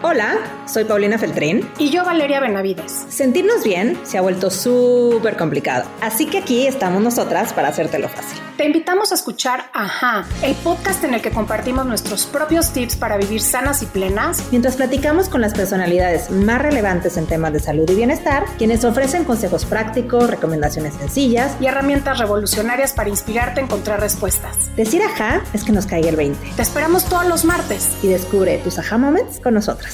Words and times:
Hola, 0.00 0.38
soy 0.66 0.84
Paulina 0.84 1.18
Feltrín. 1.18 1.68
Y 1.76 1.90
yo 1.90 2.04
Valeria 2.04 2.38
Benavides. 2.38 3.06
Sentirnos 3.08 3.64
bien 3.64 3.98
se 4.04 4.16
ha 4.16 4.20
vuelto 4.20 4.48
súper 4.48 5.36
complicado, 5.36 5.90
así 6.00 6.26
que 6.26 6.38
aquí 6.38 6.68
estamos 6.68 7.02
nosotras 7.02 7.52
para 7.52 7.68
hacértelo 7.68 8.08
fácil. 8.08 8.38
Te 8.56 8.64
invitamos 8.64 9.10
a 9.10 9.16
escuchar 9.16 9.70
Ajá, 9.72 10.24
el 10.42 10.54
podcast 10.54 11.02
en 11.02 11.14
el 11.14 11.20
que 11.20 11.32
compartimos 11.32 11.84
nuestros 11.84 12.26
propios 12.26 12.72
tips 12.72 12.94
para 12.94 13.16
vivir 13.16 13.40
sanas 13.40 13.82
y 13.82 13.86
plenas, 13.86 14.44
mientras 14.52 14.76
platicamos 14.76 15.28
con 15.28 15.40
las 15.40 15.52
personalidades 15.52 16.30
más 16.30 16.62
relevantes 16.62 17.16
en 17.16 17.26
temas 17.26 17.52
de 17.52 17.58
salud 17.58 17.90
y 17.90 17.96
bienestar, 17.96 18.44
quienes 18.56 18.84
ofrecen 18.84 19.24
consejos 19.24 19.64
prácticos, 19.64 20.30
recomendaciones 20.30 20.94
sencillas 20.94 21.56
y 21.60 21.66
herramientas 21.66 22.18
revolucionarias 22.18 22.92
para 22.92 23.08
inspirarte 23.08 23.60
a 23.60 23.64
encontrar 23.64 23.98
respuestas. 24.00 24.74
Decir 24.76 25.02
Ajá 25.02 25.42
es 25.52 25.64
que 25.64 25.72
nos 25.72 25.86
caiga 25.86 26.08
el 26.08 26.16
20. 26.16 26.52
Te 26.54 26.62
esperamos 26.62 27.04
todos 27.04 27.26
los 27.26 27.44
martes 27.44 27.96
y 28.00 28.06
descubre 28.06 28.58
tus 28.58 28.78
Ajá 28.78 28.96
Moments 28.96 29.40
con 29.40 29.54
nosotras. 29.54 29.87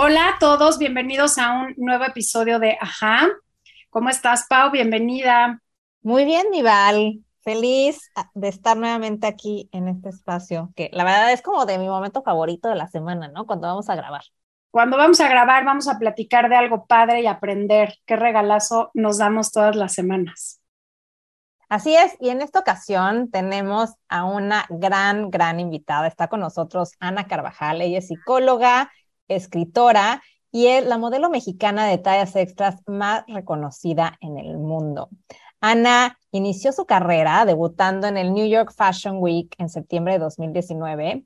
Hola 0.00 0.28
a 0.28 0.38
todos, 0.38 0.78
bienvenidos 0.78 1.38
a 1.38 1.50
un 1.50 1.74
nuevo 1.76 2.04
episodio 2.04 2.60
de 2.60 2.78
Ajá. 2.80 3.26
¿Cómo 3.90 4.10
estás, 4.10 4.46
Pau? 4.48 4.70
Bienvenida. 4.70 5.60
Muy 6.02 6.24
bien, 6.24 6.50
mi 6.52 6.62
Val. 6.62 7.24
Feliz 7.42 8.08
de 8.32 8.46
estar 8.46 8.76
nuevamente 8.76 9.26
aquí 9.26 9.68
en 9.72 9.88
este 9.88 10.10
espacio, 10.10 10.70
que 10.76 10.88
la 10.92 11.02
verdad 11.02 11.32
es 11.32 11.42
como 11.42 11.66
de 11.66 11.78
mi 11.78 11.88
momento 11.88 12.22
favorito 12.22 12.68
de 12.68 12.76
la 12.76 12.86
semana, 12.86 13.26
¿no? 13.26 13.44
Cuando 13.44 13.66
vamos 13.66 13.88
a 13.88 13.96
grabar. 13.96 14.22
Cuando 14.70 14.96
vamos 14.96 15.18
a 15.20 15.28
grabar, 15.28 15.64
vamos 15.64 15.88
a 15.88 15.98
platicar 15.98 16.48
de 16.48 16.54
algo 16.54 16.86
padre 16.86 17.22
y 17.22 17.26
aprender 17.26 17.94
qué 18.06 18.14
regalazo 18.14 18.92
nos 18.94 19.18
damos 19.18 19.50
todas 19.50 19.74
las 19.74 19.94
semanas. 19.94 20.60
Así 21.68 21.96
es, 21.96 22.16
y 22.20 22.28
en 22.28 22.40
esta 22.40 22.60
ocasión 22.60 23.32
tenemos 23.32 23.94
a 24.08 24.26
una 24.26 24.64
gran, 24.70 25.30
gran 25.30 25.58
invitada. 25.58 26.06
Está 26.06 26.28
con 26.28 26.38
nosotros 26.38 26.92
Ana 27.00 27.26
Carvajal, 27.26 27.82
ella 27.82 27.98
es 27.98 28.06
psicóloga, 28.06 28.92
escritora 29.28 30.22
y 30.50 30.66
es 30.66 30.86
la 30.86 30.98
modelo 30.98 31.30
mexicana 31.30 31.86
de 31.86 31.98
tallas 31.98 32.34
extras 32.36 32.76
más 32.86 33.24
reconocida 33.28 34.16
en 34.20 34.38
el 34.38 34.58
mundo. 34.58 35.10
Ana 35.60 36.18
inició 36.30 36.72
su 36.72 36.86
carrera 36.86 37.44
debutando 37.44 38.06
en 38.06 38.16
el 38.16 38.32
New 38.32 38.46
York 38.46 38.72
Fashion 38.74 39.18
Week 39.18 39.54
en 39.58 39.68
septiembre 39.68 40.14
de 40.14 40.20
2019, 40.20 41.24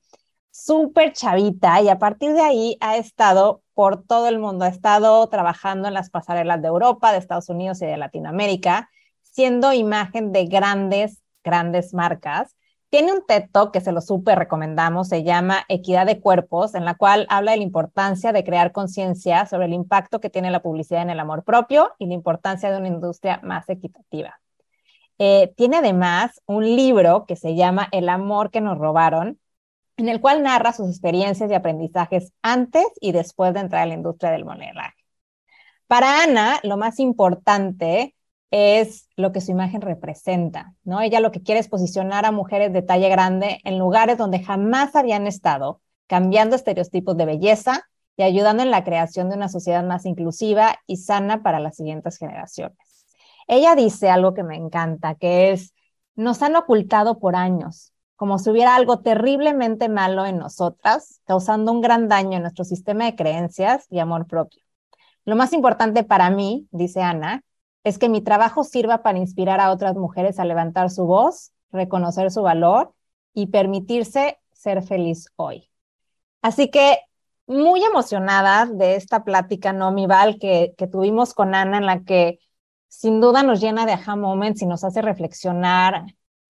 súper 0.50 1.12
chavita 1.12 1.80
y 1.80 1.88
a 1.88 1.98
partir 1.98 2.32
de 2.32 2.42
ahí 2.42 2.76
ha 2.80 2.96
estado 2.96 3.62
por 3.74 4.04
todo 4.04 4.28
el 4.28 4.38
mundo, 4.38 4.64
ha 4.64 4.68
estado 4.68 5.26
trabajando 5.28 5.88
en 5.88 5.94
las 5.94 6.10
pasarelas 6.10 6.60
de 6.60 6.68
Europa, 6.68 7.12
de 7.12 7.18
Estados 7.18 7.48
Unidos 7.48 7.80
y 7.82 7.86
de 7.86 7.96
Latinoamérica, 7.96 8.90
siendo 9.22 9.72
imagen 9.72 10.32
de 10.32 10.46
grandes, 10.46 11.22
grandes 11.42 11.94
marcas 11.94 12.54
tiene 12.92 13.14
un 13.14 13.24
TED 13.24 13.48
Talk 13.50 13.72
que 13.72 13.80
se 13.80 13.90
lo 13.90 14.02
súper 14.02 14.38
recomendamos, 14.38 15.08
se 15.08 15.24
llama 15.24 15.64
Equidad 15.70 16.04
de 16.04 16.20
Cuerpos, 16.20 16.74
en 16.74 16.84
la 16.84 16.94
cual 16.94 17.26
habla 17.30 17.52
de 17.52 17.56
la 17.56 17.62
importancia 17.62 18.32
de 18.32 18.44
crear 18.44 18.70
conciencia 18.70 19.46
sobre 19.46 19.64
el 19.64 19.72
impacto 19.72 20.20
que 20.20 20.28
tiene 20.28 20.50
la 20.50 20.60
publicidad 20.60 21.00
en 21.00 21.08
el 21.08 21.18
amor 21.18 21.42
propio 21.42 21.92
y 21.98 22.04
la 22.04 22.12
importancia 22.12 22.70
de 22.70 22.76
una 22.76 22.88
industria 22.88 23.40
más 23.42 23.66
equitativa. 23.70 24.38
Eh, 25.16 25.54
tiene 25.56 25.78
además 25.78 26.42
un 26.44 26.64
libro 26.66 27.24
que 27.24 27.34
se 27.34 27.54
llama 27.54 27.88
El 27.92 28.10
amor 28.10 28.50
que 28.50 28.60
nos 28.60 28.76
robaron, 28.76 29.40
en 29.96 30.10
el 30.10 30.20
cual 30.20 30.42
narra 30.42 30.74
sus 30.74 30.90
experiencias 30.90 31.50
y 31.50 31.54
aprendizajes 31.54 32.34
antes 32.42 32.84
y 33.00 33.12
después 33.12 33.54
de 33.54 33.60
entrar 33.60 33.84
a 33.84 33.86
la 33.86 33.94
industria 33.94 34.32
del 34.32 34.44
modelaje. 34.44 35.02
Para 35.86 36.24
Ana, 36.24 36.60
lo 36.62 36.76
más 36.76 37.00
importante 37.00 38.14
es 38.52 39.08
lo 39.16 39.32
que 39.32 39.40
su 39.40 39.50
imagen 39.50 39.80
representa, 39.80 40.74
¿no? 40.84 41.00
Ella 41.00 41.20
lo 41.20 41.32
que 41.32 41.42
quiere 41.42 41.58
es 41.58 41.68
posicionar 41.68 42.26
a 42.26 42.32
mujeres 42.32 42.70
de 42.74 42.82
talla 42.82 43.08
grande 43.08 43.60
en 43.64 43.78
lugares 43.78 44.18
donde 44.18 44.44
jamás 44.44 44.94
habían 44.94 45.26
estado, 45.26 45.80
cambiando 46.06 46.54
estereotipos 46.54 47.16
de 47.16 47.24
belleza 47.24 47.88
y 48.14 48.24
ayudando 48.24 48.62
en 48.62 48.70
la 48.70 48.84
creación 48.84 49.30
de 49.30 49.36
una 49.36 49.48
sociedad 49.48 49.82
más 49.82 50.04
inclusiva 50.04 50.76
y 50.86 50.98
sana 50.98 51.42
para 51.42 51.60
las 51.60 51.76
siguientes 51.76 52.18
generaciones. 52.18 53.06
Ella 53.48 53.74
dice 53.74 54.10
algo 54.10 54.34
que 54.34 54.42
me 54.42 54.56
encanta, 54.56 55.14
que 55.14 55.52
es, 55.52 55.72
nos 56.14 56.42
han 56.42 56.54
ocultado 56.54 57.18
por 57.18 57.36
años, 57.36 57.94
como 58.16 58.38
si 58.38 58.50
hubiera 58.50 58.76
algo 58.76 59.00
terriblemente 59.00 59.88
malo 59.88 60.26
en 60.26 60.36
nosotras, 60.36 61.22
causando 61.24 61.72
un 61.72 61.80
gran 61.80 62.06
daño 62.06 62.36
en 62.36 62.42
nuestro 62.42 62.66
sistema 62.66 63.06
de 63.06 63.16
creencias 63.16 63.86
y 63.88 63.98
amor 63.98 64.26
propio. 64.26 64.62
Lo 65.24 65.36
más 65.36 65.54
importante 65.54 66.04
para 66.04 66.28
mí, 66.28 66.68
dice 66.70 67.00
Ana, 67.00 67.42
es 67.84 67.98
que 67.98 68.08
mi 68.08 68.20
trabajo 68.20 68.64
sirva 68.64 69.02
para 69.02 69.18
inspirar 69.18 69.60
a 69.60 69.70
otras 69.70 69.96
mujeres 69.96 70.38
a 70.38 70.44
levantar 70.44 70.90
su 70.90 71.04
voz, 71.04 71.52
reconocer 71.70 72.30
su 72.30 72.42
valor 72.42 72.94
y 73.34 73.46
permitirse 73.46 74.38
ser 74.52 74.82
feliz 74.82 75.28
hoy. 75.36 75.70
Así 76.42 76.70
que 76.70 76.98
muy 77.46 77.82
emocionada 77.84 78.66
de 78.66 78.94
esta 78.96 79.24
plática, 79.24 79.72
¿no, 79.72 79.92
mi 79.92 80.06
Val, 80.06 80.38
que, 80.38 80.74
que 80.76 80.86
tuvimos 80.86 81.34
con 81.34 81.54
Ana, 81.54 81.78
en 81.78 81.86
la 81.86 82.02
que 82.04 82.38
sin 82.88 83.20
duda 83.20 83.42
nos 83.42 83.60
llena 83.60 83.86
de 83.86 83.92
aha 83.92 84.16
moments 84.16 84.62
y 84.62 84.66
nos 84.66 84.84
hace 84.84 85.02
reflexionar 85.02 86.04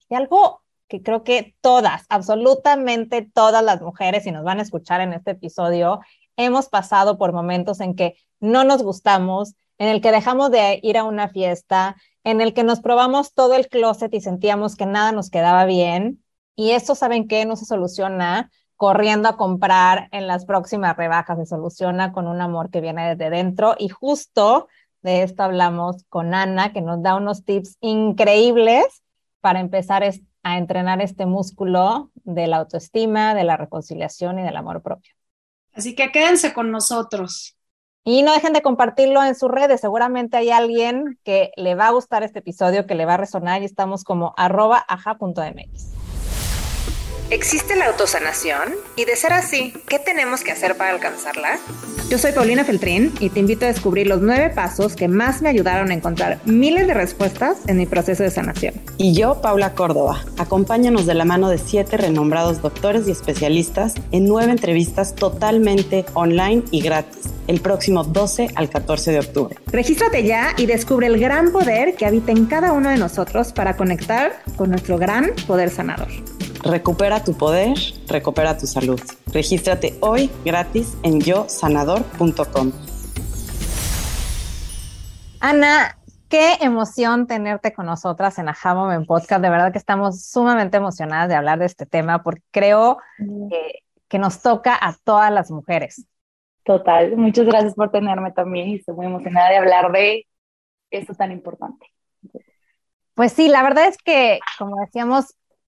de 0.09 0.17
algo 0.17 0.63
que 0.89 1.03
creo 1.03 1.25
que 1.25 1.57
todas, 1.63 2.05
absolutamente 2.11 3.23
todas 3.23 3.65
las 3.65 3.81
mujeres, 3.81 4.27
y 4.27 4.33
nos 4.33 4.45
van 4.45 4.59
a 4.59 4.63
escuchar 4.63 5.01
en 5.01 5.15
este 5.15 5.31
episodio, 5.31 6.01
hemos 6.37 6.69
pasado 6.69 7.17
por 7.17 7.33
momentos 7.33 7.81
en 7.81 7.95
que 7.95 8.17
no 8.41 8.65
nos 8.65 8.83
gustamos, 8.83 9.55
en 9.79 9.89
el 9.89 10.01
que 10.01 10.13
dejamos 10.13 10.51
de 10.51 10.81
ir 10.83 10.99
a 10.99 11.05
una 11.05 11.29
fiesta, 11.29 11.97
en 12.25 12.41
el 12.41 12.55
que 12.55 12.65
nos 12.65 12.81
probamos 12.81 13.35
todo 13.35 13.55
el 13.55 13.69
closet 13.69 14.13
y 14.15 14.21
sentíamos 14.21 14.77
que 14.77 14.87
nada 14.87 15.13
nos 15.13 15.31
quedaba 15.31 15.65
bien. 15.65 16.23
Y 16.55 16.73
eso, 16.73 16.95
¿saben 16.95 17.29
qué? 17.29 17.45
No 17.45 17.57
se 17.57 17.65
soluciona 17.65 18.51
corriendo 18.77 19.29
a 19.29 19.37
comprar 19.37 20.09
en 20.11 20.27
las 20.27 20.45
próximas 20.45 20.97
rebajas, 20.97 21.39
se 21.39 21.47
soluciona 21.47 22.13
con 22.13 22.27
un 22.27 22.41
amor 22.41 22.71
que 22.71 22.81
viene 22.81 23.15
desde 23.15 23.31
dentro. 23.31 23.77
Y 23.79 23.89
justo 23.89 24.69
de 25.03 25.23
esto 25.23 25.43
hablamos 25.43 26.05
con 26.09 26.35
Ana, 26.35 26.73
que 26.73 26.81
nos 26.81 27.03
da 27.03 27.17
unos 27.17 27.45
tips 27.45 27.77
increíbles 27.81 29.03
para 29.41 29.61
empezar 29.61 30.05
a 30.43 30.59
entrenar 30.59 31.01
este 31.01 31.27
músculo 31.27 32.11
de 32.25 32.47
la 32.47 32.59
autoestima, 32.59 33.35
de 33.35 33.45
la 33.45 33.57
reconciliación 33.57 34.39
y 34.39 34.43
del 34.43 34.57
amor 34.57 34.83
propio. 34.83 35.13
Así 35.75 35.95
que 35.95 36.11
quédense 36.11 36.53
con 36.53 36.71
nosotros. 36.71 37.57
Y 38.05 38.23
no 38.23 38.33
dejen 38.33 38.53
de 38.53 38.63
compartirlo 38.63 39.23
en 39.23 39.37
sus 39.37 39.49
redes. 39.49 39.81
Seguramente 39.81 40.37
hay 40.37 40.51
alguien 40.51 41.19
que 41.25 41.53
le 41.57 41.77
va 41.77 41.87
a 41.87 41.93
gustar 41.93 42.25
este 42.25 42.41
episodio, 42.41 42.87
que 42.87 42.97
le 42.97 43.07
va 43.07 43.15
a 43.15 43.19
resonar 43.19 43.63
y 43.63 43.65
estamos 43.65 44.03
como 44.03 44.35
arroba. 44.37 44.85
¿Existe 47.33 47.77
la 47.77 47.87
autosanación? 47.87 48.75
Y 48.95 49.07
de 49.07 49.17
ser 49.17 49.33
así, 49.33 49.73
¿qué 49.89 49.99
tenemos 49.99 50.45
que 50.45 50.53
hacer 50.53 50.77
para 50.77 50.91
alcanzarla? 50.91 51.59
Yo 52.11 52.19
soy 52.19 52.33
Paulina 52.33 52.63
Feltrín 52.63 53.11
y 53.21 53.31
te 53.31 53.41
invito 53.41 53.65
a 53.65 53.69
descubrir 53.69 54.07
los 54.07 54.21
nueve 54.21 54.51
pasos 54.51 54.95
que 54.95 55.09
más 55.09 55.41
me 55.41 55.49
ayudaron 55.49 55.91
a 55.91 55.95
encontrar 55.95 56.41
miles 56.45 56.87
de 56.87 56.93
respuestas 56.93 57.57
en 57.69 57.79
mi 57.79 57.87
proceso 57.87 58.23
de 58.23 58.31
sanación. 58.31 58.75
Y 58.99 59.15
yo, 59.15 59.41
Paula 59.41 59.73
Córdoba. 59.73 60.23
Acompáñanos 60.37 61.07
de 61.07 61.15
la 61.15 61.25
mano 61.25 61.49
de 61.49 61.57
siete 61.57 61.97
renombrados 61.97 62.61
doctores 62.61 63.09
y 63.09 63.13
especialistas 63.13 63.95
en 64.11 64.27
nueve 64.27 64.53
entrevistas 64.53 65.15
totalmente 65.15 66.05
online 66.13 66.65
y 66.71 66.83
gratis 66.83 67.31
el 67.47 67.63
próximo 67.63 68.05
12 68.05 68.51
al 68.57 68.69
14 68.69 69.11
de 69.11 69.21
octubre. 69.21 69.57
Regístrate 69.69 70.23
ya 70.25 70.53
y 70.59 70.67
descubre 70.67 71.07
el 71.07 71.19
gran 71.19 71.51
poder 71.51 71.95
que 71.95 72.05
habita 72.05 72.31
en 72.31 72.45
cada 72.45 72.73
uno 72.73 72.91
de 72.91 72.99
nosotros 72.99 73.55
para 73.55 73.75
conectar 73.79 74.43
con 74.57 74.69
nuestro 74.69 74.99
gran 74.99 75.31
poder 75.47 75.71
sanador. 75.71 76.09
Recupera 76.63 77.25
tu 77.25 77.37
poder, 77.37 77.77
recupera 78.07 78.57
tu 78.57 78.67
salud. 78.67 79.01
Regístrate 79.33 79.95
hoy 80.01 80.31
gratis 80.45 80.97
en 81.03 81.21
yosanador.com. 81.21 82.71
Ana, 85.41 85.99
qué 86.29 86.59
emoción 86.61 87.27
tenerte 87.27 87.73
con 87.73 87.87
nosotras 87.87 88.39
en 88.39 88.49
Ajá 88.49 88.95
en 88.95 89.07
Podcast. 89.07 89.43
De 89.43 89.51
verdad 89.51 89.73
que 89.73 89.79
estamos 89.79 90.25
sumamente 90.25 90.77
emocionadas 90.77 91.29
de 91.29 91.35
hablar 91.35 91.59
de 91.59 91.67
este 91.67 91.85
tema 91.85 92.23
porque 92.23 92.43
creo 92.53 92.99
que, 93.19 93.81
que 94.07 94.19
nos 94.21 94.41
toca 94.41 94.79
a 94.81 94.95
todas 95.03 95.33
las 95.33 95.51
mujeres. 95.51 96.07
Total, 96.63 97.17
muchas 97.17 97.45
gracias 97.45 97.75
por 97.75 97.91
tenerme 97.91 98.31
también 98.31 98.69
y 98.69 98.75
estoy 98.77 98.95
muy 98.95 99.07
emocionada 99.07 99.51
de 99.51 99.57
hablar 99.57 99.91
de 99.91 100.29
esto 100.93 101.13
tan 101.15 101.33
importante. 101.33 101.87
Pues 103.15 103.33
sí, 103.33 103.49
la 103.49 103.65
verdad 103.65 103.89
es 103.89 103.99
que, 103.99 104.39
como 104.59 104.77
decíamos, 104.77 105.35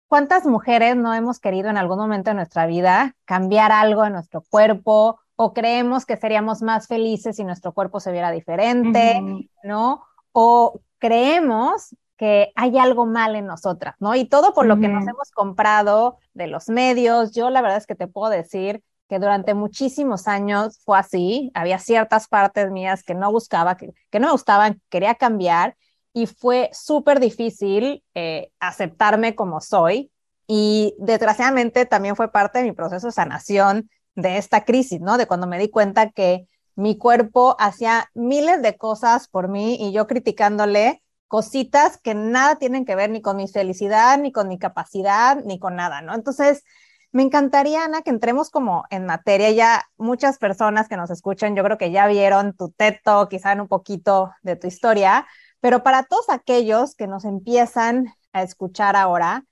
¿Cuántas 0.08 0.46
mujeres 0.46 0.96
no 0.96 1.14
hemos 1.14 1.40
querido 1.40 1.70
en 1.70 1.76
algún 1.76 1.98
momento 1.98 2.30
de 2.30 2.36
nuestra 2.36 2.66
vida 2.66 3.16
cambiar 3.24 3.72
algo 3.72 4.04
en 4.04 4.12
nuestro 4.12 4.42
cuerpo 4.42 5.18
o 5.36 5.52
creemos 5.52 6.06
que 6.06 6.16
seríamos 6.16 6.62
más 6.62 6.86
felices 6.86 7.36
si 7.36 7.44
nuestro 7.44 7.72
cuerpo 7.72 8.00
se 8.00 8.12
viera 8.12 8.30
diferente, 8.30 9.20
¿no? 9.64 10.04
O 10.32 10.80
creemos 10.98 11.96
que 12.16 12.52
hay 12.54 12.78
algo 12.78 13.06
mal 13.06 13.34
en 13.34 13.46
nosotras, 13.46 13.96
¿no? 13.98 14.14
Y 14.14 14.26
todo 14.26 14.54
por 14.54 14.66
lo 14.66 14.78
que 14.78 14.88
nos 14.88 15.06
hemos 15.06 15.30
comprado 15.32 16.18
de 16.32 16.46
los 16.46 16.68
medios. 16.68 17.32
Yo 17.32 17.50
la 17.50 17.60
verdad 17.60 17.78
es 17.78 17.86
que 17.86 17.96
te 17.96 18.06
puedo 18.06 18.30
decir 18.30 18.82
que 19.08 19.18
durante 19.18 19.54
muchísimos 19.54 20.28
años 20.28 20.80
fue 20.84 20.98
así. 20.98 21.50
Había 21.54 21.78
ciertas 21.78 22.28
partes 22.28 22.70
mías 22.70 23.02
que 23.02 23.14
no 23.14 23.32
buscaba, 23.32 23.76
que, 23.76 23.92
que 24.10 24.20
no 24.20 24.28
me 24.28 24.32
gustaban, 24.32 24.80
quería 24.88 25.16
cambiar 25.16 25.76
y 26.14 26.26
fue 26.26 26.70
súper 26.72 27.20
difícil 27.20 28.02
eh, 28.14 28.50
aceptarme 28.60 29.34
como 29.34 29.60
soy 29.60 30.10
y 30.46 30.94
desgraciadamente 30.98 31.84
también 31.84 32.16
fue 32.16 32.30
parte 32.30 32.60
de 32.60 32.64
mi 32.64 32.72
proceso 32.72 33.08
de 33.08 33.12
sanación 33.12 33.90
de 34.14 34.38
esta 34.38 34.64
crisis, 34.64 35.00
¿no? 35.00 35.18
De 35.18 35.26
cuando 35.26 35.48
me 35.48 35.58
di 35.58 35.68
cuenta 35.68 36.10
que 36.10 36.46
mi 36.76 36.96
cuerpo 36.96 37.56
hacía 37.58 38.10
miles 38.14 38.62
de 38.62 38.76
cosas 38.76 39.28
por 39.28 39.48
mí 39.48 39.76
y 39.80 39.92
yo 39.92 40.06
criticándole 40.06 41.02
cositas 41.26 41.98
que 41.98 42.14
nada 42.14 42.56
tienen 42.56 42.84
que 42.84 42.94
ver 42.94 43.10
ni 43.10 43.20
con 43.20 43.36
mi 43.36 43.48
felicidad, 43.48 44.16
ni 44.18 44.30
con 44.30 44.46
mi 44.46 44.56
capacidad, 44.56 45.42
ni 45.44 45.58
con 45.58 45.74
nada, 45.74 46.00
¿no? 46.00 46.14
Entonces, 46.14 46.62
me 47.10 47.22
encantaría, 47.22 47.84
Ana, 47.84 48.02
que 48.02 48.10
entremos 48.10 48.50
como 48.50 48.84
en 48.90 49.06
materia. 49.06 49.50
Ya 49.50 49.84
muchas 49.96 50.38
personas 50.38 50.88
que 50.88 50.96
nos 50.96 51.10
escuchan, 51.10 51.56
yo 51.56 51.64
creo 51.64 51.78
que 51.78 51.90
ya 51.92 52.06
vieron 52.06 52.54
tu 52.56 52.70
teto, 52.70 53.28
quizá 53.28 53.52
en 53.52 53.60
un 53.60 53.68
poquito 53.68 54.32
de 54.42 54.56
tu 54.56 54.66
historia, 54.66 55.26
pero 55.64 55.82
para 55.82 56.02
todos 56.02 56.28
aquellos 56.28 56.94
que 56.94 57.06
nos 57.06 57.24
empiezan 57.24 58.12
a 58.34 58.42
escuchar 58.42 58.96
ahora, 58.96 59.46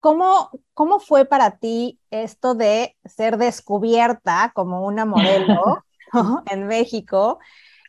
¿cómo, 0.00 0.48
cómo 0.72 0.98
fue 0.98 1.26
para 1.26 1.58
ti 1.58 2.00
esto 2.10 2.54
de 2.54 2.96
ser 3.04 3.36
descubierta 3.36 4.50
como 4.54 4.86
una 4.86 5.04
modelo 5.04 5.84
en 6.50 6.66
México? 6.68 7.38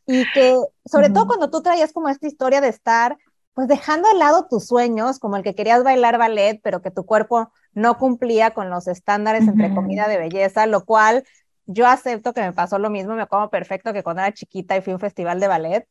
Y 0.06 0.30
que, 0.34 0.58
sobre 0.84 1.10
todo 1.10 1.26
cuando 1.26 1.50
tú 1.50 1.62
traías 1.62 1.94
como 1.94 2.10
esta 2.10 2.28
historia 2.28 2.60
de 2.60 2.68
estar, 2.68 3.18
pues 3.54 3.70
dejando 3.70 4.10
de 4.10 4.16
lado 4.16 4.48
tus 4.50 4.68
sueños, 4.68 5.18
como 5.18 5.38
el 5.38 5.44
que 5.44 5.56
querías 5.56 5.82
bailar 5.82 6.18
ballet, 6.18 6.60
pero 6.62 6.82
que 6.82 6.92
tu 6.92 7.06
cuerpo 7.06 7.50
no 7.72 7.98
cumplía 7.98 8.54
con 8.54 8.70
los 8.70 8.90
estándares, 8.90 9.48
entre 9.48 9.74
comida 9.74 10.10
de 10.10 10.18
belleza, 10.18 10.66
lo 10.66 10.84
cual 10.84 11.24
yo 11.66 11.88
acepto 11.88 12.34
que 12.34 12.42
me 12.42 12.52
pasó 12.52 12.78
lo 12.78 12.90
mismo, 12.90 13.16
me 13.16 13.22
acuerdo 13.22 13.50
perfecto 13.50 13.94
que 13.94 14.04
cuando 14.04 14.22
era 14.24 14.34
chiquita 14.34 14.76
y 14.76 14.82
fui 14.82 14.92
a 14.92 14.98
un 14.98 15.00
festival 15.00 15.40
de 15.40 15.48
ballet, 15.48 15.88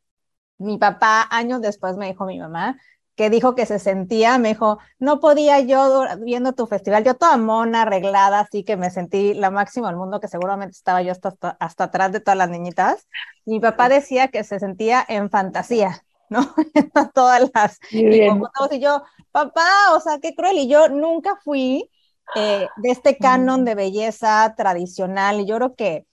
mi 0.59 0.79
papá 0.79 1.27
años 1.31 1.61
después 1.61 1.97
me 1.97 2.07
dijo 2.07 2.27
mi 2.27 2.39
mamá 2.39 2.77
que 3.19 3.31
dijo 3.31 3.57
que 3.57 3.67
se 3.67 3.81
sentía, 3.81 4.39
me 4.39 4.51
dijo, 4.51 4.79
no 5.01 5.19
podía 5.19 5.59
yo 5.59 6.05
viendo 6.21 6.53
tu 6.53 6.69
festival, 6.69 7.03
yo 7.03 7.15
toda 7.15 7.37
mona, 7.37 7.83
arreglada, 7.83 8.39
así 8.39 8.63
que 8.63 8.77
me 8.77 8.91
sentí 8.91 9.35
la 9.35 9.51
máxima 9.51 9.89
del 9.89 9.97
mundo, 9.97 10.21
que 10.21 10.29
seguramente 10.29 10.77
estaba 10.77 11.03
yo 11.03 11.11
hasta, 11.11 11.57
hasta, 11.59 11.85
atrás 11.85 12.13
de 12.13 12.21
todas 12.21 12.39
las 12.39 12.49
niñitas. 12.49 13.09
Mi 13.45 13.59
papá 13.59 13.89
decía 13.89 14.29
que 14.29 14.45
se 14.45 14.61
sentía 14.61 15.05
en 15.09 15.31
fantasía, 15.31 16.05
¿no? 16.31 16.55
todas 17.13 17.51
las... 17.53 17.81
Y, 17.91 18.07
y 18.07 18.81
yo, 18.81 19.03
papá, 19.33 19.69
o 19.97 20.01
sea, 20.01 20.21
qué 20.21 20.37
cruel. 20.37 20.59
Y 20.59 20.69
yo 20.69 20.89
nunca 20.89 21.35
fui 21.43 21.91
eh, 22.37 22.69
de 22.77 22.91
este 22.91 23.19
canon 23.19 23.65
de 23.65 23.75
belleza 23.75 24.55
tradicional. 24.57 25.41
Y 25.41 25.47
yo 25.47 25.57
creo 25.57 25.75
que 25.75 26.07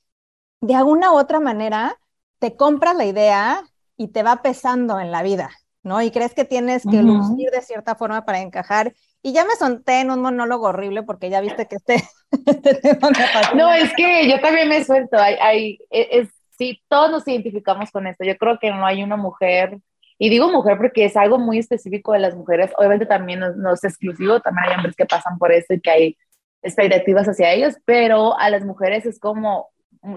de 0.62 0.74
alguna 0.74 1.12
u 1.12 1.18
otra 1.18 1.40
manera 1.40 2.00
te 2.40 2.56
compras 2.56 2.96
la 2.96 3.06
idea 3.06 3.64
y 3.98 4.10
te 4.10 4.24
va 4.24 4.42
pesando 4.42 5.00
en 5.00 5.12
la 5.12 5.24
vida, 5.24 5.52
¿no? 5.84 6.02
Y 6.02 6.12
crees 6.12 6.34
que 6.34 6.46
tienes 6.46 6.84
que 6.84 7.02
lucir 7.02 7.50
de 7.52 7.62
cierta 7.62 7.96
forma 7.96 8.26
para 8.26 8.42
encajar. 8.42 8.94
Y 9.22 9.34
ya 9.34 9.46
me 9.46 9.56
solté 9.56 10.02
en 10.02 10.12
un 10.12 10.22
monólogo 10.22 10.68
horrible 10.68 11.04
porque 11.04 11.30
ya 11.30 11.42
viste 11.42 11.68
que 11.68 11.78
este, 11.78 12.04
este 12.46 12.76
tema 12.82 13.10
me 13.10 13.58
No, 13.58 13.74
es 13.74 13.92
que 13.96 14.30
yo 14.30 14.40
también 14.40 14.70
me 14.70 14.84
suelto. 14.84 15.18
Hay, 15.18 15.36
hay, 15.42 15.80
e, 15.90 16.20
es, 16.20 16.30
sí, 16.58 16.82
todos 16.88 17.10
nos 17.10 17.28
identificamos 17.28 17.92
con 17.92 18.08
esto. 18.08 18.24
Yo 18.24 18.38
creo 18.38 18.60
que 18.60 18.72
no 18.72 18.86
hay 18.86 19.04
una 19.04 19.18
mujer, 19.18 19.80
y 20.18 20.30
digo 20.30 20.50
mujer 20.50 20.78
porque 20.78 21.06
es 21.06 21.18
algo 21.18 21.38
muy 21.38 21.60
específico 21.60 22.14
de 22.14 22.20
las 22.20 22.36
mujeres. 22.36 22.72
Obviamente 22.78 23.06
también 23.06 23.40
no, 23.40 23.74
es 23.74 23.84
exclusivo, 23.84 24.40
también 24.40 24.70
hay 24.70 24.76
hombres 24.76 24.96
que 24.96 25.06
pasan 25.06 25.38
por 25.38 25.52
esto 25.52 25.74
y 25.74 25.82
que 25.82 25.92
hay 25.92 26.18
expectativas 26.62 27.28
hacia 27.28 27.52
ellos, 27.52 27.76
pero 27.86 28.38
a 28.40 28.50
las 28.50 28.64
mujeres 28.64 29.06
es 29.06 29.20
como 29.20 29.70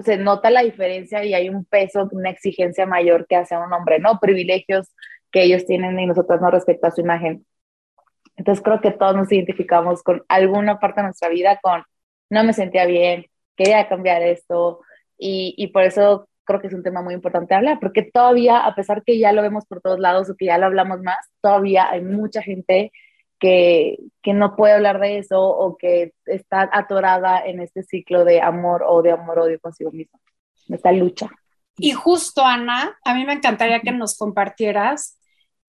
se 0.04 0.16
nota 0.16 0.50
la 0.50 0.62
diferencia 0.62 1.24
y 1.24 1.34
hay 1.34 1.48
un 1.48 1.64
peso, 1.64 2.08
una 2.12 2.30
exigencia 2.30 2.86
mayor 2.86 3.26
que 3.26 3.36
hace 3.36 3.56
un 3.56 3.72
hombre, 3.72 3.98
¿no? 3.98 4.18
Privilegios 4.20 4.88
que 5.30 5.42
ellos 5.42 5.66
tienen 5.66 5.98
y 5.98 6.06
nosotros 6.06 6.40
no 6.40 6.50
respecto 6.50 6.86
a 6.86 6.90
su 6.90 7.00
imagen. 7.00 7.46
Entonces 8.36 8.62
creo 8.62 8.80
que 8.80 8.92
todos 8.92 9.16
nos 9.16 9.32
identificamos 9.32 10.02
con 10.02 10.24
alguna 10.28 10.78
parte 10.78 11.00
de 11.00 11.06
nuestra 11.06 11.28
vida 11.28 11.58
con 11.62 11.82
no 12.30 12.44
me 12.44 12.52
sentía 12.52 12.86
bien, 12.86 13.26
quería 13.56 13.88
cambiar 13.88 14.22
esto 14.22 14.80
y, 15.18 15.54
y 15.56 15.68
por 15.68 15.84
eso 15.84 16.28
creo 16.44 16.60
que 16.60 16.68
es 16.68 16.74
un 16.74 16.82
tema 16.82 17.02
muy 17.02 17.14
importante 17.14 17.54
hablar, 17.54 17.78
porque 17.80 18.02
todavía, 18.02 18.58
a 18.60 18.74
pesar 18.74 19.02
que 19.04 19.18
ya 19.18 19.32
lo 19.32 19.42
vemos 19.42 19.66
por 19.66 19.80
todos 19.82 19.98
lados 19.98 20.30
o 20.30 20.36
que 20.36 20.46
ya 20.46 20.58
lo 20.58 20.66
hablamos 20.66 21.02
más, 21.02 21.18
todavía 21.42 21.90
hay 21.90 22.02
mucha 22.02 22.42
gente 22.42 22.90
que, 23.38 23.98
que, 24.22 24.32
no 24.32 24.56
puede 24.56 24.74
hablar 24.74 25.00
de 25.00 25.18
eso 25.18 25.40
o 25.40 25.76
que 25.76 26.12
está 26.26 26.68
atorada 26.72 27.44
en 27.44 27.60
este 27.60 27.82
ciclo 27.82 28.24
de 28.24 28.40
amor 28.40 28.84
o 28.86 29.02
de 29.02 29.12
amor-odio 29.12 29.60
consigo 29.60 29.90
mismo, 29.92 30.20
esta 30.68 30.92
lucha. 30.92 31.30
Y 31.78 31.92
justo, 31.92 32.44
Ana, 32.44 32.98
a 33.04 33.14
mí 33.14 33.24
me 33.24 33.34
encantaría 33.34 33.80
que 33.80 33.92
nos 33.92 34.16
compartieras, 34.18 35.18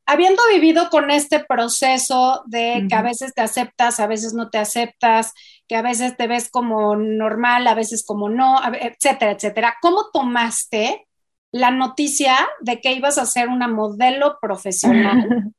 habiendo 0.06 0.42
vivido 0.52 0.90
con 0.90 1.12
este 1.12 1.40
proceso 1.40 2.44
de 2.48 2.88
que 2.90 2.96
a 2.96 3.04
veces 3.04 3.34
te 3.36 3.42
aceptas, 3.42 4.00
a 4.00 4.08
veces 4.08 4.34
no 4.34 4.50
te 4.50 4.58
aceptas, 4.58 5.34
que 5.68 5.76
a 5.76 5.84
veces 5.84 6.18
te 6.18 6.26
ves 6.26 6.50
como 6.50 6.96
normal, 6.96 7.68
a 7.68 7.76
veces 7.76 8.04
como 8.04 8.28
no, 8.28 8.60
etcétera, 8.74 9.32
etcétera, 9.34 9.76
¿cómo 9.82 10.10
tomaste 10.12 11.08
la 11.52 11.70
noticia 11.70 12.36
de 12.62 12.82
que 12.82 12.94
ibas 12.94 13.20
a 13.20 13.28
ser 13.28 13.50
una 13.50 13.68
modelo 13.68 14.40
profesional? 14.42 15.52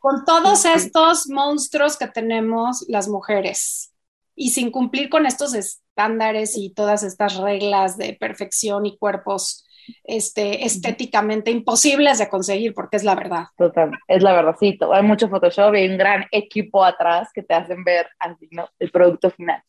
con 0.00 0.24
todos 0.24 0.64
estos 0.64 1.28
monstruos 1.28 1.96
que 1.96 2.08
tenemos 2.08 2.84
las 2.88 3.08
mujeres 3.08 3.92
y 4.34 4.50
sin 4.50 4.70
cumplir 4.70 5.08
con 5.08 5.26
estos 5.26 5.54
estándares 5.54 6.56
y 6.56 6.70
todas 6.74 7.02
estas 7.02 7.36
reglas 7.36 7.96
de 7.96 8.16
perfección 8.18 8.86
y 8.86 8.96
cuerpos 8.96 9.66
este, 10.04 10.64
estéticamente 10.64 11.50
imposibles 11.50 12.18
de 12.18 12.28
conseguir, 12.28 12.74
porque 12.74 12.96
es 12.96 13.04
la 13.04 13.14
verdad. 13.14 13.44
Total, 13.56 13.90
es 14.08 14.22
la 14.22 14.32
verdad, 14.32 14.56
sí, 14.58 14.78
hay 14.92 15.02
mucho 15.02 15.28
Photoshop 15.28 15.74
y 15.74 15.88
un 15.88 15.98
gran 15.98 16.24
equipo 16.30 16.84
atrás 16.84 17.30
que 17.32 17.42
te 17.42 17.54
hacen 17.54 17.84
ver 17.84 18.08
así, 18.18 18.48
¿no? 18.50 18.68
el 18.78 18.90
producto 18.90 19.30
final, 19.30 19.62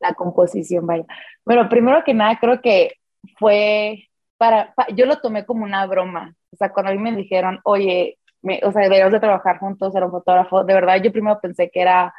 la 0.00 0.14
composición, 0.14 0.86
vaya. 0.86 1.04
Bueno, 1.44 1.68
primero 1.68 2.02
que 2.04 2.14
nada, 2.14 2.38
creo 2.40 2.60
que 2.60 2.94
fue 3.38 4.08
para, 4.36 4.72
yo 4.94 5.06
lo 5.06 5.18
tomé 5.20 5.44
como 5.44 5.64
una 5.64 5.84
broma, 5.86 6.34
o 6.52 6.56
sea, 6.56 6.72
cuando 6.72 6.92
a 6.92 6.94
mí 6.94 7.00
me 7.00 7.16
dijeron, 7.16 7.60
oye, 7.64 8.18
o 8.42 8.72
sea, 8.72 8.82
deberíamos 8.82 9.12
de 9.12 9.20
trabajar 9.20 9.58
juntos, 9.58 9.94
era 9.94 10.06
un 10.06 10.12
fotógrafo. 10.12 10.64
De 10.64 10.74
verdad, 10.74 11.02
yo 11.02 11.12
primero 11.12 11.38
pensé 11.40 11.70
que 11.70 11.80
era 11.80 12.14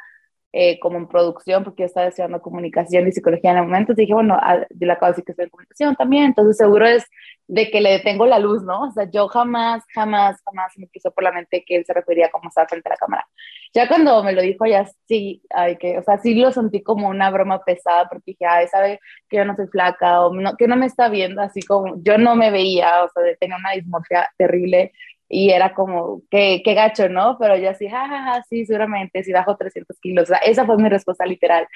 eh, 0.52 0.80
como 0.80 0.98
en 0.98 1.06
producción, 1.06 1.62
porque 1.62 1.82
yo 1.82 1.86
estaba 1.86 2.08
estudiando 2.08 2.42
comunicación 2.42 3.06
y 3.06 3.12
psicología 3.12 3.52
en 3.52 3.58
el 3.58 3.64
momento. 3.64 3.94
Dije, 3.94 4.12
bueno, 4.14 4.36
yo 4.70 4.86
le 4.86 4.92
acabo 4.92 5.06
de 5.06 5.12
decir 5.12 5.24
que 5.24 5.32
estoy 5.32 5.44
en 5.44 5.50
comunicación 5.50 5.94
también, 5.94 6.24
entonces 6.24 6.56
seguro 6.56 6.86
es 6.86 7.06
de 7.46 7.70
que 7.70 7.80
le 7.80 7.92
detengo 7.92 8.26
la 8.26 8.40
luz, 8.40 8.62
¿no? 8.64 8.82
O 8.82 8.90
sea, 8.90 9.08
yo 9.08 9.28
jamás, 9.28 9.84
jamás, 9.94 10.40
jamás 10.44 10.72
me 10.76 10.88
quiso 10.88 11.12
por 11.12 11.22
la 11.22 11.30
mente 11.30 11.62
que 11.64 11.76
él 11.76 11.84
se 11.84 11.94
refería 11.94 12.30
como 12.32 12.48
estar 12.48 12.68
frente 12.68 12.88
a 12.88 12.92
la 12.92 12.96
cámara. 12.96 13.28
Ya 13.72 13.86
cuando 13.86 14.24
me 14.24 14.32
lo 14.32 14.42
dijo, 14.42 14.66
ya 14.66 14.88
sí, 15.06 15.40
ay, 15.50 15.76
que, 15.76 15.98
o 15.98 16.02
sea, 16.02 16.18
sí 16.18 16.34
lo 16.34 16.50
sentí 16.50 16.82
como 16.82 17.08
una 17.08 17.30
broma 17.30 17.62
pesada, 17.64 18.08
porque 18.08 18.32
dije, 18.32 18.44
ay, 18.44 18.66
sabe 18.66 18.98
que 19.28 19.36
yo 19.36 19.44
no 19.44 19.54
soy 19.54 19.68
flaca, 19.68 20.26
o 20.26 20.34
no, 20.34 20.56
que 20.56 20.66
no 20.66 20.76
me 20.76 20.86
está 20.86 21.08
viendo, 21.08 21.42
así 21.42 21.62
como 21.62 21.94
yo 22.02 22.18
no 22.18 22.34
me 22.34 22.50
veía, 22.50 23.04
o 23.04 23.08
sea, 23.10 23.22
tener 23.38 23.56
una 23.56 23.72
dismorfia 23.72 24.28
terrible 24.36 24.92
y 25.32 25.50
era 25.50 25.74
como, 25.74 26.22
qué, 26.28 26.60
qué 26.64 26.74
gacho, 26.74 27.08
¿no? 27.08 27.38
Pero 27.38 27.56
yo 27.56 27.70
así, 27.70 27.88
jajaja, 27.88 28.42
sí, 28.48 28.66
seguramente, 28.66 29.22
si 29.22 29.32
bajo 29.32 29.56
300 29.56 29.98
kilos, 30.00 30.24
o 30.24 30.26
sea, 30.26 30.38
esa 30.38 30.66
fue 30.66 30.76
mi 30.76 30.88
respuesta 30.88 31.24
literal. 31.24 31.68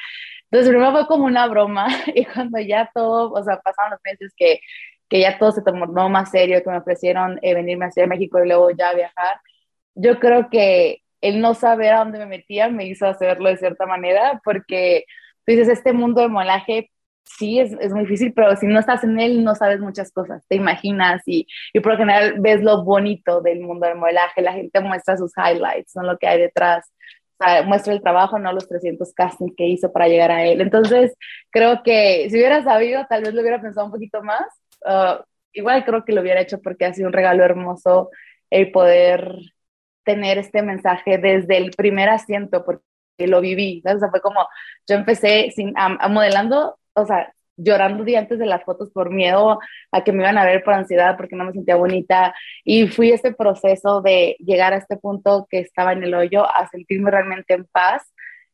Entonces, 0.50 0.70
primero 0.70 0.90
fue 0.90 1.06
como 1.06 1.24
una 1.24 1.46
broma, 1.46 1.86
y 2.14 2.24
cuando 2.24 2.58
ya 2.58 2.90
todo, 2.92 3.30
o 3.32 3.42
sea, 3.44 3.60
pasaron 3.60 3.92
los 3.92 4.00
meses 4.04 4.34
que, 4.36 4.60
que 5.08 5.20
ya 5.20 5.38
todo 5.38 5.52
se 5.52 5.62
tomó 5.62 5.86
más 6.08 6.30
serio, 6.32 6.62
que 6.64 6.70
me 6.70 6.78
ofrecieron 6.78 7.38
eh, 7.42 7.54
venirme 7.54 7.86
a 7.86 7.90
Ciudad 7.92 8.06
de 8.06 8.16
México 8.16 8.42
y 8.42 8.48
luego 8.48 8.70
ya 8.72 8.92
viajar, 8.92 9.38
yo 9.94 10.18
creo 10.18 10.50
que 10.50 11.02
el 11.20 11.40
no 11.40 11.54
saber 11.54 11.94
a 11.94 11.98
dónde 12.00 12.18
me 12.18 12.26
metía 12.26 12.68
me 12.68 12.86
hizo 12.86 13.06
hacerlo 13.06 13.48
de 13.50 13.56
cierta 13.56 13.86
manera, 13.86 14.40
porque 14.44 15.04
tú 15.46 15.52
dices, 15.52 15.68
este 15.68 15.92
mundo 15.92 16.20
de 16.22 16.28
molaje 16.28 16.90
sí, 17.24 17.60
es, 17.60 17.72
es, 17.80 17.92
muy 17.92 18.02
difícil, 18.02 18.32
pero 18.34 18.56
si 18.56 18.66
no 18.66 18.78
estás 18.80 19.04
en 19.04 19.18
él, 19.18 19.42
no 19.44 19.54
sabes 19.54 19.80
muchas 19.80 20.12
cosas, 20.12 20.44
te 20.48 20.56
imaginas 20.56 21.22
y, 21.26 21.46
y 21.72 21.80
por 21.80 21.92
lo 21.92 21.98
general 21.98 22.34
ves 22.38 22.62
lo 22.62 22.84
bonito 22.84 23.40
del 23.40 23.60
mundo 23.60 23.86
del 23.86 23.96
modelaje, 23.96 24.42
la 24.42 24.52
gente 24.52 24.80
muestra 24.80 25.16
sus 25.16 25.32
highlights, 25.36 25.96
no 25.96 26.02
lo 26.02 26.18
que 26.18 26.28
hay 26.28 26.40
detrás, 26.40 26.92
o 27.38 27.44
sea, 27.44 27.62
muestra 27.62 27.92
el 27.92 28.02
trabajo, 28.02 28.38
no 28.38 28.52
los 28.52 28.68
300 28.68 29.12
castings 29.14 29.54
que 29.56 29.66
hizo 29.66 29.92
para 29.92 30.08
llegar 30.08 30.30
a 30.30 30.44
él. 30.44 30.60
Entonces, 30.60 31.14
creo 31.50 31.82
que 31.82 32.28
si 32.30 32.36
hubiera 32.36 32.62
sabido, 32.62 33.04
tal 33.08 33.22
vez 33.22 33.34
lo 33.34 33.40
hubiera 33.40 33.60
pensado 33.60 33.86
un 33.86 33.92
poquito 33.92 34.22
más. 34.22 34.44
Uh, 34.82 35.22
igual 35.52 35.84
creo 35.84 36.04
que 36.04 36.12
lo 36.12 36.20
hubiera 36.20 36.40
hecho 36.40 36.60
porque 36.62 36.84
ha 36.84 36.94
sido 36.94 37.08
un 37.08 37.12
regalo 37.12 37.44
hermoso 37.44 38.10
el 38.50 38.70
poder 38.70 39.36
tener 40.04 40.38
este 40.38 40.62
mensaje 40.62 41.18
desde 41.18 41.56
el 41.56 41.70
primer 41.72 42.08
asiento, 42.08 42.64
porque 42.64 42.82
lo 43.18 43.40
viví, 43.40 43.82
O 43.84 43.98
sea, 43.98 44.10
fue 44.10 44.20
como, 44.20 44.46
yo 44.88 44.96
empecé 44.96 45.50
sin, 45.54 45.72
a 45.76 46.08
modelando 46.08 46.76
o 46.94 47.06
sea, 47.06 47.32
llorando 47.56 48.04
días 48.04 48.22
antes 48.22 48.38
de 48.38 48.46
las 48.46 48.64
fotos 48.64 48.90
por 48.90 49.10
miedo 49.10 49.58
a 49.92 50.04
que 50.04 50.12
me 50.12 50.22
iban 50.22 50.38
a 50.38 50.44
ver 50.44 50.64
por 50.64 50.74
ansiedad 50.74 51.16
porque 51.16 51.36
no 51.36 51.44
me 51.44 51.52
sentía 51.52 51.76
bonita 51.76 52.34
y 52.64 52.88
fui 52.88 53.12
ese 53.12 53.32
proceso 53.32 54.02
de 54.02 54.36
llegar 54.40 54.72
a 54.72 54.78
este 54.78 54.96
punto 54.96 55.46
que 55.48 55.60
estaba 55.60 55.92
en 55.92 56.02
el 56.02 56.14
hoyo 56.14 56.44
a 56.44 56.68
sentirme 56.68 57.10
realmente 57.10 57.54
en 57.54 57.64
paz 57.66 58.02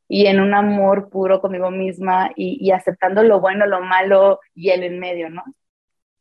y 0.09 0.27
en 0.27 0.41
un 0.41 0.55
amor 0.55 1.09
puro 1.09 1.41
conmigo 1.41 1.71
misma 1.71 2.31
y, 2.35 2.71
aceptando 2.73 3.23
lo 3.23 3.41
bueno, 3.41 3.65
lo 3.67 3.81
malo 3.81 4.41
y 4.55 4.71
el 4.71 4.83
en 4.83 4.99
medio, 4.99 5.31
¿no? 5.31 5.45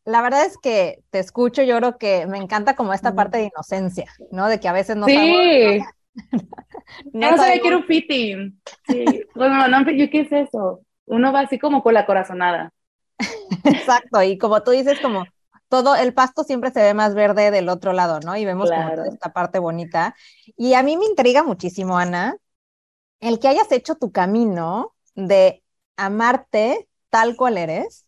La 0.06 0.22
verdad 0.22 0.46
es 0.46 0.58
que 0.58 1.00
te 1.10 1.20
escucho, 1.20 1.64
yo 1.64 1.78
creo 1.78 1.98
que 1.98 2.28
me 2.28 2.38
encanta 2.38 2.76
como 2.76 2.94
esta 2.94 3.16
parte 3.16 3.40
de 3.40 3.50
inocencia, 3.54 4.06
¿no? 4.32 4.48
De 4.48 4.60
que 4.60 4.68
a 4.68 4.74
veces 4.74 4.96
no 4.96 5.08
sí. 5.08 5.80
no, 7.14 7.38
sabía 7.38 7.62
que 7.62 7.68
era 7.68 7.78
un 7.78 7.84
fitting. 7.86 8.62
Sí. 8.88 9.06
bueno, 9.36 9.68
no, 9.68 9.92
yo 9.92 10.10
qué 10.10 10.22
es 10.22 10.32
eso 10.32 10.84
uno 11.10 11.34
va 11.34 11.42
así 11.42 11.60
como 11.60 11.84
con 11.84 11.94
la 11.94 12.06
corazonada. 12.06 12.72
Exacto, 13.66 14.22
y 14.24 14.38
como 14.38 14.64
tú 14.64 14.72
dices, 14.72 15.00
como 15.02 15.26
todo 15.68 15.96
el 15.96 16.14
pasto 16.14 16.44
siempre 16.44 16.72
se 16.72 16.82
ve 16.82 16.94
más 16.94 17.14
verde 17.14 17.52
del 17.52 17.70
otro 17.70 17.94
lado, 17.94 18.20
¿no? 18.22 18.36
Y 18.38 18.46
vemos 18.46 18.70
como 18.70 19.04
esta 19.04 19.34
parte 19.34 19.60
bonita. 19.60 20.16
Y 20.58 20.74
a 20.74 20.84
mí 20.84 20.98
me 20.98 21.06
intriga 21.06 21.44
muchísimo, 21.44 21.98
Ana, 21.98 22.38
el 23.20 23.40
que 23.40 23.48
hayas 23.48 23.72
hecho 23.72 23.96
tu 23.96 24.12
camino 24.12 24.94
de 25.16 25.64
amarte 25.98 26.88
tal 27.10 27.36
cual 27.36 27.58
eres 27.58 28.06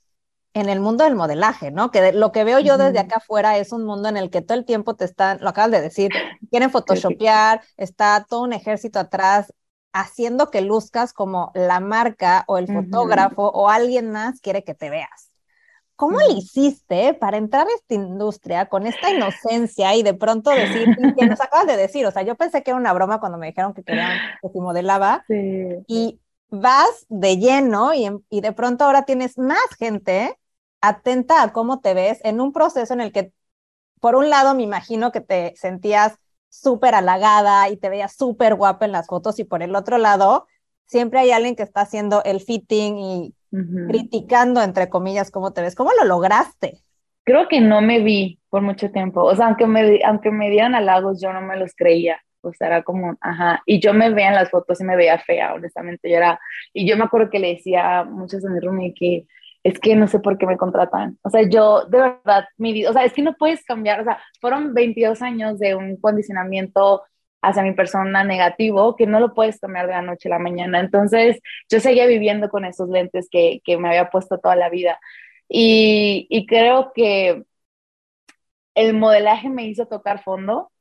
en 0.54 0.70
el 0.70 0.80
mundo 0.80 1.04
del 1.04 1.16
modelaje, 1.16 1.72
¿no? 1.72 1.92
Que 1.92 2.12
lo 2.12 2.32
que 2.32 2.44
veo 2.44 2.60
yo 2.60 2.78
desde 2.78 3.00
acá 3.00 3.18
afuera 3.18 3.58
es 3.58 3.72
un 3.72 3.86
mundo 3.86 4.10
en 4.10 4.18
el 4.18 4.30
que 4.30 4.42
todo 4.42 4.58
el 4.58 4.66
tiempo 4.66 4.96
te 4.96 5.06
están, 5.06 5.40
lo 5.42 5.50
acabas 5.50 5.72
de 5.72 5.82
decir, 5.82 6.12
quieren 6.50 6.72
photoshopear, 6.72 7.62
está 7.78 8.26
todo 8.28 8.42
un 8.42 8.54
ejército 8.54 9.00
atrás 9.00 9.54
haciendo 9.94 10.50
que 10.50 10.62
luzcas 10.62 11.14
como 11.14 11.52
la 11.54 11.80
marca 11.80 12.44
o 12.48 12.58
el 12.58 12.68
fotógrafo 12.68 13.48
o 13.50 13.70
alguien 13.70 14.12
más 14.12 14.40
quiere 14.40 14.64
que 14.64 14.74
te 14.74 14.90
veas. 14.90 15.32
¿Cómo 15.96 16.20
le 16.20 16.34
hiciste 16.34 17.14
para 17.14 17.38
entrar 17.38 17.68
a 17.68 17.76
esta 17.76 17.94
industria 17.94 18.66
con 18.68 18.88
esta 18.88 19.12
inocencia 19.12 19.96
y 19.96 20.02
de 20.02 20.16
pronto 20.16 20.50
decir, 20.50 20.96
que 21.16 21.26
nos 21.28 21.40
acabas 21.40 21.68
de 21.68 21.78
decir, 21.78 22.06
o 22.08 22.12
sea, 22.12 22.24
yo 22.24 22.34
pensé 22.34 22.64
que 22.64 22.72
era 22.72 22.80
una 22.80 22.94
broma 22.94 23.20
cuando 23.20 23.38
me 23.38 23.48
dijeron 23.48 23.76
que 23.76 23.84
querían 23.84 24.18
que 24.42 24.50
te 24.50 24.60
modelaba, 24.60 25.24
y 25.88 26.20
vas 26.50 27.06
de 27.08 27.38
lleno 27.38 27.94
y, 27.94 28.10
y 28.30 28.42
de 28.42 28.52
pronto 28.52 28.86
ahora 28.86 29.04
tienes 29.04 29.38
más 29.38 29.62
gente 29.78 30.36
atenta 30.82 31.44
a 31.44 31.54
cómo 31.54 31.82
te 31.82 31.94
ves 31.94 32.20
en 32.24 32.42
un 32.42 32.52
proceso 32.52 32.94
en 32.94 33.02
el 33.02 33.12
que, 33.12 33.32
por 34.00 34.16
un 34.16 34.32
lado, 34.32 34.56
me 34.56 34.64
imagino 34.64 35.12
que 35.12 35.22
te 35.22 35.54
sentías 35.56 36.18
súper 36.52 36.94
halagada 36.94 37.70
y 37.70 37.78
te 37.78 37.90
veías 37.90 38.14
súper 38.16 38.56
guapa 38.56 38.86
en 38.86 38.92
las 38.92 39.08
fotos 39.08 39.40
y 39.40 39.46
por 39.46 39.64
el 39.64 39.76
otro 39.76 39.98
lado, 39.98 40.46
siempre 40.86 41.20
hay 41.20 41.32
alguien 41.32 41.56
que 41.56 41.64
está 41.64 41.82
haciendo 41.82 42.22
el 42.26 42.42
fitting 42.42 42.98
y 43.00 43.34
criticando, 43.88 44.62
entre 44.62 44.90
comillas, 44.90 45.32
cómo 45.32 45.54
te 45.54 45.62
ves. 45.62 45.76
¿Cómo 45.76 45.92
lo 45.98 46.06
lograste? 46.06 46.80
Creo 47.24 47.48
que 47.48 47.62
no 47.62 47.82
me 47.82 48.00
vi 48.00 48.40
por 48.50 48.62
mucho 48.62 48.92
tiempo. 48.92 49.24
O 49.24 49.36
sea, 49.36 49.48
aunque 49.48 49.66
me, 49.66 50.00
aunque 50.04 50.32
me 50.32 50.50
dieran 50.50 50.76
halagos, 50.76 51.22
yo 51.22 51.32
no 51.34 51.42
me 51.42 51.58
los 51.58 51.74
creía. 51.76 52.22
O 52.42 52.54
sea, 52.54 52.68
era 52.68 52.84
como, 52.84 53.18
ajá. 53.22 53.62
Y 53.66 53.80
yo 53.80 53.94
me 53.94 54.10
veía 54.10 54.30
en 54.30 54.36
las 54.36 54.50
fotos 54.50 54.82
y 54.82 54.84
me 54.84 54.96
veía 54.96 55.20
fea, 55.20 55.54
honestamente. 55.54 56.10
Yo 56.10 56.18
era, 56.18 56.40
y 56.74 56.88
yo 56.88 56.98
me 56.98 57.04
acuerdo 57.04 57.30
que 57.30 57.40
le 57.40 57.50
decía 57.56 58.00
a 58.00 58.04
muchos 58.04 58.42
de 58.42 58.50
mi 58.50 58.60
roomie 58.60 58.94
que 58.94 59.26
es 59.64 59.80
que 59.80 59.96
no 59.96 60.08
sé 60.08 60.20
por 60.20 60.38
qué 60.38 60.48
me 60.48 60.58
contratan. 60.58 61.20
O 61.24 61.30
sea, 61.30 61.44
yo, 61.44 61.86
de 61.86 62.00
verdad, 62.00 62.46
mi 62.58 62.74
vida, 62.74 62.90
o 62.90 62.94
sea, 62.94 63.06
es 63.06 63.14
que 63.14 63.22
no 63.22 63.36
puedes 63.38 63.64
cambiar. 63.64 64.02
O 64.02 64.04
sea, 64.04 64.20
fueron 64.40 64.74
22 64.74 65.22
años 65.22 65.60
de 65.60 65.76
un 65.76 65.98
condicionamiento 65.98 67.04
hacia 67.42 67.64
mi 67.64 67.74
persona 67.74 68.24
negativo 68.24 68.96
que 68.96 69.08
no 69.08 69.20
lo 69.20 69.34
puedes 69.34 69.60
cambiar 69.60 69.88
de 69.88 69.94
la 69.94 70.02
noche 70.02 70.30
a 70.30 70.32
la 70.32 70.40
mañana. 70.40 70.80
Entonces, 70.80 71.40
yo 71.70 71.80
seguía 71.80 72.06
viviendo 72.08 72.50
con 72.50 72.66
esos 72.66 72.90
lentes 72.90 73.28
que, 73.32 73.62
que 73.64 73.78
me 73.78 73.90
había 73.90 74.10
puesto 74.10 74.40
toda 74.40 74.56
la 74.56 74.70
vida. 74.70 75.00
Y, 75.50 76.28
y, 76.30 76.46
creo 76.46 76.92
que 76.94 77.44
el 78.76 78.94
modelaje 78.94 79.50
me 79.50 79.66
hizo 79.66 79.88
tocar 79.88 80.24
fondo. 80.24 80.72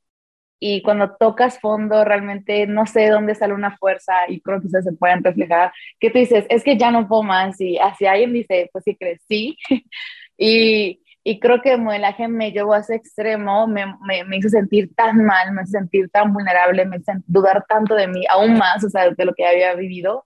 Y 0.63 0.83
cuando 0.83 1.15
tocas 1.15 1.59
fondo, 1.59 2.05
realmente 2.05 2.67
no 2.67 2.85
sé 2.85 3.09
dónde 3.09 3.33
sale 3.33 3.55
una 3.55 3.75
fuerza 3.77 4.13
y 4.27 4.41
creo 4.41 4.59
que 4.61 4.67
ustedes 4.67 4.85
se 4.85 4.93
pueden 4.93 5.23
reflejar. 5.23 5.71
Que 5.99 6.11
tú 6.11 6.19
dices, 6.19 6.45
es 6.49 6.63
que 6.63 6.77
ya 6.77 6.91
no 6.91 7.07
puedo 7.07 7.23
más. 7.23 7.59
Y 7.59 7.79
así 7.79 8.05
alguien 8.05 8.31
dice, 8.31 8.69
pues 8.71 8.83
sí, 8.83 8.95
crecí. 8.95 9.57
y, 10.37 11.01
y 11.23 11.39
creo 11.39 11.63
que 11.63 11.73
el 11.73 11.81
modelaje 11.81 12.27
me 12.27 12.51
llevó 12.51 12.73
a 12.73 12.79
ese 12.79 12.93
extremo, 12.93 13.65
me, 13.65 13.85
me, 14.05 14.37
hizo 14.37 14.49
sentir 14.49 14.93
tan 14.93 15.25
mal, 15.25 15.51
me 15.51 15.63
hizo 15.63 15.71
sentir 15.71 16.09
tan 16.11 16.31
vulnerable, 16.31 16.85
me 16.85 16.97
hizo 16.97 17.11
dudar 17.25 17.65
tanto 17.67 17.95
de 17.95 18.07
mí, 18.07 18.23
aún 18.29 18.55
más, 18.55 18.83
o 18.83 18.89
sea, 18.89 19.09
de 19.09 19.25
lo 19.25 19.33
que 19.33 19.47
había 19.47 19.73
vivido, 19.73 20.23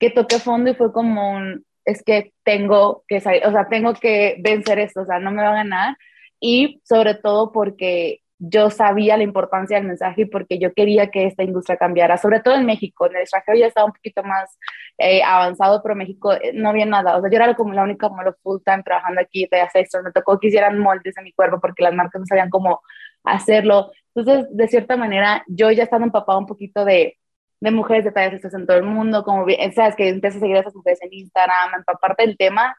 que 0.00 0.10
toqué 0.10 0.40
fondo 0.40 0.70
y 0.70 0.74
fue 0.74 0.92
como 0.92 1.30
un, 1.30 1.64
es 1.84 2.02
que 2.02 2.32
tengo 2.42 3.04
que 3.06 3.20
salir, 3.20 3.46
o 3.46 3.52
sea, 3.52 3.68
tengo 3.68 3.94
que 3.94 4.36
vencer 4.40 4.80
esto, 4.80 5.02
o 5.02 5.06
sea, 5.06 5.20
no 5.20 5.30
me 5.30 5.42
va 5.42 5.50
a 5.50 5.54
ganar. 5.64 5.96
Y 6.40 6.82
sobre 6.84 7.14
todo 7.14 7.52
porque 7.52 8.20
yo 8.38 8.70
sabía 8.70 9.16
la 9.16 9.22
importancia 9.22 9.76
del 9.78 9.86
mensaje 9.86 10.22
y 10.22 10.24
porque 10.26 10.58
yo 10.58 10.72
quería 10.74 11.10
que 11.10 11.26
esta 11.26 11.42
industria 11.42 11.76
cambiara, 11.76 12.18
sobre 12.18 12.40
todo 12.40 12.54
en 12.54 12.66
México. 12.66 13.06
En 13.06 13.16
el 13.16 13.22
extranjero 13.22 13.58
ya 13.58 13.66
estaba 13.66 13.86
un 13.86 13.92
poquito 13.92 14.22
más 14.22 14.58
eh, 14.98 15.22
avanzado, 15.22 15.82
pero 15.82 15.94
México 15.94 16.32
eh, 16.32 16.52
no 16.54 16.70
había 16.70 16.86
nada. 16.86 17.16
O 17.16 17.20
sea, 17.20 17.30
yo 17.30 17.36
era 17.36 17.54
como 17.54 17.72
la 17.72 17.82
única 17.82 18.08
modelo 18.08 18.36
full 18.42 18.60
time 18.64 18.82
trabajando 18.82 19.20
aquí 19.20 19.48
de 19.50 19.66
esto. 19.74 20.02
Me 20.02 20.12
tocó 20.12 20.38
que 20.38 20.48
hicieran 20.48 20.78
moldes 20.78 21.16
en 21.16 21.24
mi 21.24 21.32
cuerpo 21.32 21.60
porque 21.60 21.82
las 21.82 21.94
marcas 21.94 22.20
no 22.20 22.26
sabían 22.26 22.50
cómo 22.50 22.82
hacerlo. 23.24 23.90
Entonces, 24.14 24.46
de 24.54 24.68
cierta 24.68 24.96
manera, 24.96 25.44
yo 25.48 25.70
ya 25.70 25.84
estaba 25.84 26.04
empapada 26.04 26.38
un 26.38 26.46
poquito 26.46 26.84
de, 26.84 27.18
de 27.60 27.70
mujeres 27.70 28.04
de 28.04 28.12
tallas 28.12 28.34
estas 28.34 28.54
en 28.54 28.66
todo 28.66 28.76
el 28.76 28.84
mundo, 28.84 29.24
como 29.24 29.46
sabes 29.74 29.96
que 29.96 30.08
empecé 30.08 30.38
a 30.38 30.40
seguir 30.40 30.56
a 30.56 30.60
esas 30.60 30.74
mujeres 30.74 31.00
en 31.02 31.12
Instagram, 31.12 31.74
empaparte 31.76 32.26
del 32.26 32.36
tema 32.36 32.76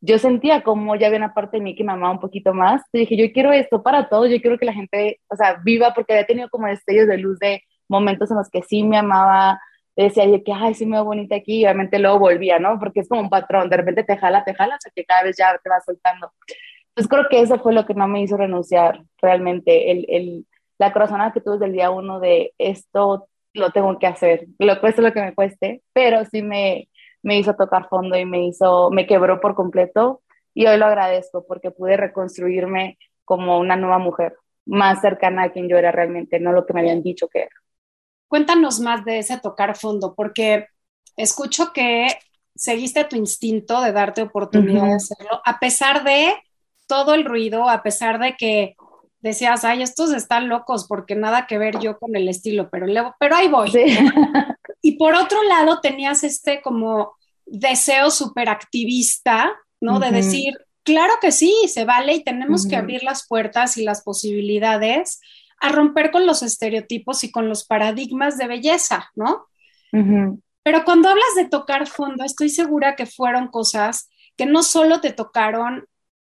yo 0.00 0.18
sentía 0.18 0.62
como 0.62 0.94
ya 0.96 1.08
había 1.08 1.18
una 1.18 1.34
parte 1.34 1.56
de 1.56 1.62
mí 1.62 1.74
que 1.74 1.82
amaba 1.82 2.10
un 2.10 2.20
poquito 2.20 2.54
más. 2.54 2.82
Dije, 2.92 3.16
yo 3.16 3.32
quiero 3.32 3.52
esto 3.52 3.82
para 3.82 4.08
todos, 4.08 4.30
yo 4.30 4.40
quiero 4.40 4.58
que 4.58 4.66
la 4.66 4.72
gente, 4.72 5.20
o 5.28 5.36
sea, 5.36 5.60
viva, 5.64 5.92
porque 5.94 6.12
había 6.12 6.26
tenido 6.26 6.48
como 6.50 6.66
destellos 6.68 7.08
de 7.08 7.18
luz 7.18 7.38
de 7.38 7.62
momentos 7.88 8.30
en 8.30 8.36
los 8.36 8.48
que 8.50 8.62
sí 8.62 8.84
me 8.84 8.98
amaba, 8.98 9.60
decía 9.96 10.24
yo 10.26 10.42
que, 10.44 10.52
ay, 10.52 10.74
sí 10.74 10.86
me 10.86 10.96
veo 10.96 11.04
bonita 11.04 11.36
aquí, 11.36 11.60
y 11.60 11.64
obviamente 11.64 11.98
luego 11.98 12.20
volvía, 12.20 12.58
¿no? 12.58 12.78
Porque 12.78 13.00
es 13.00 13.08
como 13.08 13.22
un 13.22 13.30
patrón, 13.30 13.68
de 13.68 13.76
repente 13.78 14.04
te 14.04 14.16
jala, 14.16 14.44
te 14.44 14.54
jala, 14.54 14.76
hasta 14.76 14.90
que 14.94 15.04
cada 15.04 15.24
vez 15.24 15.36
ya 15.36 15.58
te 15.62 15.68
va 15.68 15.80
soltando. 15.80 16.32
Entonces 16.90 17.08
creo 17.10 17.28
que 17.28 17.40
eso 17.40 17.58
fue 17.58 17.72
lo 17.72 17.86
que 17.86 17.94
no 17.94 18.06
me 18.08 18.22
hizo 18.22 18.36
renunciar 18.36 19.02
realmente, 19.20 19.90
el, 19.90 20.06
el, 20.08 20.46
la 20.78 20.92
corazonada 20.92 21.32
que 21.32 21.40
tuve 21.40 21.54
desde 21.54 21.66
el 21.66 21.72
día 21.72 21.90
uno 21.90 22.20
de 22.20 22.52
esto 22.58 23.28
lo 23.54 23.70
tengo 23.70 23.98
que 23.98 24.06
hacer, 24.06 24.46
lo 24.58 24.80
cueste 24.80 25.02
lo 25.02 25.12
que 25.12 25.22
me 25.22 25.34
cueste, 25.34 25.82
pero 25.92 26.24
sí 26.26 26.42
me, 26.42 26.87
me 27.22 27.38
hizo 27.38 27.54
tocar 27.54 27.88
fondo 27.88 28.16
y 28.16 28.24
me 28.24 28.46
hizo, 28.46 28.90
me 28.90 29.06
quebró 29.06 29.40
por 29.40 29.54
completo 29.54 30.22
y 30.54 30.66
hoy 30.66 30.76
lo 30.76 30.86
agradezco 30.86 31.44
porque 31.46 31.70
pude 31.70 31.96
reconstruirme 31.96 32.98
como 33.24 33.58
una 33.58 33.76
nueva 33.76 33.98
mujer, 33.98 34.36
más 34.66 35.00
cercana 35.00 35.44
a 35.44 35.52
quien 35.52 35.68
yo 35.68 35.76
era 35.76 35.92
realmente, 35.92 36.40
no 36.40 36.52
lo 36.52 36.66
que 36.66 36.72
me 36.72 36.80
habían 36.80 37.02
dicho 37.02 37.28
que 37.28 37.42
era. 37.42 37.54
Cuéntanos 38.26 38.80
más 38.80 39.04
de 39.04 39.18
ese 39.18 39.38
tocar 39.38 39.76
fondo, 39.76 40.14
porque 40.14 40.66
escucho 41.16 41.72
que 41.72 42.08
seguiste 42.54 43.04
tu 43.04 43.16
instinto 43.16 43.80
de 43.80 43.92
darte 43.92 44.22
oportunidad 44.22 44.84
de 44.84 44.94
hacerlo, 44.94 45.40
a 45.44 45.58
pesar 45.58 46.04
de 46.04 46.34
todo 46.86 47.14
el 47.14 47.24
ruido, 47.24 47.68
a 47.68 47.82
pesar 47.82 48.18
de 48.18 48.34
que 48.36 48.74
decías, 49.20 49.64
ay, 49.64 49.82
estos 49.82 50.12
están 50.12 50.48
locos 50.48 50.86
porque 50.88 51.14
nada 51.14 51.46
que 51.46 51.58
ver 51.58 51.78
yo 51.78 51.98
con 51.98 52.16
el 52.16 52.28
estilo, 52.28 52.68
pero, 52.70 52.86
pero 53.18 53.36
ahí 53.36 53.48
voy. 53.48 53.70
Y 54.80 54.96
por 54.96 55.14
otro 55.14 55.42
lado 55.44 55.80
tenías 55.80 56.24
este 56.24 56.62
como 56.62 57.16
deseo 57.46 58.10
súper 58.10 58.48
activista, 58.48 59.52
¿no? 59.80 59.98
De 59.98 60.10
decir, 60.10 60.54
claro 60.82 61.14
que 61.20 61.32
sí, 61.32 61.54
se 61.68 61.84
vale 61.84 62.14
y 62.14 62.24
tenemos 62.24 62.66
que 62.66 62.76
abrir 62.76 63.02
las 63.02 63.26
puertas 63.26 63.76
y 63.76 63.84
las 63.84 64.02
posibilidades 64.02 65.20
a 65.60 65.70
romper 65.70 66.10
con 66.10 66.26
los 66.26 66.42
estereotipos 66.42 67.24
y 67.24 67.30
con 67.30 67.48
los 67.48 67.64
paradigmas 67.64 68.38
de 68.38 68.46
belleza, 68.46 69.10
¿no? 69.14 69.46
Pero 70.62 70.84
cuando 70.84 71.08
hablas 71.08 71.34
de 71.36 71.48
tocar 71.48 71.86
fondo, 71.86 72.24
estoy 72.24 72.50
segura 72.50 72.94
que 72.94 73.06
fueron 73.06 73.48
cosas 73.48 74.08
que 74.36 74.46
no 74.46 74.62
solo 74.62 75.00
te 75.00 75.12
tocaron 75.12 75.86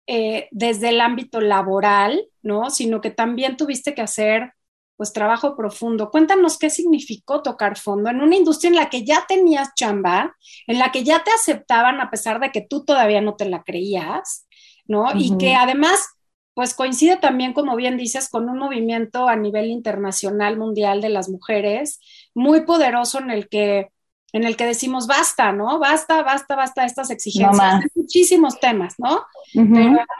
eh, 0.07 0.47
desde 0.51 0.89
el 0.89 1.01
ámbito 1.01 1.41
laboral, 1.41 2.27
¿no? 2.43 2.69
Sino 2.69 3.01
que 3.01 3.09
también 3.09 3.57
tuviste 3.57 3.95
que 3.95 4.01
hacer 4.01 4.53
pues 4.97 5.13
trabajo 5.13 5.55
profundo. 5.55 6.09
Cuéntanos 6.09 6.57
qué 6.57 6.69
significó 6.69 7.41
tocar 7.41 7.77
fondo 7.77 8.09
en 8.09 8.21
una 8.21 8.35
industria 8.35 8.69
en 8.69 8.75
la 8.75 8.89
que 8.89 9.03
ya 9.03 9.25
tenías 9.27 9.73
chamba, 9.75 10.35
en 10.67 10.79
la 10.79 10.91
que 10.91 11.03
ya 11.03 11.23
te 11.23 11.31
aceptaban 11.31 11.99
a 11.99 12.09
pesar 12.09 12.39
de 12.39 12.51
que 12.51 12.61
tú 12.61 12.85
todavía 12.85 13.21
no 13.21 13.35
te 13.35 13.49
la 13.49 13.63
creías, 13.63 14.47
¿no? 14.87 15.07
Y 15.15 15.37
que 15.37 15.55
además, 15.55 16.07
pues 16.53 16.73
coincide 16.73 17.17
también, 17.17 17.53
como 17.53 17.75
bien 17.75 17.97
dices, 17.97 18.29
con 18.29 18.49
un 18.49 18.57
movimiento 18.57 19.27
a 19.27 19.35
nivel 19.35 19.67
internacional, 19.67 20.57
mundial 20.57 21.01
de 21.01 21.09
las 21.09 21.29
mujeres, 21.29 21.99
muy 22.33 22.61
poderoso 22.61 23.19
en 23.19 23.31
el 23.31 23.49
que 23.49 23.89
en 24.33 24.43
el 24.43 24.57
que 24.57 24.65
decimos 24.65 25.07
basta, 25.07 25.51
¿no? 25.51 25.79
Basta, 25.79 26.21
basta, 26.23 26.55
basta 26.55 26.85
estas 26.85 27.09
exigencias. 27.09 27.83
muchísimos 27.95 28.59
temas, 28.59 28.95
¿no? 28.97 29.25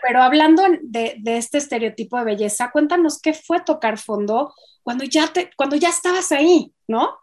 pero, 0.01 0.21
hablando 0.21 0.63
de, 0.81 1.21
este 1.25 1.57
estereotipo 1.57 2.17
de 2.17 2.23
belleza, 2.23 2.71
cuéntanos 2.71 3.21
qué 3.21 3.33
fue 3.33 3.61
tocar 3.61 3.97
fondo 3.97 4.53
cuando 4.83 5.03
ya, 5.03 5.27
te, 5.27 5.49
cuando 5.57 5.75
ya 5.75 5.89
estabas 5.89 6.31
ahí, 6.31 6.71
¿no? 6.87 7.17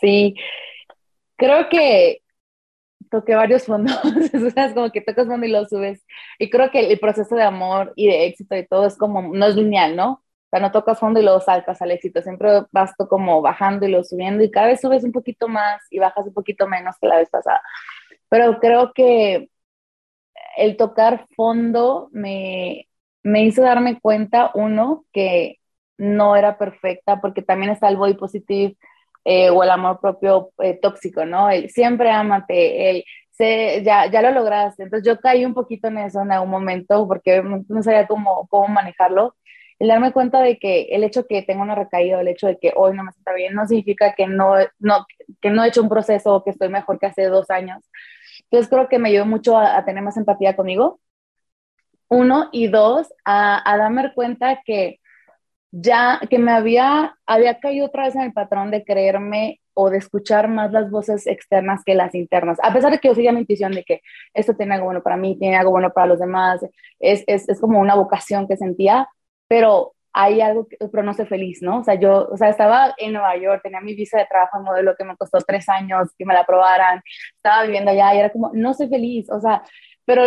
Sí, 0.00 0.34
creo 1.36 1.68
que 1.68 2.22
toqué 3.10 3.34
varios 3.34 3.64
fondos, 3.64 3.98
es 4.32 4.74
como 4.74 4.90
que 4.90 5.00
tocas 5.00 5.26
fondo 5.26 5.46
y 5.46 5.50
lo 5.50 5.64
subes. 5.64 6.04
Y 6.38 6.50
creo 6.50 6.70
que 6.70 6.80
el 6.80 6.98
proceso 7.00 7.34
de 7.34 7.42
amor 7.42 7.92
y 7.96 8.06
de 8.06 8.26
éxito 8.26 8.56
y 8.56 8.66
todo 8.66 8.86
es 8.86 8.96
como, 8.96 9.34
no 9.34 9.46
es 9.46 9.56
lineal, 9.56 9.96
¿no? 9.96 10.22
O 10.48 10.50
sea, 10.50 10.60
no 10.60 10.72
tocas 10.72 10.98
fondo 10.98 11.20
y 11.20 11.22
luego 11.22 11.40
saltas 11.40 11.82
al 11.82 11.90
éxito, 11.90 12.22
siempre 12.22 12.62
vas 12.72 12.94
como 12.96 13.42
bajando 13.42 13.86
y 13.86 13.90
lo 13.90 14.02
subiendo 14.02 14.42
y 14.42 14.50
cada 14.50 14.68
vez 14.68 14.80
subes 14.80 15.04
un 15.04 15.12
poquito 15.12 15.46
más 15.48 15.82
y 15.90 15.98
bajas 15.98 16.26
un 16.26 16.32
poquito 16.34 16.66
menos 16.66 16.96
que 17.00 17.06
la 17.06 17.18
vez 17.18 17.28
pasada. 17.30 17.60
Pero 18.30 18.58
creo 18.60 18.92
que 18.94 19.50
el 20.56 20.76
tocar 20.76 21.26
fondo 21.36 22.08
me, 22.12 22.88
me 23.22 23.44
hizo 23.44 23.62
darme 23.62 24.00
cuenta, 24.00 24.50
uno, 24.54 25.04
que 25.12 25.58
no 25.98 26.36
era 26.36 26.58
perfecta, 26.58 27.20
porque 27.20 27.42
también 27.42 27.72
está 27.72 27.88
el 27.88 27.96
body 27.96 28.14
positive 28.14 28.76
eh, 29.24 29.50
o 29.50 29.62
el 29.62 29.70
amor 29.70 30.00
propio 30.00 30.52
eh, 30.58 30.78
tóxico, 30.80 31.24
¿no? 31.26 31.50
El 31.50 31.70
siempre 31.70 32.10
amate, 32.10 32.90
el 32.90 33.04
se, 33.30 33.82
ya, 33.84 34.10
ya 34.10 34.22
lo 34.22 34.32
lograste. 34.32 34.82
Entonces 34.84 35.06
yo 35.06 35.20
caí 35.20 35.44
un 35.44 35.54
poquito 35.54 35.88
en 35.88 35.98
eso 35.98 36.22
en 36.22 36.32
algún 36.32 36.50
momento 36.50 37.06
porque 37.06 37.42
no 37.42 37.82
sabía 37.82 38.06
cómo, 38.06 38.46
cómo 38.48 38.68
manejarlo. 38.68 39.36
El 39.78 39.88
darme 39.88 40.12
cuenta 40.12 40.40
de 40.40 40.58
que 40.58 40.88
el 40.90 41.04
hecho 41.04 41.26
que 41.26 41.42
tengo 41.42 41.62
una 41.62 41.74
recaída, 41.74 42.20
el 42.20 42.28
hecho 42.28 42.48
de 42.48 42.58
que 42.58 42.72
hoy 42.76 42.96
no 42.96 43.04
me 43.04 43.12
sienta 43.12 43.32
bien, 43.34 43.54
no 43.54 43.66
significa 43.66 44.14
que 44.14 44.26
no, 44.26 44.54
no, 44.78 45.06
que 45.40 45.50
no 45.50 45.64
he 45.64 45.68
hecho 45.68 45.82
un 45.82 45.88
proceso 45.88 46.34
o 46.34 46.44
que 46.44 46.50
estoy 46.50 46.68
mejor 46.68 46.98
que 46.98 47.06
hace 47.06 47.26
dos 47.26 47.50
años. 47.50 47.84
Entonces 48.44 48.68
creo 48.70 48.88
que 48.88 48.98
me 48.98 49.10
ayudó 49.10 49.26
mucho 49.26 49.56
a, 49.56 49.84
tener 49.84 50.02
más 50.02 50.16
empatía 50.16 50.56
conmigo. 50.56 51.00
Uno, 52.08 52.48
y 52.52 52.68
dos, 52.68 53.12
a, 53.24 53.70
a 53.70 53.76
darme 53.76 54.12
cuenta 54.14 54.60
que 54.64 55.00
ya 55.70 56.20
que 56.30 56.38
me 56.38 56.52
había, 56.52 57.16
había 57.26 57.60
caído 57.60 57.86
otra 57.86 58.04
vez 58.04 58.14
en 58.16 58.22
el 58.22 58.32
patrón 58.32 58.70
de 58.70 58.84
creerme 58.84 59.60
o 59.74 59.90
de 59.90 59.98
escuchar 59.98 60.48
más 60.48 60.72
las 60.72 60.90
voces 60.90 61.26
externas 61.26 61.82
que 61.84 61.94
las 61.94 62.14
internas. 62.14 62.58
A 62.62 62.72
pesar 62.72 62.90
de 62.90 62.98
que 62.98 63.08
yo 63.08 63.14
seguía 63.14 63.32
mi 63.32 63.40
intuición 63.40 63.72
de 63.72 63.84
que 63.84 64.00
esto 64.34 64.54
tiene 64.56 64.74
algo 64.74 64.86
bueno 64.86 65.02
para 65.02 65.16
mí, 65.16 65.38
tiene 65.38 65.56
algo 65.56 65.70
bueno 65.70 65.92
para 65.92 66.06
los 66.06 66.18
demás, 66.18 66.60
es, 66.98 67.22
es, 67.26 67.48
es 67.48 67.60
como 67.60 67.78
una 67.80 67.94
vocación 67.94 68.48
que 68.48 68.56
sentía, 68.56 69.08
pero 69.48 69.94
hay 70.12 70.40
algo, 70.40 70.66
que, 70.66 70.76
pero 70.90 71.02
no 71.02 71.14
sé 71.14 71.26
feliz, 71.26 71.62
¿no? 71.62 71.80
O 71.80 71.84
sea, 71.84 71.94
yo, 71.94 72.28
o 72.30 72.36
sea, 72.36 72.48
estaba 72.48 72.94
en 72.98 73.12
Nueva 73.12 73.36
York, 73.36 73.60
tenía 73.62 73.80
mi 73.80 73.94
visa 73.94 74.18
de 74.18 74.26
trabajo 74.26 74.58
en 74.58 74.64
modelo 74.64 74.94
que 74.96 75.04
me 75.04 75.16
costó 75.16 75.38
tres 75.38 75.68
años 75.68 76.08
que 76.18 76.24
me 76.24 76.34
la 76.34 76.40
aprobaran, 76.40 77.02
estaba 77.36 77.64
viviendo 77.64 77.90
allá 77.90 78.14
y 78.14 78.18
era 78.18 78.30
como, 78.30 78.50
no 78.54 78.74
soy 78.74 78.88
feliz, 78.88 79.30
o 79.30 79.40
sea, 79.40 79.62
pero 80.08 80.22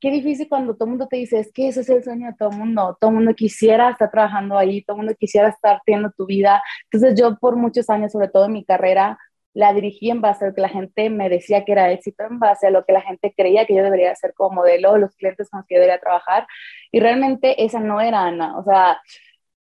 qué 0.00 0.10
difícil 0.10 0.48
cuando 0.48 0.74
todo 0.74 0.86
el 0.86 0.90
mundo 0.92 1.06
te 1.06 1.18
dice, 1.18 1.38
es 1.38 1.52
que 1.52 1.68
ese 1.68 1.82
es 1.82 1.90
el 1.90 2.02
sueño 2.02 2.28
de 2.28 2.36
todo 2.38 2.50
el 2.50 2.56
mundo, 2.56 2.96
todo 2.98 3.10
el 3.10 3.16
mundo 3.16 3.34
quisiera 3.34 3.90
estar 3.90 4.10
trabajando 4.10 4.56
ahí, 4.56 4.82
todo 4.82 4.96
el 4.96 5.02
mundo 5.02 5.14
quisiera 5.18 5.48
estar 5.50 5.82
teniendo 5.84 6.10
tu 6.16 6.24
vida. 6.24 6.62
Entonces 6.90 7.20
yo 7.20 7.36
por 7.38 7.54
muchos 7.56 7.90
años, 7.90 8.12
sobre 8.12 8.28
todo 8.28 8.46
en 8.46 8.52
mi 8.54 8.64
carrera, 8.64 9.18
la 9.54 9.72
dirigí 9.72 10.10
en 10.10 10.20
base 10.20 10.44
a 10.44 10.48
lo 10.48 10.54
que 10.54 10.60
la 10.60 10.68
gente 10.68 11.10
me 11.10 11.28
decía 11.28 11.64
que 11.64 11.72
era 11.72 11.90
éxito, 11.92 12.24
en 12.24 12.38
base 12.38 12.66
a 12.68 12.70
lo 12.70 12.84
que 12.84 12.92
la 12.92 13.02
gente 13.02 13.34
creía 13.36 13.66
que 13.66 13.74
yo 13.74 13.82
debería 13.82 14.12
hacer 14.12 14.32
como 14.34 14.56
modelo, 14.56 14.96
los 14.96 15.14
clientes 15.16 15.50
con 15.50 15.60
los 15.60 15.66
que 15.66 15.74
yo 15.74 15.80
debería 15.80 16.00
trabajar. 16.00 16.46
Y 16.92 17.00
realmente 17.00 17.64
esa 17.64 17.80
no 17.80 18.00
era 18.00 18.22
Ana. 18.26 18.58
O 18.58 18.64
sea, 18.64 19.00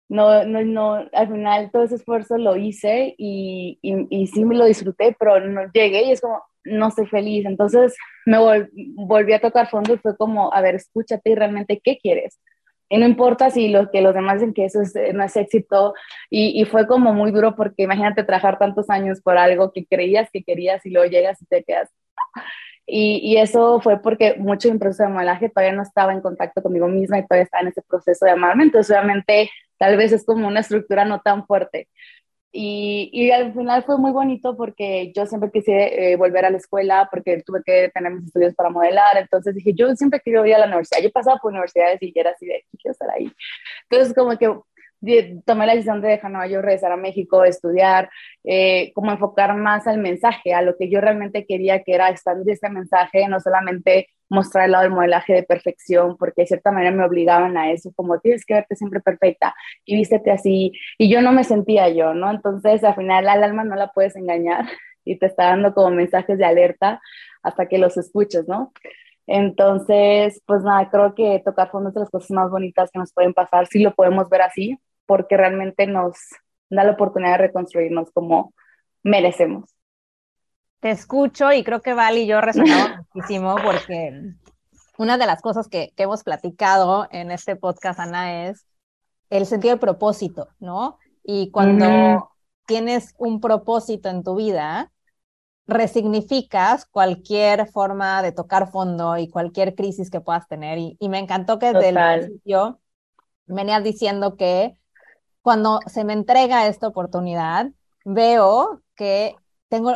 no, 0.08 0.46
no, 0.46 0.64
no, 0.64 1.08
al 1.14 1.28
final 1.32 1.72
todo 1.72 1.84
ese 1.84 1.96
esfuerzo 1.96 2.38
lo 2.38 2.56
hice 2.56 3.16
y, 3.18 3.80
y, 3.82 4.28
sí 4.28 4.46
me 4.46 4.56
lo 4.56 4.66
disfruté, 4.66 5.16
pero 5.20 5.40
no 5.40 5.64
llegué 5.74 6.04
y 6.04 6.12
es 6.12 6.22
como, 6.22 6.44
no 6.64 6.88
estoy 6.90 7.08
feliz. 7.08 7.46
Entonces 7.46 7.96
me 8.26 8.38
volví 8.96 9.34
a 9.34 9.42
tocar 9.42 9.70
fondo 9.70 9.94
y 9.94 9.98
fue 9.98 10.16
como, 10.18 10.54
a 10.54 10.62
ver, 10.62 10.76
escúchate 10.76 11.32
y 11.32 11.36
realmente 11.36 11.82
qué 11.84 11.98
quieres. 11.98 12.40
Y 12.90 12.98
no 12.98 13.06
importa 13.06 13.50
si 13.50 13.70
lo 13.70 13.90
que 13.90 14.02
los 14.02 14.14
demás 14.14 14.36
dicen 14.36 14.54
que 14.54 14.66
eso 14.66 14.80
no 15.14 15.24
es 15.24 15.36
éxito. 15.36 15.94
Y, 16.30 16.64
fue 16.66 16.88
como 16.88 17.14
muy 17.14 17.32
duro 17.32 17.56
porque 17.56 17.84
imagínate 17.84 18.24
trabajar 18.24 18.60
tantos 18.60 18.90
años 18.90 19.22
por 19.22 19.38
algo 19.38 19.72
que 19.72 19.86
creías 19.86 20.30
que 20.32 20.44
querías 20.44 20.86
y 20.86 20.92
luego 20.92 21.10
llegas 21.10 21.42
y 21.42 21.46
te 21.46 21.64
quedas. 21.64 21.90
Y, 22.88 23.20
y 23.24 23.38
eso 23.38 23.82
fue 23.82 24.00
porque 24.02 24.36
mucho 24.38 24.70
en 24.70 24.78
proceso 24.78 25.04
de 25.04 25.10
modelaje 25.10 25.50
todavía 25.50 25.76
no 25.76 25.82
estaba 25.82 26.14
en 26.14 26.22
contacto 26.22 26.62
conmigo 26.62 26.88
misma 26.88 27.18
y 27.18 27.26
todavía 27.26 27.46
estaba 27.46 27.62
en 27.64 27.70
ese 27.70 27.82
proceso 27.82 28.26
de 28.26 28.32
amarme. 28.32 28.64
Entonces, 28.64 28.96
obviamente, 28.96 29.50
tal 29.80 29.98
vez 29.98 30.12
es 30.12 30.24
como 30.26 30.48
una 30.48 30.60
estructura 30.60 31.06
no 31.06 31.22
tan 31.22 31.46
fuerte. 31.48 31.88
Y, 32.58 33.10
y, 33.12 33.32
al 33.32 33.54
final 33.54 33.84
fue 33.84 33.98
muy 33.98 34.12
bonito 34.12 34.56
porque 34.56 35.12
yo 35.14 35.26
siempre 35.26 35.52
quise 35.52 36.14
eh, 36.14 36.16
volver 36.16 36.46
a 36.46 36.50
la 36.50 36.56
escuela 36.56 37.10
porque 37.12 37.44
tuve 37.46 37.62
que 37.66 37.92
tener 37.94 38.14
mis 38.14 38.28
estudios 38.28 38.56
para 38.56 38.70
modelar. 38.70 39.18
Entonces 39.18 39.54
dije, 39.56 39.74
yo 39.74 39.94
siempre 39.96 40.22
quiero 40.22 40.46
ir 40.46 40.56
a 40.56 40.60
la 40.60 40.68
universidad. 40.68 41.02
Yo 41.04 41.12
pasaba 41.12 41.38
por 41.38 41.52
universidades 41.52 42.02
y 42.02 42.14
era 42.16 42.32
así 42.32 42.46
de, 42.46 42.64
quiero 42.82 42.94
estar 42.94 43.10
ahí. 43.10 43.30
Entonces 43.90 44.16
como 44.16 44.38
que 44.38 44.48
tomé 45.46 45.66
la 45.66 45.74
decisión 45.74 46.02
de 46.02 46.08
dejar 46.10 46.32
Nueva 46.32 46.48
York, 46.48 46.64
regresar 46.64 46.94
a 46.94 46.98
México, 46.98 47.44
estudiar, 47.44 48.10
eh, 48.44 48.92
como 48.94 49.12
enfocar 49.12 49.56
más 49.56 49.86
al 49.88 49.98
mensaje, 49.98 50.54
a 50.54 50.62
lo 50.62 50.78
que 50.78 50.90
yo 50.90 51.02
realmente 51.02 51.46
quería, 51.46 51.84
que 51.84 51.94
era 51.94 52.10
expandir 52.10 52.54
este 52.54 52.70
mensaje, 52.70 53.28
no 53.28 53.40
solamente 53.40 54.08
mostrar 54.30 54.66
el 54.66 54.72
lado 54.72 54.84
del 54.84 54.94
modelaje 54.94 55.34
de 55.34 55.44
perfección, 55.44 56.18
porque 56.18 56.42
de 56.44 56.48
cierta 56.48 56.72
manera 56.72 56.92
me 56.92 57.06
obligaban 57.06 57.58
a 57.58 57.72
eso, 57.72 57.92
como 57.96 58.20
tienes 58.20 58.46
que 58.46 58.56
verte 58.56 58.76
siempre 58.76 59.00
perfecta 59.00 59.56
y 59.86 59.96
vístete 59.96 60.32
así, 60.32 60.72
y 60.98 61.10
yo 61.10 61.22
no 61.22 61.32
me 61.32 61.44
sentía 61.44 61.90
yo, 61.90 62.14
¿no? 62.14 62.32
Entonces, 62.32 62.84
al 62.84 62.96
final, 62.96 63.28
al 63.28 63.44
alma 63.44 63.64
no 63.64 63.76
la 63.76 63.92
puedes 63.92 64.16
engañar 64.16 64.66
y 65.06 65.18
te 65.18 65.28
está 65.28 65.46
dando 65.48 65.74
como 65.74 65.92
mensajes 65.92 66.38
de 66.38 66.46
alerta 66.46 67.02
hasta 67.44 67.68
que 67.68 67.78
los 67.78 67.98
escuches, 67.98 68.48
¿no? 68.48 68.74
Entonces, 69.28 70.42
pues 70.46 70.64
nada, 70.64 70.90
creo 70.90 71.16
que 71.16 71.42
tocar 71.44 71.72
fondo 71.72 71.90
es 71.90 71.96
de 71.96 72.02
las 72.02 72.10
cosas 72.10 72.32
más 72.32 72.50
bonitas 72.52 72.92
que 72.92 73.00
nos 73.00 73.14
pueden 73.14 73.34
pasar, 73.34 73.68
si 73.68 73.80
lo 73.80 73.94
podemos 73.96 74.30
ver 74.30 74.42
así, 74.42 74.78
porque 75.06 75.38
realmente 75.38 75.88
nos 75.88 76.16
da 76.70 76.84
la 76.84 76.92
oportunidad 76.92 77.34
de 77.34 77.48
reconstruirnos 77.48 78.12
como 78.12 78.54
merecemos. 79.04 79.75
Te 80.80 80.92
escucho 80.92 81.52
y 81.52 81.64
creo 81.64 81.82
que 81.82 81.94
Val 81.94 82.18
y 82.18 82.28
yo 82.28 82.42
resonamos 82.42 82.90
muchísimo 83.14 83.56
porque 83.64 84.34
una 84.98 85.18
de 85.18 85.26
las 85.26 85.42
cosas 85.42 85.68
que, 85.68 85.94
que, 85.96 86.04
hemos 86.04 86.24
platicado 86.24 87.08
en 87.12 87.32
este 87.32 87.56
podcast, 87.56 88.00
Ana, 88.00 88.46
es 88.48 88.66
el 89.30 89.46
sentido 89.46 89.76
de 89.76 89.80
propósito, 89.80 90.50
¿no? 90.60 90.98
Y 91.24 91.52
cuando 91.52 92.32
tienes 92.66 93.14
un 93.18 93.42
propósito 93.42 94.10
en 94.10 94.24
tu 94.24 94.36
vida, 94.36 94.92
resignificas 95.68 96.86
cualquier 96.86 97.68
forma 97.68 98.22
de 98.22 98.32
tocar 98.32 98.72
fondo 98.72 99.18
y 99.18 99.30
cualquier 99.30 99.76
crisis 99.76 100.10
que 100.10 100.22
puedas 100.22 100.48
tener. 100.48 100.78
Y, 100.78 100.98
y 101.00 101.10
me 101.10 101.20
encantó 101.20 101.58
que 101.60 101.74
desde 101.74 101.90
Total. 101.90 102.20
el 102.20 102.26
principio 102.26 102.80
venías 103.48 103.84
diciendo 103.84 104.36
que 104.36 104.78
cuando 105.42 105.80
se 105.88 106.04
me 106.04 106.14
entrega 106.14 106.68
esta 106.68 106.88
oportunidad, 106.88 107.70
veo 108.04 108.82
que 108.96 109.36
tengo 109.70 109.94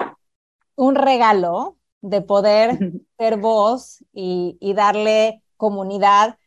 un 0.79 0.95
regalo 0.95 1.77
de 1.99 2.21
poder 2.21 2.79
ser 3.17 3.37
voz 3.37 4.05
y, 4.13 4.57
y, 4.61 4.73
darle 4.73 5.43
comunidad 5.57 6.37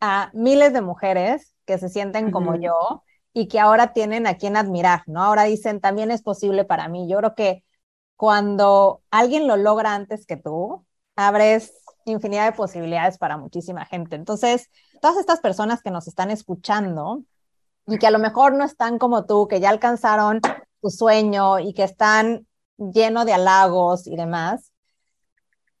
a 0.00 0.30
miles 0.32 0.72
de 0.72 0.80
mujeres 0.80 1.54
que 1.66 1.76
se 1.76 1.90
sienten 1.90 2.30
como 2.30 2.56
yo 2.56 3.04
y 3.34 3.46
que 3.46 3.60
ahora 3.60 3.92
tienen 3.92 4.26
a 4.26 4.38
quien 4.38 4.56
admirar, 4.56 5.02
¿no? 5.06 5.22
Ahora 5.22 5.44
dicen, 5.44 5.82
también 5.82 6.10
es 6.10 6.22
posible 6.22 6.64
para 6.64 6.88
mí. 6.88 7.06
Yo 7.10 7.18
creo 7.18 7.34
que 7.34 7.62
cuando 8.16 9.02
alguien 9.10 9.46
lo 9.46 9.58
logra 9.58 9.94
antes 9.94 10.24
que 10.24 10.38
tú, 10.38 10.86
abres 11.14 11.74
infinidad 12.06 12.46
de 12.46 12.56
posibilidades 12.56 13.18
para 13.18 13.36
muchísima 13.36 13.84
gente. 13.84 14.16
Entonces, 14.16 14.70
todas 15.02 15.18
estas 15.18 15.40
personas 15.40 15.82
que 15.82 15.90
nos 15.90 16.08
están 16.08 16.30
escuchando, 16.30 17.22
y 17.86 17.98
que 17.98 18.06
a 18.06 18.10
lo 18.10 18.18
mejor 18.18 18.54
no 18.54 18.64
están 18.64 18.98
como 18.98 19.26
tú, 19.26 19.46
que 19.46 19.60
ya 19.60 19.68
alcanzaron 19.68 20.40
tu 20.80 20.88
sueño 20.88 21.58
y 21.58 21.74
que 21.74 21.84
están 21.84 22.46
lleno 22.78 23.24
de 23.24 23.32
halagos 23.32 24.06
y 24.06 24.16
demás, 24.16 24.72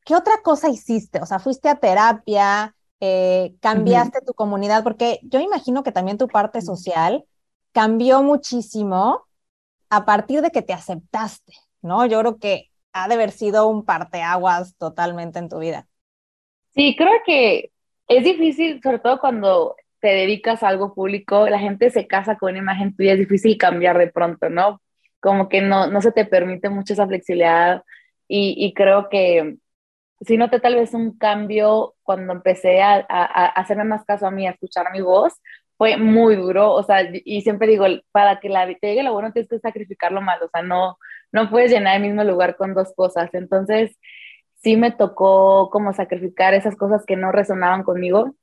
¿qué 0.04 0.14
otra 0.14 0.34
cosa 0.42 0.68
hiciste? 0.68 1.20
O 1.20 1.26
sea, 1.26 1.38
fuiste 1.38 1.68
a 1.68 1.76
terapia, 1.76 2.74
eh, 3.00 3.54
cambiaste 3.60 4.18
uh 4.18 4.20
-huh. 4.22 4.26
tu 4.26 4.34
comunidad, 4.34 4.82
porque 4.82 5.18
yo 5.22 5.40
imagino 5.40 5.82
que 5.82 5.92
también 5.92 6.18
tu 6.18 6.28
parte 6.28 6.60
social 6.62 7.24
cambió 7.72 8.22
muchísimo 8.22 9.26
a 9.90 10.04
partir 10.04 10.40
de 10.42 10.50
que 10.50 10.62
te 10.62 10.72
aceptaste, 10.72 11.54
¿no? 11.82 12.06
Yo 12.06 12.20
creo 12.20 12.38
que 12.38 12.70
ha 12.92 13.08
de 13.08 13.14
haber 13.14 13.32
sido 13.32 13.66
un 13.68 13.84
parteaguas 13.84 14.76
totalmente 14.76 15.38
en 15.38 15.48
tu 15.48 15.58
vida. 15.58 15.86
Sí, 16.74 16.94
creo 16.96 17.12
que 17.26 17.72
es 18.08 18.24
difícil, 18.24 18.80
sobre 18.82 18.98
todo 18.98 19.18
cuando 19.20 19.76
te 20.00 20.08
dedicas 20.08 20.62
a 20.62 20.68
algo 20.68 20.94
público, 20.94 21.48
la 21.48 21.58
gente 21.58 21.90
se 21.90 22.06
casa 22.06 22.36
con 22.36 22.50
una 22.50 22.58
imagen 22.58 22.94
tuya, 22.94 23.12
es 23.14 23.18
difícil 23.18 23.56
cambiar 23.56 23.98
de 23.98 24.08
pronto, 24.08 24.50
¿no? 24.50 24.80
Como 25.24 25.48
que 25.48 25.60
no, 25.62 25.88
no 25.88 26.00
se 26.02 26.12
te 26.12 26.26
permite 26.26 26.68
mucho 26.70 26.92
esa 26.94 27.06
flexibilidad 27.06 27.82
y, 28.28 28.54
y 28.58 28.74
creo 28.74 29.08
que 29.08 29.56
si 30.20 30.36
noté 30.38 30.60
tal 30.60 30.76
vez 30.76 30.94
un 30.94 31.18
cambio 31.18 31.94
cuando 32.02 32.32
empecé 32.32 32.82
a, 32.82 32.96
a, 32.96 33.24
a, 33.24 33.46
hacerme 33.46 33.84
más 33.84 34.04
caso 34.04 34.26
a 34.26 34.30
mí, 34.30 34.46
a 34.46 34.52
escuchar 34.52 34.92
mi 34.92 35.00
voz, 35.02 35.34
fue 35.76 35.96
muy 35.96 36.36
duro, 36.36 36.72
o 36.72 36.82
sea, 36.84 37.00
y 37.12 37.42
siempre 37.42 37.68
digo, 37.68 37.86
para 38.12 38.40
que 38.40 38.48
la, 38.48 38.66
te 38.66 38.88
llegue 38.88 39.02
lo 39.02 39.12
bueno 39.12 39.32
tienes 39.32 39.50
que 39.50 39.58
sacrificar 39.58 40.12
lo 40.12 40.20
malo, 40.22 40.46
o 40.46 40.48
sea, 40.50 40.62
no, 40.62 40.98
no 41.32 41.50
puedes 41.50 41.70
llenar 41.72 41.96
el 41.96 42.02
mismo 42.02 42.24
lugar 42.24 42.56
con 42.56 42.74
dos 42.74 42.92
cosas, 42.94 43.30
entonces 43.34 43.98
sí 44.62 44.76
me 44.76 44.92
tocó 44.92 45.70
como 45.70 45.92
sacrificar 45.92 46.54
esas 46.54 46.76
cosas 46.76 47.04
que 47.06 47.16
no 47.16 47.32
resonaban 47.32 47.82
conmigo 47.84 48.34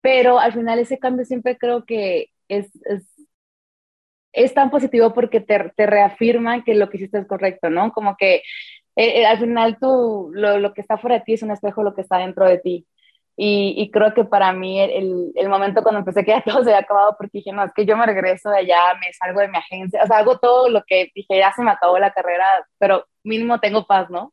pero 0.00 0.38
al 0.38 0.52
final 0.52 0.78
ese 0.78 0.98
cambio 0.98 1.24
siempre 1.24 1.58
creo 1.58 1.84
que 1.84 2.30
es, 2.48 2.70
es 4.44 4.54
tan 4.54 4.70
positivo 4.70 5.12
porque 5.12 5.40
te, 5.40 5.72
te, 5.76 5.86
reafirma 5.86 6.64
que 6.64 6.74
lo 6.74 6.88
que 6.88 6.98
hiciste 6.98 7.18
es 7.18 7.26
correcto, 7.26 7.70
¿no? 7.70 7.92
Como 7.92 8.16
que 8.16 8.36
eh, 8.96 9.20
eh, 9.20 9.26
al 9.26 9.38
final 9.38 9.78
tú, 9.80 10.30
lo, 10.32 10.58
lo, 10.58 10.74
que 10.74 10.80
está 10.80 10.98
fuera 10.98 11.18
de 11.18 11.24
ti 11.24 11.34
es 11.34 11.42
un 11.42 11.50
espejo 11.50 11.82
lo 11.82 11.94
que 11.94 12.02
está 12.02 12.18
dentro 12.18 12.46
de 12.46 12.58
ti. 12.58 12.86
Y, 13.36 13.74
y 13.76 13.90
creo 13.92 14.14
que 14.14 14.24
para 14.24 14.52
mí 14.52 14.80
el, 14.80 15.30
el, 15.36 15.48
momento 15.48 15.82
cuando 15.82 16.00
empecé 16.00 16.24
que 16.24 16.32
ya 16.32 16.40
todo 16.44 16.64
se 16.64 16.70
había 16.70 16.80
acabado 16.80 17.14
porque 17.16 17.38
dije, 17.38 17.52
no, 17.52 17.64
es 17.64 17.72
que 17.72 17.86
yo 17.86 17.96
me 17.96 18.06
regreso 18.06 18.50
de 18.50 18.58
allá, 18.58 18.94
me 19.00 19.12
salgo 19.12 19.40
de 19.40 19.48
mi 19.48 19.58
agencia, 19.58 20.02
o 20.02 20.06
sea, 20.06 20.18
hago 20.18 20.38
todo 20.38 20.68
lo 20.68 20.82
que 20.84 21.10
dije, 21.14 21.38
ya 21.38 21.52
se 21.52 21.62
me 21.62 21.70
acabó 21.70 21.98
la 21.98 22.12
carrera, 22.12 22.44
pero 22.78 23.06
mínimo 23.22 23.60
tengo 23.60 23.86
paz, 23.86 24.10
¿no? 24.10 24.32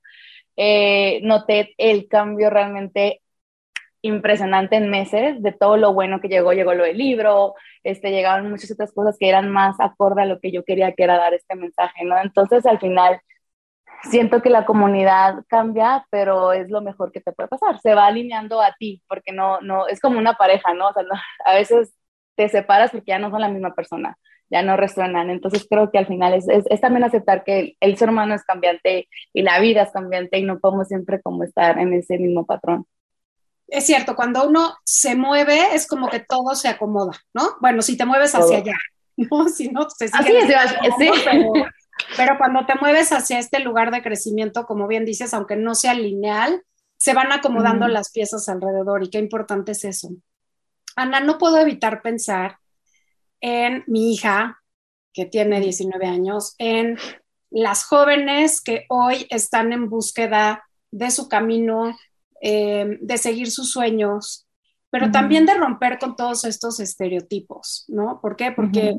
Eh, 0.57 1.19
noté 1.23 1.75
el 1.77 2.07
cambio 2.07 2.49
realmente 2.49 3.21
impresionante 4.05 4.75
en 4.75 4.89
meses 4.89 5.41
de 5.41 5.51
todo 5.51 5.77
lo 5.77 5.93
bueno 5.93 6.21
que 6.21 6.27
llegó, 6.27 6.53
llegó 6.53 6.73
lo 6.73 6.83
del 6.83 6.97
libro, 6.97 7.55
este, 7.83 8.11
llegaron 8.11 8.49
muchas 8.49 8.71
otras 8.71 8.93
cosas 8.93 9.17
que 9.19 9.29
eran 9.29 9.49
más 9.49 9.79
acorde 9.79 10.21
a 10.23 10.25
lo 10.25 10.39
que 10.39 10.51
yo 10.51 10.63
quería 10.63 10.93
que 10.93 11.03
era 11.03 11.17
dar 11.17 11.33
este 11.33 11.55
mensaje, 11.55 12.05
¿no? 12.05 12.17
Entonces 12.19 12.65
al 12.65 12.79
final 12.79 13.19
siento 14.09 14.41
que 14.41 14.49
la 14.49 14.65
comunidad 14.65 15.43
cambia, 15.47 16.05
pero 16.11 16.53
es 16.53 16.69
lo 16.69 16.81
mejor 16.81 17.11
que 17.11 17.21
te 17.21 17.31
puede 17.31 17.49
pasar. 17.49 17.79
Se 17.79 17.95
va 17.95 18.07
alineando 18.07 18.61
a 18.61 18.73
ti, 18.77 19.01
porque 19.07 19.31
no, 19.31 19.61
no, 19.61 19.87
es 19.87 19.99
como 19.99 20.19
una 20.19 20.35
pareja, 20.35 20.73
¿no? 20.73 20.89
O 20.89 20.93
sea, 20.93 21.03
a 21.45 21.55
veces 21.55 21.93
te 22.35 22.49
separas 22.49 22.91
porque 22.91 23.11
ya 23.11 23.19
no 23.19 23.31
son 23.31 23.41
la 23.41 23.49
misma 23.49 23.73
persona, 23.73 24.17
ya 24.49 24.61
no 24.61 24.77
resuenan. 24.77 25.29
Entonces 25.29 25.65
creo 25.69 25.91
que 25.91 25.97
al 25.97 26.07
final 26.07 26.33
es, 26.33 26.47
es, 26.47 26.81
también 26.81 27.03
aceptar 27.03 27.43
que 27.43 27.75
el, 27.79 27.97
ser 27.97 28.09
humano 28.09 28.35
es 28.35 28.43
cambiante 28.43 29.07
y 29.33 29.41
la 29.41 29.59
vida 29.59 29.83
es 29.83 29.91
cambiante 29.91 30.37
y 30.39 30.43
no 30.43 30.59
podemos 30.59 30.87
siempre 30.87 31.21
como 31.21 31.43
estar 31.43 31.79
en 31.79 31.93
ese 31.93 32.17
mismo 32.19 32.45
patrón. 32.45 32.85
Es 33.67 33.85
cierto, 33.85 34.15
cuando 34.15 34.47
uno 34.47 34.75
se 34.83 35.15
mueve 35.15 35.75
es 35.75 35.87
como 35.87 36.09
que 36.09 36.19
todo 36.19 36.55
se 36.55 36.67
acomoda, 36.67 37.13
¿no? 37.33 37.55
Bueno, 37.61 37.81
si 37.81 37.97
te 37.97 38.05
mueves 38.05 38.35
hacia 38.35 38.57
allá, 38.57 38.77
¿no? 39.17 39.49
Si 39.49 39.69
no, 39.69 39.89
se 39.89 40.07
sigue 40.07 40.19
Así 40.19 40.35
es, 40.35 40.93
sí. 40.97 41.09
Pero 42.17 42.37
cuando 42.37 42.65
te 42.65 42.75
mueves 42.75 43.11
hacia 43.11 43.39
este 43.39 43.59
lugar 43.59 43.91
de 43.91 44.01
crecimiento, 44.01 44.65
como 44.65 44.87
bien 44.87 45.05
dices, 45.05 45.33
aunque 45.33 45.55
no 45.55 45.75
sea 45.75 45.93
lineal, 45.93 46.63
se 46.97 47.13
van 47.13 47.31
acomodando 47.31 47.87
las 47.87 48.11
piezas 48.11 48.49
alrededor 48.49 49.03
y 49.03 49.09
qué 49.09 49.19
importante 49.19 49.71
es 49.73 49.85
eso. 49.85 50.09
Ana, 50.95 51.19
no 51.19 51.37
puedo 51.37 51.57
evitar 51.59 52.01
pensar 52.01 52.57
en 53.41 53.83
mi 53.87 54.13
hija, 54.13 54.61
que 55.13 55.25
tiene 55.25 55.59
19 55.59 56.05
años, 56.07 56.55
en 56.57 56.97
las 57.49 57.85
jóvenes 57.85 58.61
que 58.61 58.85
hoy 58.89 59.27
están 59.29 59.71
en 59.71 59.89
búsqueda 59.89 60.65
de 60.91 61.11
su 61.11 61.29
camino, 61.29 61.95
eh, 62.47 62.99
de 63.01 63.17
seguir 63.17 63.49
sus 63.49 63.71
sueños, 63.71 64.47
pero 64.91 65.09
también 65.09 65.47
de 65.47 65.55
romper 65.55 65.97
con 65.97 66.15
todos 66.15 66.45
estos 66.45 66.79
estereotipos, 66.79 67.85
¿no? 67.87 68.21
¿Por 68.21 68.35
qué? 68.35 68.51
Porque 68.51 68.97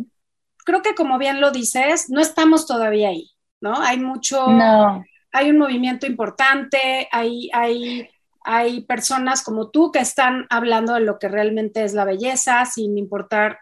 creo 0.65 0.83
que 0.83 0.97
como 0.97 1.17
bien 1.17 1.41
lo 1.41 1.53
dices, 1.53 2.11
no 2.11 2.21
estamos 2.21 2.67
todavía 2.67 3.11
ahí, 3.11 3.31
¿no? 3.61 3.81
Hay 3.81 4.01
mucho, 4.01 4.49
no. 4.49 5.05
hay 5.31 5.51
un 5.51 5.59
movimiento 5.59 6.09
importante, 6.09 7.07
hay, 7.13 7.49
hay, 7.53 8.09
hay 8.43 8.81
personas 8.81 9.45
como 9.45 9.71
tú 9.71 9.93
que 9.93 10.01
están 10.01 10.47
hablando 10.51 10.95
de 10.95 11.03
lo 11.03 11.21
que 11.21 11.29
realmente 11.29 11.85
es 11.85 11.95
la 11.95 12.05
belleza, 12.05 12.65
sin 12.65 12.99
importar 12.99 13.61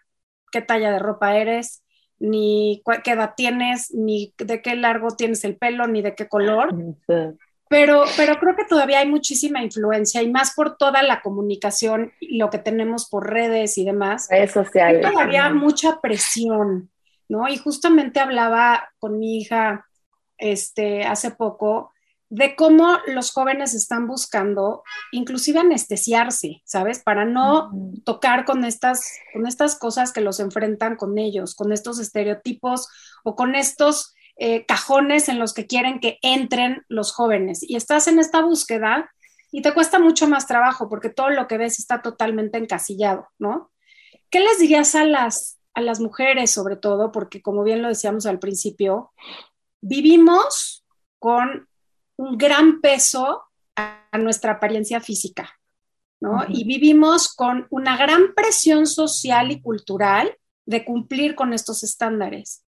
qué 0.51 0.63
talla 0.63 0.93
de 0.93 0.99
ropa 0.99 1.37
eres, 1.37 1.85
ni 2.19 2.83
qué 3.05 3.11
edad 3.11 3.35
tienes, 3.37 3.93
ni 3.93 4.33
de 4.39 4.63
qué 4.63 4.77
largo 4.77 5.09
tienes 5.09 5.45
el 5.45 5.59
pelo, 5.59 5.87
ni 5.89 6.01
de 6.01 6.15
qué 6.15 6.27
color. 6.27 6.75
Pero, 7.75 8.05
pero 8.17 8.39
creo 8.39 8.55
que 8.55 8.65
todavía 8.65 9.01
hay 9.01 9.09
muchísima 9.09 9.63
influencia 9.63 10.23
y 10.23 10.31
más 10.31 10.55
por 10.55 10.77
toda 10.77 11.03
la 11.03 11.21
comunicación, 11.23 12.13
lo 12.21 12.51
que 12.51 12.59
tenemos 12.59 13.09
por 13.09 13.29
redes 13.29 13.79
y 13.79 13.85
demás. 13.85 14.29
Redes 14.31 14.53
sociales. 14.53 15.05
Hay 15.05 15.13
todavía 15.13 15.51
mucha 15.51 16.01
presión 16.01 16.91
¿no? 17.29 17.49
Y 17.49 17.57
justamente 17.57 18.21
hablaba 18.21 18.91
con 18.99 19.19
mi 19.19 19.39
hija 19.39 19.87
este, 20.39 21.05
hace 21.05 21.31
poco 21.31 21.93
de 22.31 22.57
cómo 22.57 22.99
los 23.07 23.31
jóvenes 23.31 23.75
están 23.75 24.09
buscando 24.09 24.83
inclusive 25.13 25.61
anestesiarse, 25.61 26.63
¿sabes? 26.65 26.99
Para 27.01 27.25
no 27.25 27.71
tocar 28.05 28.45
con 28.45 28.65
estas, 28.65 29.19
con 29.33 29.47
estas 29.47 29.79
cosas 29.79 30.13
que 30.13 30.21
los 30.21 30.41
enfrentan 30.41 30.97
con 30.97 31.19
ellos, 31.19 31.55
con 31.55 31.73
estos 31.73 32.01
estereotipos 32.01 32.89
o 33.23 33.37
con 33.37 33.55
estos 33.55 34.15
eh, 34.37 34.65
cajones 34.67 35.29
en 35.29 35.39
los 35.39 35.55
que 35.55 35.67
quieren 35.67 36.01
que 36.01 36.19
entren 36.23 36.85
los 36.89 37.13
jóvenes. 37.13 37.63
Y 37.63 37.77
estás 37.77 38.09
en 38.09 38.19
esta 38.19 38.43
búsqueda 38.43 39.11
y 39.53 39.63
te 39.63 39.73
cuesta 39.73 39.99
mucho 39.99 40.29
más 40.29 40.47
trabajo 40.47 40.89
porque 40.89 41.11
todo 41.11 41.31
lo 41.31 41.47
que 41.47 41.59
ves 41.59 41.79
está 41.79 42.03
totalmente 42.03 42.59
encasillado, 42.59 43.29
¿no? 43.39 43.71
¿Qué 44.31 44.41
les 44.41 44.59
dirías 44.59 44.95
a 44.95 45.05
las 45.05 45.59
a 45.75 45.81
las 45.81 46.01
mujeres 46.01 46.53
sobre 46.53 46.77
todo, 46.77 47.13
porque 47.13 47.43
como 47.43 47.65
bien 47.65 47.83
lo 47.83 47.89
decíamos 47.89 48.27
al 48.27 48.39
principio, 48.39 49.13
vivimos 49.81 50.85
con 51.19 51.69
un 52.17 52.39
gran 52.39 52.81
peso 52.81 53.43
a, 53.77 54.01
nuestra 54.19 54.53
apariencia 54.53 55.01
física, 55.01 55.51
¿no? 56.21 56.45
Y 56.49 56.63
vivimos 56.63 57.35
con 57.35 57.67
una 57.71 57.97
gran 57.97 58.33
presión 58.37 58.87
social 58.87 59.51
y 59.51 59.61
cultural 59.61 60.39
de 60.65 60.85
cumplir 60.85 61.35
con 61.35 61.53
estos 61.53 61.83
estándares. 61.83 62.64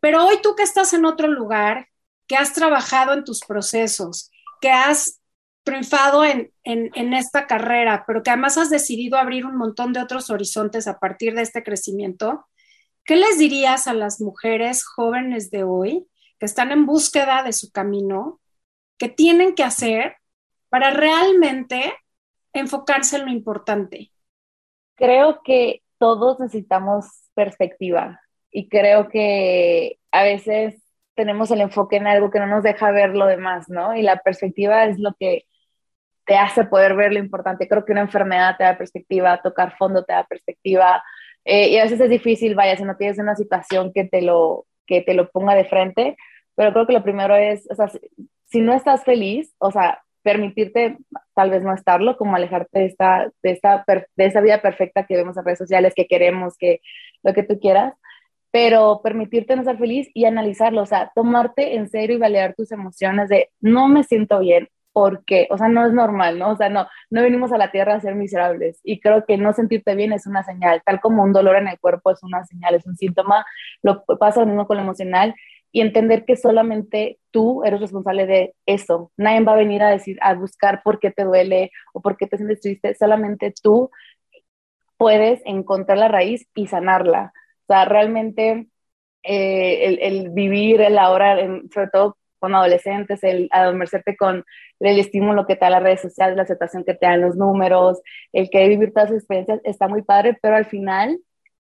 Pero 0.00 0.26
hoy 0.26 0.40
tú 0.42 0.54
que 0.56 0.62
estás 0.62 0.92
en 0.94 1.04
otro 1.04 1.28
lugar, 1.28 1.88
que 2.26 2.36
has 2.36 2.52
trabajado 2.52 3.12
en 3.12 3.24
tus 3.24 3.40
procesos, 3.40 4.30
que 4.60 4.70
has 4.70 5.20
triunfado 5.62 6.24
en, 6.24 6.52
esta 6.64 7.46
carrera, 7.46 8.04
pero 8.06 8.22
que 8.22 8.30
además 8.30 8.56
has 8.56 8.70
decidido 8.70 9.18
abrir 9.18 9.44
un 9.44 9.56
montón 9.56 9.92
de 9.92 10.00
otros 10.00 10.30
horizontes 10.30 10.88
a 10.88 10.98
partir 10.98 11.34
de 11.34 11.42
este 11.42 11.62
crecimiento, 11.62 12.46
¿qué 13.04 13.16
les 13.16 13.38
dirías 13.38 13.86
a 13.86 13.94
las 13.94 14.20
mujeres 14.20 14.84
jóvenes 14.84 15.50
de 15.50 15.64
hoy 15.64 16.06
que 16.38 16.46
están 16.46 16.72
en 16.72 16.86
búsqueda 16.86 17.42
de 17.42 17.52
su 17.52 17.70
camino, 17.70 18.40
que 18.96 19.08
tienen 19.08 19.54
que 19.54 19.64
hacer 19.64 20.16
para 20.70 20.90
realmente 20.90 21.92
enfocarse 22.52 23.16
en 23.16 23.26
lo 23.26 23.32
importante? 23.32 24.12
Creo 24.94 25.42
que 25.42 25.82
todos 25.98 26.40
necesitamos 26.40 27.06
perspectiva 27.34 28.20
y 28.50 28.68
creo 28.68 29.08
que 29.08 29.98
a 30.10 30.22
veces 30.22 30.82
tenemos 31.14 31.50
el 31.50 31.60
enfoque 31.60 31.96
en 31.96 32.06
algo 32.06 32.30
que 32.30 32.38
no 32.38 32.46
nos 32.46 32.62
deja 32.62 32.90
ver 32.90 33.10
lo 33.10 33.26
demás, 33.26 33.68
¿no? 33.68 33.94
Y 33.94 34.02
la 34.02 34.16
perspectiva 34.16 34.84
es 34.86 34.98
lo 34.98 35.14
que 35.18 35.44
te 36.26 36.36
hace 36.36 36.64
poder 36.64 36.94
ver 36.94 37.12
lo 37.12 37.18
importante. 37.18 37.68
Creo 37.68 37.84
que 37.84 37.92
una 37.92 38.02
enfermedad 38.02 38.56
te 38.56 38.64
da 38.64 38.78
perspectiva, 38.78 39.42
tocar 39.42 39.76
fondo 39.76 40.04
te 40.04 40.12
da 40.12 40.24
perspectiva. 40.24 41.02
Eh, 41.44 41.68
y 41.70 41.78
a 41.78 41.84
veces 41.84 42.00
es 42.00 42.10
difícil, 42.10 42.54
vaya, 42.54 42.76
si 42.76 42.84
no 42.84 42.96
tienes 42.96 43.18
una 43.18 43.36
situación 43.36 43.92
que 43.92 44.04
te, 44.04 44.22
lo, 44.22 44.66
que 44.86 45.02
te 45.02 45.14
lo 45.14 45.28
ponga 45.30 45.54
de 45.54 45.64
frente, 45.64 46.16
pero 46.54 46.72
creo 46.72 46.86
que 46.86 46.92
lo 46.92 47.02
primero 47.02 47.34
es, 47.34 47.66
o 47.70 47.74
sea, 47.74 47.90
si, 48.46 48.60
no 48.60 48.72
estás 48.74 49.04
feliz, 49.04 49.54
o 49.58 49.70
sea, 49.70 50.02
permitirte 50.22 50.98
tal 51.34 51.50
vez 51.50 51.62
no 51.62 51.74
estarlo, 51.74 52.16
como 52.16 52.36
alejarte 52.36 52.78
de 52.78 52.86
esta, 52.86 53.30
de 53.42 53.50
esta, 53.50 53.84
de 53.86 54.24
esta 54.24 54.40
vida 54.40 54.60
perfecta 54.62 55.06
que 55.06 55.16
vemos 55.16 55.36
en 55.36 55.44
redes 55.44 55.58
sociales, 55.58 55.94
que 55.96 56.06
queremos, 56.06 56.56
que 56.56 56.80
lo 57.22 57.32
que 57.32 57.42
tú 57.42 57.58
quieras, 57.58 57.94
pero 58.50 59.00
permitirte 59.02 59.54
no 59.54 59.62
estar 59.62 59.78
feliz 59.78 60.08
y 60.14 60.24
analizarlo, 60.24 60.82
o 60.82 60.86
sea, 60.86 61.12
tomarte 61.14 61.76
en 61.76 61.88
serio 61.88 62.16
y 62.16 62.20
validar 62.20 62.54
tus 62.54 62.72
emociones 62.72 63.28
de 63.28 63.50
no 63.60 63.88
me 63.88 64.04
siento 64.04 64.40
bien, 64.40 64.68
porque, 64.92 65.46
o 65.50 65.58
sea, 65.58 65.68
no 65.68 65.86
es 65.86 65.92
normal, 65.92 66.38
¿no? 66.38 66.50
O 66.50 66.56
sea, 66.56 66.68
no, 66.68 66.88
no 67.10 67.22
venimos 67.22 67.52
a 67.52 67.58
la 67.58 67.70
tierra 67.70 67.94
a 67.94 68.00
ser 68.00 68.14
miserables 68.16 68.80
y 68.82 69.00
creo 69.00 69.24
que 69.24 69.36
no 69.36 69.52
sentirte 69.52 69.94
bien 69.94 70.12
es 70.12 70.26
una 70.26 70.42
señal, 70.42 70.82
tal 70.84 71.00
como 71.00 71.22
un 71.22 71.32
dolor 71.32 71.56
en 71.56 71.68
el 71.68 71.78
cuerpo 71.78 72.10
es 72.10 72.22
una 72.22 72.44
señal, 72.44 72.74
es 72.74 72.86
un 72.86 72.96
síntoma, 72.96 73.46
lo 73.82 74.04
pasa 74.18 74.40
lo 74.40 74.46
mismo 74.46 74.66
con 74.66 74.76
lo 74.78 74.82
emocional 74.82 75.34
y 75.72 75.80
entender 75.80 76.24
que 76.24 76.36
solamente 76.36 77.18
tú 77.30 77.62
eres 77.64 77.80
responsable 77.80 78.26
de 78.26 78.54
eso. 78.66 79.12
Nadie 79.16 79.44
va 79.44 79.52
a 79.52 79.56
venir 79.56 79.82
a 79.82 79.90
decir, 79.90 80.18
a 80.22 80.34
buscar 80.34 80.82
por 80.82 80.98
qué 80.98 81.10
te 81.12 81.24
duele 81.24 81.70
o 81.92 82.00
por 82.00 82.16
qué 82.16 82.26
te 82.26 82.36
sientes 82.36 82.60
triste, 82.60 82.94
solamente 82.96 83.54
tú 83.62 83.90
puedes 84.96 85.40
encontrar 85.46 85.98
la 85.98 86.08
raíz 86.08 86.48
y 86.54 86.66
sanarla. 86.66 87.32
Sea, 87.70 87.84
realmente 87.84 88.66
eh, 89.22 89.84
el, 89.84 89.98
el, 90.00 90.30
vivir 90.30 90.80
el 90.80 90.98
ahora, 90.98 91.36
sobre 91.72 91.88
todo 91.92 92.16
con 92.40 92.52
adolescentes, 92.52 93.22
el 93.22 93.48
adormecerte 93.52 94.16
con 94.16 94.44
el 94.80 94.98
estímulo 94.98 95.46
que 95.46 95.54
te 95.54 95.66
da 95.66 95.70
las 95.70 95.82
redes 95.84 96.00
sociales, 96.00 96.36
la 96.36 96.42
aceptación 96.42 96.82
que 96.84 96.94
te 96.94 97.06
dan 97.06 97.20
los 97.20 97.36
números, 97.36 98.02
el 98.32 98.50
que 98.50 98.68
vivir 98.68 98.92
todas 98.92 99.10
esas 99.10 99.20
experiencias 99.20 99.60
está 99.62 99.86
muy 99.86 100.02
padre, 100.02 100.36
pero 100.42 100.56
al 100.56 100.66
final 100.66 101.20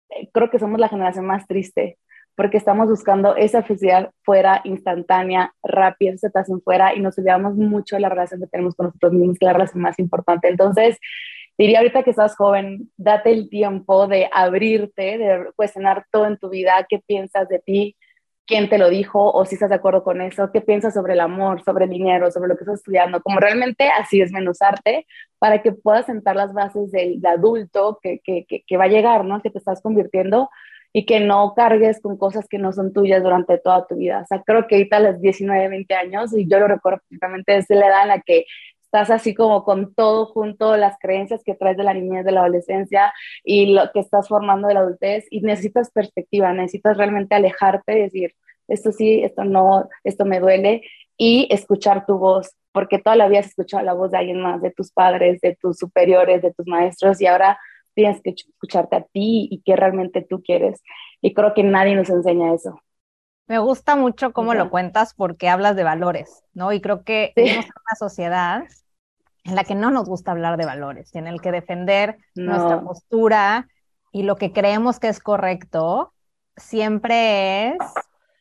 eh, 0.10 0.30
creo 0.32 0.52
que 0.52 0.60
somos 0.60 0.80
la 0.80 0.90
generación 0.90 1.26
más 1.26 1.48
triste 1.48 1.98
porque 2.36 2.58
estamos 2.58 2.88
buscando 2.90 3.36
esa 3.36 3.64
felicidad 3.64 4.12
fuera, 4.24 4.62
instantánea, 4.66 5.56
rápida, 5.64 6.12
esa 6.12 6.28
aceptación 6.28 6.62
fuera 6.62 6.94
y 6.94 7.00
nos 7.00 7.18
olvidamos 7.18 7.56
mucho 7.56 7.96
de 7.96 8.02
la 8.02 8.10
relación 8.10 8.40
que 8.40 8.46
tenemos 8.46 8.76
con 8.76 8.86
nosotros 8.86 9.14
mismos, 9.14 9.40
que 9.40 9.46
es 9.46 9.48
la 9.48 9.54
relación 9.54 9.82
más 9.82 9.98
importante. 9.98 10.48
Entonces, 10.48 11.00
diría 11.58 11.80
ahorita 11.80 12.04
que 12.04 12.12
estás 12.12 12.36
joven, 12.36 12.92
date 12.98 13.32
el 13.32 13.50
tiempo 13.50 14.08
de 14.08 14.30
abrirte, 14.32 15.18
de 15.18 15.52
cuestionar 15.56 16.06
todo 16.12 16.26
en 16.28 16.38
tu 16.38 16.50
vida, 16.50 16.86
qué 16.90 17.00
piensas 17.00 17.50
de 17.50 17.60
ti, 17.60 17.96
quién 18.48 18.70
te 18.70 18.78
lo 18.78 18.90
dijo 18.90 19.32
o 19.32 19.46
si 19.46 19.56
estás 19.56 19.70
de 19.70 19.76
acuerdo 19.76 20.04
con 20.04 20.22
eso, 20.22 20.52
qué 20.52 20.62
piensas 20.62 20.94
sobre 20.94 21.14
el 21.14 21.20
amor, 21.20 21.64
sobre 21.64 21.86
el 21.86 21.92
dinero, 21.92 22.32
sobre 22.32 22.48
lo 22.48 22.56
que 22.56 22.64
estás 22.64 22.80
estudiando, 22.80 23.22
como 23.22 23.40
realmente 23.40 23.90
así 23.90 24.20
desmenuzarte 24.20 25.06
para 25.38 25.62
que 25.62 25.74
puedas 25.74 26.06
sentar 26.06 26.36
las 26.36 26.54
bases 26.54 26.92
del, 26.92 27.22
adulto 27.26 28.00
que, 28.02 28.20
que, 28.24 28.46
que, 28.46 28.78
va 28.78 28.86
a 28.86 28.90
llegar, 28.90 29.26
¿no? 29.26 29.42
Que 29.42 29.50
te 29.50 29.58
estás 29.58 29.82
convirtiendo 29.82 30.50
y 30.94 31.06
que 31.06 31.20
no 31.20 31.54
cargues 31.56 32.00
con 32.02 32.18
cosas 32.18 32.48
que 32.48 32.58
no 32.58 32.72
son 32.72 32.94
tuyas 32.94 33.22
durante 33.22 33.58
toda 33.58 33.86
tu 33.86 33.98
vida. 33.98 34.22
O 34.24 34.26
sea, 34.26 34.42
creo 34.44 34.66
que 34.68 34.76
ahorita 34.76 34.98
a 34.98 35.02
los 35.02 35.22
19, 35.22 35.68
20 35.68 35.94
años, 35.94 36.36
y 36.36 36.48
yo 36.50 36.60
lo 36.60 36.68
recuerdo 36.68 37.00
perfectamente, 37.00 37.58
es 37.58 37.66
la 37.70 37.88
edad 37.88 38.02
en 38.04 38.08
la 38.08 38.22
que 38.22 38.46
estás 38.88 39.12
así 39.12 39.34
como 39.36 39.64
con 39.64 39.94
todo 39.94 40.28
junto, 40.28 40.78
las 40.78 40.98
creencias 41.00 41.44
que 41.44 41.56
traes 41.56 41.78
de 41.78 41.84
la 41.84 41.94
niñez, 41.94 42.26
de 42.26 42.32
la 42.32 42.42
adolescencia 42.42 43.14
y 43.44 43.74
lo 43.74 43.92
que 43.92 44.00
estás 44.00 44.30
formando 44.30 44.68
de 44.68 44.76
la 44.76 44.80
adultez 44.80 45.26
y 45.30 45.42
necesitas 45.42 45.92
perspectiva, 45.92 46.54
necesitas 46.54 46.98
realmente 46.98 47.36
alejarte 47.36 47.94
decir, 47.94 48.34
esto 48.68 48.92
sí, 48.94 49.24
esto 49.24 49.44
no, 49.44 49.90
esto 50.06 50.26
me 50.26 50.40
duele 50.40 50.84
y 51.18 51.48
escuchar 51.52 52.06
tu 52.06 52.18
voz, 52.18 52.56
porque 52.72 52.98
toda 53.00 53.18
la 53.18 53.28
vida 53.28 53.40
has 53.40 53.48
escuchado 53.48 53.84
la 53.84 53.94
voz 53.94 54.12
de 54.12 54.20
alguien 54.20 54.42
más, 54.42 54.62
de 54.62 54.72
tus 54.72 54.92
padres, 54.92 55.42
de 55.42 55.58
tus 55.60 55.78
superiores, 55.78 56.42
de 56.42 56.54
tus 56.54 56.66
maestros 56.66 57.20
y 57.22 57.28
ahora 57.28 57.60
tienes 57.94 58.22
que 58.22 58.30
escucharte 58.30 58.96
a 58.96 59.02
ti 59.02 59.50
y 59.52 59.62
qué 59.66 59.76
realmente 59.76 60.22
tú 60.22 60.42
quieres. 60.42 60.82
Y 61.22 61.34
creo 61.34 61.54
que 61.54 61.64
nadie 61.64 61.96
nos 61.96 62.10
enseña 62.10 62.54
eso. 62.54 62.80
Me 63.48 63.60
gusta 63.60 63.96
mucho 63.96 64.34
cómo 64.34 64.54
lo 64.54 64.70
cuentas 64.70 65.14
porque 65.14 65.48
hablas 65.48 65.76
de 65.76 65.84
valores, 65.84 66.44
¿no? 66.54 66.74
Y 66.74 66.82
creo 66.82 67.04
que 67.04 67.32
vivimos 67.36 67.66
en 67.66 67.72
una 67.72 67.96
sociedad 67.98 68.64
en 69.46 69.56
la 69.56 69.64
que 69.64 69.76
no 69.76 69.90
nos 69.90 70.08
gusta 70.08 70.32
hablar 70.32 70.58
de 70.58 70.66
valores, 70.66 71.16
en 71.16 71.28
el 71.28 71.40
que 71.40 71.52
defender 71.52 72.18
nuestra 72.36 72.82
postura 72.82 73.70
y 74.12 74.24
lo 74.24 74.36
que 74.36 74.52
creemos 74.52 75.00
que 75.00 75.08
es 75.08 75.22
correcto 75.22 76.14
siempre 76.58 77.70
es 77.70 77.78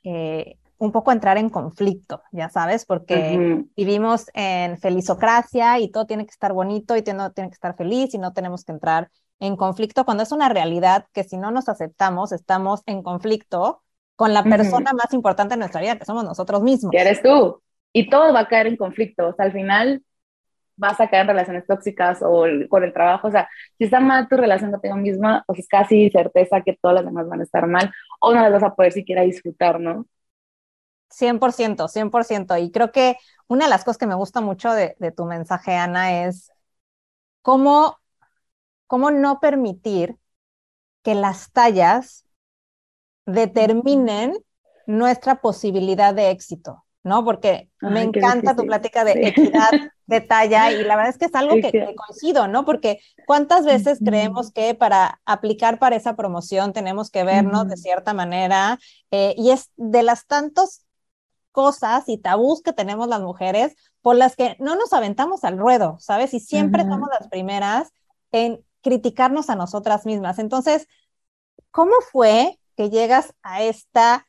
eh, 0.03 0.59
un 0.79 0.90
poco 0.90 1.12
entrar 1.12 1.38
en 1.38 1.51
conflicto, 1.51 2.23
ya 2.33 2.49
sabes, 2.49 2.85
porque 2.85 3.64
vivimos 3.77 4.27
en 4.35 4.77
felicocracia 4.79 5.79
y 5.79 5.90
todo 5.90 6.07
tiene 6.07 6.27
que 6.27 6.33
estar 6.33 6.53
bonito 6.53 6.97
y 6.97 7.03
todo 7.03 7.31
tiene 7.31 7.51
que 7.51 7.55
estar 7.55 7.77
feliz 7.77 8.12
y 8.12 8.19
no 8.19 8.33
tenemos 8.33 8.64
que 8.64 8.73
entrar 8.73 9.11
en 9.38 9.57
conflicto 9.57 10.05
cuando 10.05 10.23
es 10.23 10.33
una 10.33 10.49
realidad 10.49 11.07
que 11.12 11.25
si 11.25 11.37
no 11.37 11.51
nos 11.51 11.69
aceptamos 11.69 12.33
estamos 12.33 12.83
en 12.87 13.03
conflicto 13.03 13.83
con 14.16 14.33
la 14.33 14.42
persona 14.42 14.92
más 14.94 15.12
importante 15.12 15.55
en 15.55 15.61
nuestra 15.61 15.81
vida, 15.81 15.96
que 15.96 16.07
somos 16.07 16.24
nosotros 16.24 16.62
mismos. 16.62 16.90
Que 16.90 17.00
eres 17.00 17.22
tú. 17.22 17.62
Y 17.92 18.09
todo 18.09 18.33
va 18.33 18.40
a 18.40 18.48
caer 18.48 18.66
en 18.66 18.76
conflicto. 18.76 19.29
O 19.29 19.35
sea, 19.35 19.44
al 19.44 19.52
final 19.52 20.02
vas 20.76 21.00
a 21.00 21.09
caer 21.09 21.22
en 21.22 21.29
relaciones 21.29 21.66
tóxicas 21.66 22.20
o 22.22 22.44
con 22.68 22.85
el 22.85 22.92
trabajo. 22.92 23.29
O 23.29 23.31
sea, 23.31 23.48
si 23.79 23.85
está 23.85 24.00
mal 24.00 24.29
tu 24.29 24.37
relación 24.37 24.70
contigo 24.70 24.96
misma, 24.96 25.44
pues 25.46 25.61
es 25.61 25.68
casi 25.68 26.11
certeza 26.11 26.62
que 26.62 26.79
todas 26.81 26.96
las 26.96 27.05
demás 27.05 27.29
van 27.29 27.40
a 27.40 27.44
estar 27.44 27.66
mal 27.66 27.92
o 28.20 28.35
no 28.35 28.40
las 28.40 28.52
vas 28.52 28.62
a 28.62 28.74
poder 28.74 28.92
siquiera 28.92 29.22
disfrutar, 29.22 29.81
¿no? 29.81 30.07
100%, 31.09 31.88
100%. 31.88 32.59
Y 32.59 32.70
creo 32.70 32.92
que 32.92 33.16
una 33.48 33.64
de 33.66 33.70
las 33.70 33.85
cosas 33.85 33.98
que 33.98 34.07
me 34.07 34.14
gusta 34.14 34.40
mucho 34.40 34.72
de, 34.72 34.96
de 34.98 35.12
tu 35.12 35.24
mensaje, 35.24 35.74
Ana, 35.74 36.24
es 36.24 36.50
cómo, 37.42 37.98
cómo 38.87 39.11
no 39.11 39.40
permitir 39.40 40.16
que 41.02 41.14
las 41.14 41.52
tallas 41.52 42.25
determinen 43.26 44.34
nuestra 44.86 45.40
posibilidad 45.40 46.14
de 46.14 46.30
éxito, 46.30 46.84
¿no? 47.02 47.24
Porque 47.24 47.68
me 47.80 48.02
encanta 48.02 48.54
tu 48.54 48.64
plática 48.64 49.04
de 49.04 49.28
equidad 49.28 49.70
de 50.06 50.20
talla 50.20 50.70
y 50.72 50.84
la 50.84 50.94
verdad 50.94 51.10
es 51.10 51.18
que 51.18 51.24
es 51.26 51.34
algo 51.34 51.56
que, 51.56 51.94
coincido, 51.96 52.46
¿no? 52.46 52.64
Porque 52.64 53.00
cuántas 53.26 53.64
veces 53.64 53.98
creemos 54.04 54.52
que 54.52 54.74
para 54.74 55.20
aplicar 55.24 55.78
para 55.78 55.96
esa 55.96 56.14
promoción 56.14 56.72
tenemos 56.72 57.10
que 57.10 57.24
vernos 57.24 57.68
de 57.68 57.76
cierta 57.76 58.14
manera 58.14 58.78
eh, 59.10 59.34
y 59.36 59.50
es 59.50 59.70
de 59.76 60.04
las 60.04 60.26
tantas 60.26 60.86
cosas 61.50 62.04
y 62.06 62.18
tabús 62.18 62.62
que 62.62 62.72
tenemos 62.72 63.08
las 63.08 63.20
mujeres 63.20 63.74
por 64.02 64.14
las 64.14 64.36
que 64.36 64.56
no 64.60 64.76
nos 64.76 64.92
aventamos 64.92 65.42
al 65.42 65.58
ruedo, 65.58 65.96
¿sabes? 65.98 66.32
Y 66.34 66.38
siempre 66.38 66.84
somos 66.84 67.08
las 67.18 67.28
primeras 67.28 67.90
en 68.30 68.64
criticarnos 68.82 69.50
a 69.50 69.56
nosotras 69.56 70.06
mismas. 70.06 70.38
Entonces, 70.38 70.86
¿cómo 71.72 71.94
fue 72.12 72.60
que 72.76 72.90
llegas 72.90 73.34
a 73.42 73.62
esta 73.62 74.26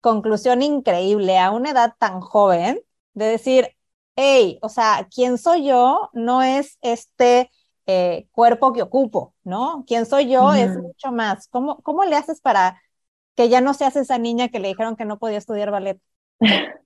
conclusión 0.00 0.62
increíble 0.62 1.38
a 1.38 1.50
una 1.50 1.70
edad 1.70 1.94
tan 1.98 2.20
joven 2.20 2.80
de 3.14 3.26
decir, 3.26 3.68
hey, 4.16 4.58
o 4.62 4.68
sea, 4.68 5.08
¿quién 5.14 5.38
soy 5.38 5.66
yo? 5.66 6.10
No 6.12 6.42
es 6.42 6.78
este 6.82 7.50
eh, 7.86 8.26
cuerpo 8.32 8.72
que 8.72 8.82
ocupo, 8.82 9.34
¿no? 9.44 9.84
¿Quién 9.86 10.06
soy 10.06 10.30
yo? 10.30 10.52
Es 10.54 10.76
mucho 10.76 11.12
más. 11.12 11.48
¿Cómo, 11.48 11.80
¿Cómo 11.82 12.04
le 12.04 12.16
haces 12.16 12.40
para 12.40 12.80
que 13.36 13.48
ya 13.48 13.60
no 13.60 13.74
seas 13.74 13.96
esa 13.96 14.18
niña 14.18 14.48
que 14.48 14.60
le 14.60 14.68
dijeron 14.68 14.96
que 14.96 15.04
no 15.04 15.18
podía 15.18 15.38
estudiar 15.38 15.70
ballet? 15.70 15.98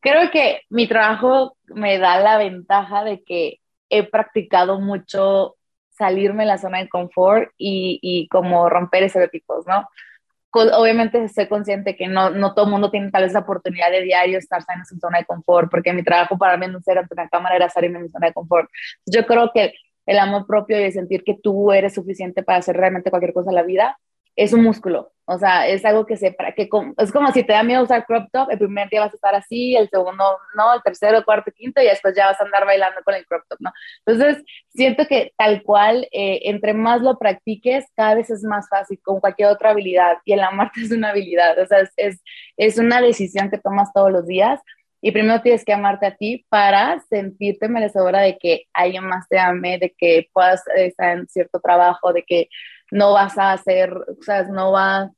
Creo 0.00 0.30
que 0.32 0.62
mi 0.68 0.88
trabajo 0.88 1.56
me 1.66 1.98
da 1.98 2.18
la 2.18 2.36
ventaja 2.36 3.04
de 3.04 3.22
que 3.22 3.60
he 3.88 4.02
practicado 4.02 4.80
mucho 4.80 5.56
salirme 5.90 6.42
de 6.42 6.48
la 6.48 6.58
zona 6.58 6.78
de 6.78 6.88
confort 6.88 7.50
y, 7.56 8.00
y 8.02 8.26
como 8.28 8.68
romper 8.68 9.04
estereotipos, 9.04 9.66
¿no? 9.66 9.86
Obviamente 10.52 11.24
estoy 11.24 11.48
consciente 11.48 11.96
que 11.96 12.08
no, 12.08 12.30
no 12.30 12.54
todo 12.54 12.66
el 12.66 12.70
mundo 12.70 12.90
tiene 12.90 13.10
tal 13.10 13.24
vez 13.24 13.32
la 13.32 13.40
oportunidad 13.40 13.90
de 13.90 14.02
diario 14.02 14.38
estar 14.38 14.62
en 14.74 14.84
su 14.84 14.96
zona 14.98 15.18
de 15.18 15.24
confort, 15.24 15.70
porque 15.70 15.92
mi 15.92 16.02
trabajo 16.02 16.36
para 16.38 16.56
mí 16.56 16.66
no 16.66 16.80
ser 16.80 16.98
ante 16.98 17.14
una 17.14 17.28
cámara 17.28 17.56
era 17.56 17.68
salirme 17.68 17.98
en 17.98 18.04
mi 18.04 18.10
zona 18.10 18.28
de 18.28 18.32
confort. 18.32 18.68
Yo 19.06 19.26
creo 19.26 19.50
que 19.52 19.74
el 20.06 20.18
amor 20.18 20.46
propio 20.46 20.80
y 20.80 20.84
el 20.84 20.92
sentir 20.92 21.24
que 21.24 21.34
tú 21.34 21.72
eres 21.72 21.94
suficiente 21.94 22.42
para 22.42 22.58
hacer 22.58 22.76
realmente 22.76 23.10
cualquier 23.10 23.32
cosa 23.32 23.50
en 23.50 23.56
la 23.56 23.62
vida 23.62 23.98
es 24.36 24.52
un 24.52 24.62
músculo, 24.62 25.12
o 25.24 25.38
sea, 25.38 25.68
es 25.68 25.84
algo 25.84 26.04
que 26.04 26.16
se, 26.16 26.32
para 26.32 26.52
que, 26.52 26.68
es 26.98 27.12
como 27.12 27.30
si 27.32 27.44
te 27.44 27.52
da 27.52 27.62
miedo 27.62 27.82
usar 27.82 28.04
crop 28.06 28.28
top, 28.32 28.50
el 28.50 28.58
primer 28.58 28.88
día 28.88 29.00
vas 29.00 29.12
a 29.12 29.16
estar 29.16 29.34
así, 29.34 29.76
el 29.76 29.88
segundo 29.88 30.24
no, 30.56 30.74
el 30.74 30.82
tercero, 30.82 31.24
cuarto, 31.24 31.52
quinto, 31.52 31.80
y 31.80 31.84
después 31.84 32.14
ya 32.16 32.26
vas 32.26 32.40
a 32.40 32.44
andar 32.44 32.66
bailando 32.66 33.00
con 33.04 33.14
el 33.14 33.24
crop 33.26 33.42
top, 33.48 33.58
¿no? 33.60 33.72
Entonces, 34.04 34.44
siento 34.68 35.06
que 35.06 35.32
tal 35.36 35.62
cual, 35.62 36.08
eh, 36.12 36.40
entre 36.44 36.74
más 36.74 37.02
lo 37.02 37.18
practiques, 37.18 37.86
cada 37.94 38.14
vez 38.16 38.30
es 38.30 38.42
más 38.42 38.68
fácil, 38.68 38.98
con 39.02 39.20
cualquier 39.20 39.48
otra 39.48 39.70
habilidad, 39.70 40.18
y 40.24 40.32
el 40.32 40.40
amarte 40.40 40.80
es 40.82 40.90
una 40.90 41.10
habilidad, 41.10 41.58
o 41.58 41.66
sea, 41.66 41.80
es, 41.80 41.92
es, 41.96 42.22
es 42.56 42.78
una 42.78 43.00
decisión 43.00 43.48
que 43.48 43.58
tomas 43.58 43.92
todos 43.92 44.10
los 44.10 44.26
días, 44.26 44.60
y 45.04 45.10
primero 45.10 45.42
tienes 45.42 45.64
que 45.64 45.72
amarte 45.72 46.06
a 46.06 46.16
ti 46.16 46.46
para 46.48 47.00
sentirte 47.10 47.68
merecedora 47.68 48.20
de 48.20 48.38
que 48.38 48.66
alguien 48.72 49.04
más 49.04 49.28
te 49.28 49.36
ame, 49.36 49.78
de 49.78 49.92
que 49.98 50.28
puedas 50.32 50.62
estar 50.76 51.18
en 51.18 51.26
cierto 51.26 51.58
trabajo, 51.60 52.12
de 52.12 52.22
que 52.22 52.48
no 52.92 53.12
vas 53.14 53.38
a 53.38 53.52
hacer, 53.52 53.92
o 53.94 54.22
sea, 54.22 54.44
no 54.44 54.72
va, 54.72 55.10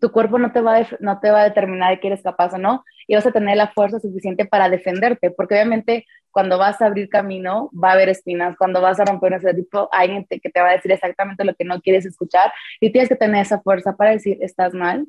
tu 0.00 0.12
cuerpo 0.12 0.38
no 0.38 0.52
te 0.52 0.60
va 0.60 0.78
a, 0.78 0.88
no 1.00 1.20
te 1.20 1.30
va 1.30 1.40
a 1.40 1.44
determinar 1.44 1.90
de 1.90 2.00
que 2.00 2.08
eres 2.08 2.22
capaz 2.22 2.52
o 2.54 2.58
no, 2.58 2.84
y 3.06 3.14
vas 3.14 3.26
a 3.26 3.32
tener 3.32 3.56
la 3.56 3.68
fuerza 3.72 3.98
suficiente 3.98 4.44
para 4.46 4.68
defenderte, 4.68 5.30
porque 5.30 5.54
obviamente 5.54 6.06
cuando 6.30 6.58
vas 6.58 6.80
a 6.82 6.86
abrir 6.86 7.08
camino 7.08 7.70
va 7.72 7.90
a 7.90 7.92
haber 7.94 8.10
espinas, 8.10 8.56
cuando 8.58 8.82
vas 8.82 9.00
a 9.00 9.06
romper 9.06 9.32
ese 9.32 9.54
tipo 9.54 9.88
hay 9.90 10.08
gente 10.08 10.38
que 10.40 10.50
te 10.50 10.60
va 10.60 10.68
a 10.70 10.72
decir 10.72 10.92
exactamente 10.92 11.44
lo 11.44 11.54
que 11.54 11.64
no 11.64 11.80
quieres 11.80 12.04
escuchar, 12.06 12.52
y 12.80 12.92
tienes 12.92 13.08
que 13.08 13.16
tener 13.16 13.42
esa 13.42 13.60
fuerza 13.62 13.96
para 13.96 14.10
decir, 14.10 14.38
estás 14.42 14.74
mal, 14.74 15.06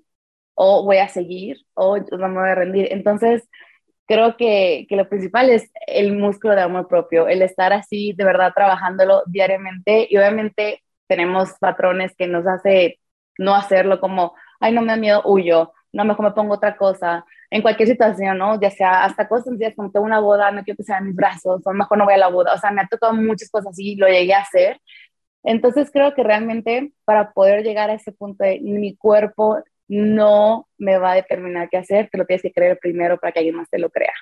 o 0.55 0.85
voy 0.85 0.97
a 0.97 1.09
seguir, 1.09 1.57
o 1.73 1.97
no 1.97 2.27
me 2.29 2.39
voy 2.39 2.49
a 2.49 2.55
rendir. 2.55 2.87
Entonces, 2.91 3.49
creo 4.07 4.37
que, 4.37 4.85
que, 4.89 4.95
lo 4.95 5.07
principal 5.09 5.49
es 5.49 5.71
el 5.87 6.13
músculo 6.17 6.55
de 6.55 6.61
amor 6.61 6.87
propio, 6.87 7.27
el 7.27 7.41
estar 7.41 7.73
así 7.73 8.13
de 8.13 8.25
verdad 8.25 8.53
trabajándolo 8.55 9.23
diariamente 9.27 10.07
y 10.09 10.17
obviamente 10.17 10.83
tenemos 11.09 11.53
patrones 11.59 12.15
que 12.15 12.27
nos 12.27 12.47
hace 12.47 12.99
no 13.37 13.55
hacerlo 13.55 13.99
como, 13.99 14.35
ay, 14.59 14.71
no 14.73 14.81
me 14.81 14.87
da 14.89 14.95
miedo, 14.97 15.21
huyo, 15.25 15.73
no, 15.91 16.05
mejor 16.05 16.25
me 16.25 16.31
pongo 16.31 16.53
otra 16.53 16.77
cosa, 16.77 17.25
en 17.49 17.61
cualquier 17.63 17.89
situación, 17.89 18.37
¿no? 18.37 18.59
Ya 18.61 18.69
sea 18.69 19.03
hasta 19.05 19.27
cosas 19.27 19.45
sencillas 19.45 19.73
como 19.75 19.91
tengo 19.91 20.05
una 20.05 20.19
boda, 20.19 20.51
no 20.51 20.63
quiero 20.63 20.77
que 20.77 20.83
sean 20.83 21.05
mis 21.07 21.15
brazos, 21.15 21.61
o 21.65 21.73
mejor 21.73 21.97
no 21.97 22.05
voy 22.05 22.13
a 22.13 22.17
la 22.17 22.27
boda, 22.29 22.53
o 22.53 22.57
sea, 22.57 22.71
me 22.71 22.81
ha 22.81 22.87
tocado 22.87 23.13
muchas 23.13 23.49
cosas 23.49 23.77
y 23.79 23.95
lo 23.95 24.07
llegué 24.07 24.33
a 24.33 24.41
hacer. 24.41 24.79
Entonces 25.43 25.89
creo 25.91 26.13
que 26.13 26.23
realmente 26.23 26.91
para 27.05 27.31
poder 27.31 27.63
llegar 27.63 27.89
a 27.89 27.93
ese 27.93 28.11
punto 28.11 28.43
de 28.43 28.59
mi 28.61 28.95
cuerpo 28.97 29.63
no 29.87 30.67
me 30.77 30.97
va 30.99 31.13
a 31.13 31.15
determinar 31.15 31.69
qué 31.69 31.77
hacer, 31.77 32.09
te 32.11 32.17
lo 32.17 32.25
tienes 32.25 32.43
que 32.43 32.51
creer 32.51 32.77
primero 32.79 33.17
para 33.19 33.31
que 33.31 33.39
alguien 33.39 33.55
más 33.55 33.69
te 33.69 33.79
lo 33.79 33.89
crea 33.89 34.13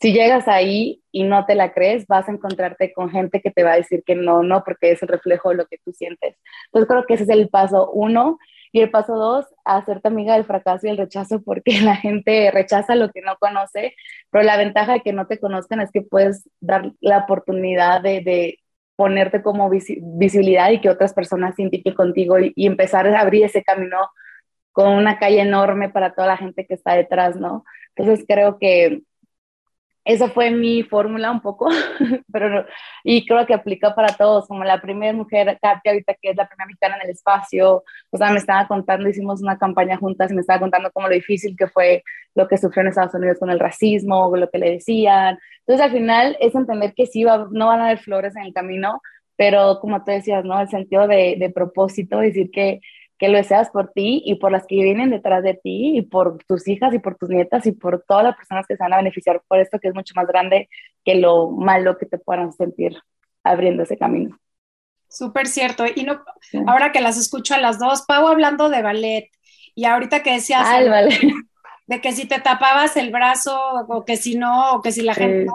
si 0.00 0.12
llegas 0.12 0.46
ahí 0.48 1.02
y 1.10 1.24
no 1.24 1.46
te 1.46 1.54
la 1.54 1.72
crees, 1.72 2.06
vas 2.06 2.28
a 2.28 2.32
encontrarte 2.32 2.92
con 2.92 3.10
gente 3.10 3.40
que 3.40 3.50
te 3.50 3.62
va 3.62 3.72
a 3.72 3.76
decir 3.76 4.02
que 4.04 4.14
no, 4.14 4.42
no, 4.42 4.62
porque 4.64 4.92
es 4.92 5.02
el 5.02 5.08
reflejo 5.08 5.50
de 5.50 5.56
lo 5.56 5.66
que 5.66 5.78
tú 5.84 5.92
sientes. 5.92 6.36
Entonces 6.66 6.88
creo 6.88 7.06
que 7.06 7.14
ese 7.14 7.24
es 7.24 7.30
el 7.30 7.48
paso 7.48 7.90
uno. 7.92 8.38
Y 8.72 8.80
el 8.80 8.90
paso 8.90 9.14
dos, 9.16 9.46
hacerte 9.64 10.08
amiga 10.08 10.34
del 10.34 10.44
fracaso 10.44 10.86
y 10.86 10.90
el 10.90 10.98
rechazo, 10.98 11.40
porque 11.42 11.80
la 11.82 11.96
gente 11.96 12.50
rechaza 12.50 12.94
lo 12.94 13.10
que 13.10 13.22
no 13.22 13.36
conoce, 13.38 13.94
pero 14.30 14.44
la 14.44 14.58
ventaja 14.58 14.94
de 14.94 15.00
que 15.00 15.14
no 15.14 15.26
te 15.26 15.38
conozcan 15.38 15.80
es 15.80 15.90
que 15.90 16.02
puedes 16.02 16.48
dar 16.60 16.92
la 17.00 17.18
oportunidad 17.18 18.02
de, 18.02 18.58
ponerte 18.96 19.42
como 19.42 19.70
visibilidad 19.70 20.70
y 20.70 20.80
que 20.80 20.88
otras 20.88 21.12
personas 21.12 21.54
se 21.54 21.62
identifiquen 21.62 21.94
contigo 21.94 22.38
y, 22.38 22.52
y 22.56 22.66
empezar 22.66 23.06
a 23.06 23.20
abrir 23.20 23.44
ese 23.44 23.62
camino 23.62 23.98
con 24.72 24.88
una 24.92 25.18
calle 25.18 25.40
enorme 25.40 25.90
para 25.90 26.14
toda 26.14 26.28
la 26.28 26.36
gente 26.38 26.66
que 26.66 26.74
está 26.74 26.94
detrás, 26.94 27.36
¿no? 27.36 27.64
Entonces 27.94 28.24
creo 28.26 28.58
que 28.58 29.02
esa 30.06 30.28
fue 30.28 30.52
mi 30.52 30.84
fórmula 30.84 31.32
un 31.32 31.40
poco, 31.40 31.68
pero 32.32 32.64
y 33.02 33.26
creo 33.26 33.44
que 33.44 33.54
aplica 33.54 33.92
para 33.92 34.14
todos, 34.14 34.46
como 34.46 34.62
la 34.62 34.80
primera 34.80 35.12
mujer, 35.12 35.58
Katia, 35.60 35.90
ahorita 35.90 36.14
que 36.14 36.30
es 36.30 36.36
la 36.36 36.46
primera 36.46 36.66
mexicana 36.66 36.94
en 36.96 37.02
el 37.02 37.10
espacio, 37.10 37.82
o 38.10 38.16
sea, 38.16 38.30
me 38.30 38.38
estaba 38.38 38.68
contando, 38.68 39.08
hicimos 39.08 39.42
una 39.42 39.58
campaña 39.58 39.96
juntas 39.96 40.30
y 40.30 40.34
me 40.34 40.42
estaba 40.42 40.60
contando 40.60 40.92
cómo 40.92 41.08
lo 41.08 41.14
difícil 41.14 41.56
que 41.56 41.66
fue 41.66 42.04
lo 42.36 42.46
que 42.46 42.56
sufrió 42.56 42.82
en 42.82 42.88
Estados 42.88 43.14
Unidos 43.14 43.38
con 43.40 43.50
el 43.50 43.58
racismo, 43.58 44.34
lo 44.36 44.48
que 44.48 44.58
le 44.58 44.70
decían. 44.72 45.38
Entonces, 45.66 45.84
al 45.84 45.90
final 45.90 46.36
es 46.40 46.54
entender 46.54 46.94
que 46.94 47.06
sí, 47.06 47.24
va, 47.24 47.48
no 47.50 47.66
van 47.66 47.80
a 47.80 47.86
haber 47.86 47.98
flores 47.98 48.36
en 48.36 48.44
el 48.44 48.54
camino, 48.54 49.02
pero 49.34 49.80
como 49.80 50.04
tú 50.04 50.12
decías, 50.12 50.44
¿no? 50.44 50.60
El 50.60 50.68
sentido 50.68 51.08
de, 51.08 51.34
de 51.36 51.50
propósito, 51.50 52.20
decir 52.20 52.50
que 52.52 52.80
que 53.18 53.28
lo 53.28 53.38
deseas 53.38 53.70
por 53.70 53.92
ti 53.92 54.22
y 54.24 54.34
por 54.36 54.52
las 54.52 54.66
que 54.66 54.76
vienen 54.76 55.10
detrás 55.10 55.42
de 55.42 55.54
ti 55.54 55.96
y 55.96 56.02
por 56.02 56.38
tus 56.44 56.68
hijas 56.68 56.92
y 56.92 56.98
por 56.98 57.16
tus 57.16 57.30
nietas 57.30 57.66
y 57.66 57.72
por 57.72 58.04
todas 58.06 58.24
las 58.24 58.36
personas 58.36 58.66
que 58.66 58.76
se 58.76 58.82
van 58.82 58.92
a 58.92 58.98
beneficiar 58.98 59.42
por 59.48 59.58
esto 59.58 59.78
que 59.78 59.88
es 59.88 59.94
mucho 59.94 60.12
más 60.14 60.26
grande 60.26 60.68
que 61.04 61.14
lo 61.14 61.50
malo 61.50 61.96
que 61.96 62.06
te 62.06 62.18
puedan 62.18 62.52
sentir 62.52 62.96
abriendo 63.42 63.84
ese 63.84 63.96
camino. 63.96 64.38
Súper 65.08 65.46
cierto. 65.46 65.84
Y 65.94 66.02
no, 66.02 66.22
ahora 66.66 66.92
que 66.92 67.00
las 67.00 67.16
escucho 67.16 67.54
a 67.54 67.58
las 67.58 67.78
dos, 67.78 68.02
Pau 68.02 68.26
hablando 68.26 68.68
de 68.68 68.82
ballet 68.82 69.30
y 69.74 69.84
ahorita 69.84 70.22
que 70.22 70.32
decías 70.32 70.66
de 71.86 72.00
que 72.00 72.12
si 72.12 72.26
te 72.26 72.40
tapabas 72.40 72.96
el 72.96 73.10
brazo 73.10 73.58
o 73.88 74.04
que 74.04 74.16
si 74.16 74.36
no, 74.36 74.72
o 74.72 74.82
que 74.82 74.92
si 74.92 75.02
la 75.02 75.14
gente 75.14 75.46
no. 75.46 75.54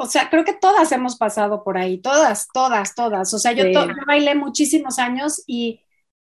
O 0.00 0.06
sea, 0.06 0.30
creo 0.30 0.44
que 0.44 0.52
todas 0.52 0.92
hemos 0.92 1.16
pasado 1.16 1.64
por 1.64 1.76
ahí, 1.76 1.98
todas, 1.98 2.46
todas, 2.54 2.94
todas. 2.94 3.34
O 3.34 3.38
sea, 3.40 3.50
yo, 3.50 3.66
yo 3.66 3.84
bailé 4.06 4.36
muchísimos 4.36 5.00
años 5.00 5.42
y 5.44 5.80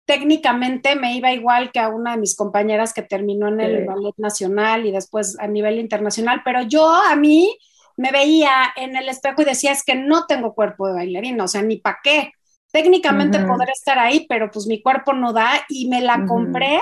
técnicamente 0.05 0.97
me 0.97 1.15
iba 1.15 1.33
igual 1.33 1.71
que 1.73 1.79
a 1.79 1.89
una 1.89 2.13
de 2.13 2.19
mis 2.19 2.37
compañeras 2.37 2.93
que 2.93 3.03
terminó 3.03 3.49
en 3.49 3.61
el 3.61 3.87
ballet 3.87 4.15
nacional 4.17 4.87
y 4.87 4.93
después 4.93 5.39
a 5.39 5.47
nivel 5.47 5.79
internacional, 5.79 6.43
pero 6.45 6.63
yo 6.63 6.93
a 6.93 7.15
mí 7.17 7.57
me 7.97 8.11
veía 8.11 8.73
en 8.77 8.97
el 8.97 9.09
espejo 9.09 9.43
y 9.43 9.45
decía, 9.45 9.73
es 9.73 9.85
que 9.85 9.95
no 9.95 10.27
tengo 10.27 10.55
cuerpo 10.55 10.87
de 10.87 10.95
bailarina, 10.95 11.45
o 11.45 11.49
sea, 11.49 11.63
ni 11.63 11.77
para 11.77 11.99
qué. 12.03 12.33
Técnicamente 12.73 13.39
poder 13.41 13.69
estar 13.69 13.99
ahí, 13.99 14.27
pero 14.29 14.51
pues 14.51 14.67
mi 14.67 14.81
cuerpo 14.81 15.13
no 15.13 15.33
da 15.35 15.51
y 15.69 15.89
me 15.89 16.01
la 16.01 16.25
compré 16.25 16.81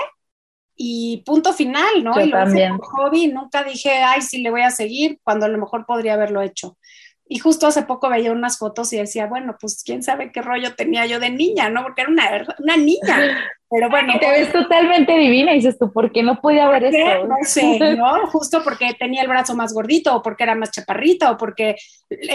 y 0.75 1.21
punto 1.25 1.53
final, 1.53 2.01
¿no? 2.01 2.19
y 2.19 2.27
lo 2.27 2.37
también. 2.37 2.73
hice 2.73 2.81
hobby, 2.81 3.27
nunca 3.27 3.63
dije, 3.63 3.91
ay, 4.01 4.21
sí 4.21 4.41
le 4.41 4.49
voy 4.49 4.61
a 4.61 4.71
seguir, 4.71 5.19
cuando 5.21 5.45
a 5.45 5.49
lo 5.49 5.57
mejor 5.57 5.85
podría 5.85 6.13
haberlo 6.13 6.41
hecho. 6.41 6.77
Y 7.33 7.39
justo 7.39 7.65
hace 7.65 7.83
poco 7.83 8.09
veía 8.09 8.33
unas 8.33 8.57
fotos 8.57 8.91
y 8.91 8.97
decía, 8.97 9.25
bueno, 9.25 9.55
pues 9.57 9.83
quién 9.85 10.03
sabe 10.03 10.33
qué 10.33 10.41
rollo 10.41 10.75
tenía 10.75 11.05
yo 11.05 11.17
de 11.17 11.29
niña, 11.29 11.69
¿no? 11.69 11.81
Porque 11.81 12.01
era 12.01 12.11
una, 12.11 12.45
una 12.59 12.75
niña. 12.75 13.39
Pero 13.69 13.89
bueno. 13.89 14.15
Te 14.19 14.29
ves 14.29 14.51
totalmente 14.51 15.17
divina 15.17 15.53
y 15.53 15.55
dices 15.55 15.79
tú, 15.79 15.93
¿por 15.93 16.11
qué 16.11 16.23
no 16.23 16.41
podía 16.41 16.67
ver 16.67 16.83
eso? 16.83 17.25
No 17.25 17.37
sé, 17.43 17.95
¿no? 17.95 18.27
Justo 18.27 18.61
porque 18.65 18.95
tenía 18.99 19.21
el 19.21 19.29
brazo 19.29 19.55
más 19.55 19.73
gordito 19.73 20.13
o 20.13 20.21
porque 20.21 20.43
era 20.43 20.55
más 20.55 20.71
chaparrita 20.71 21.31
o 21.31 21.37
porque 21.37 21.77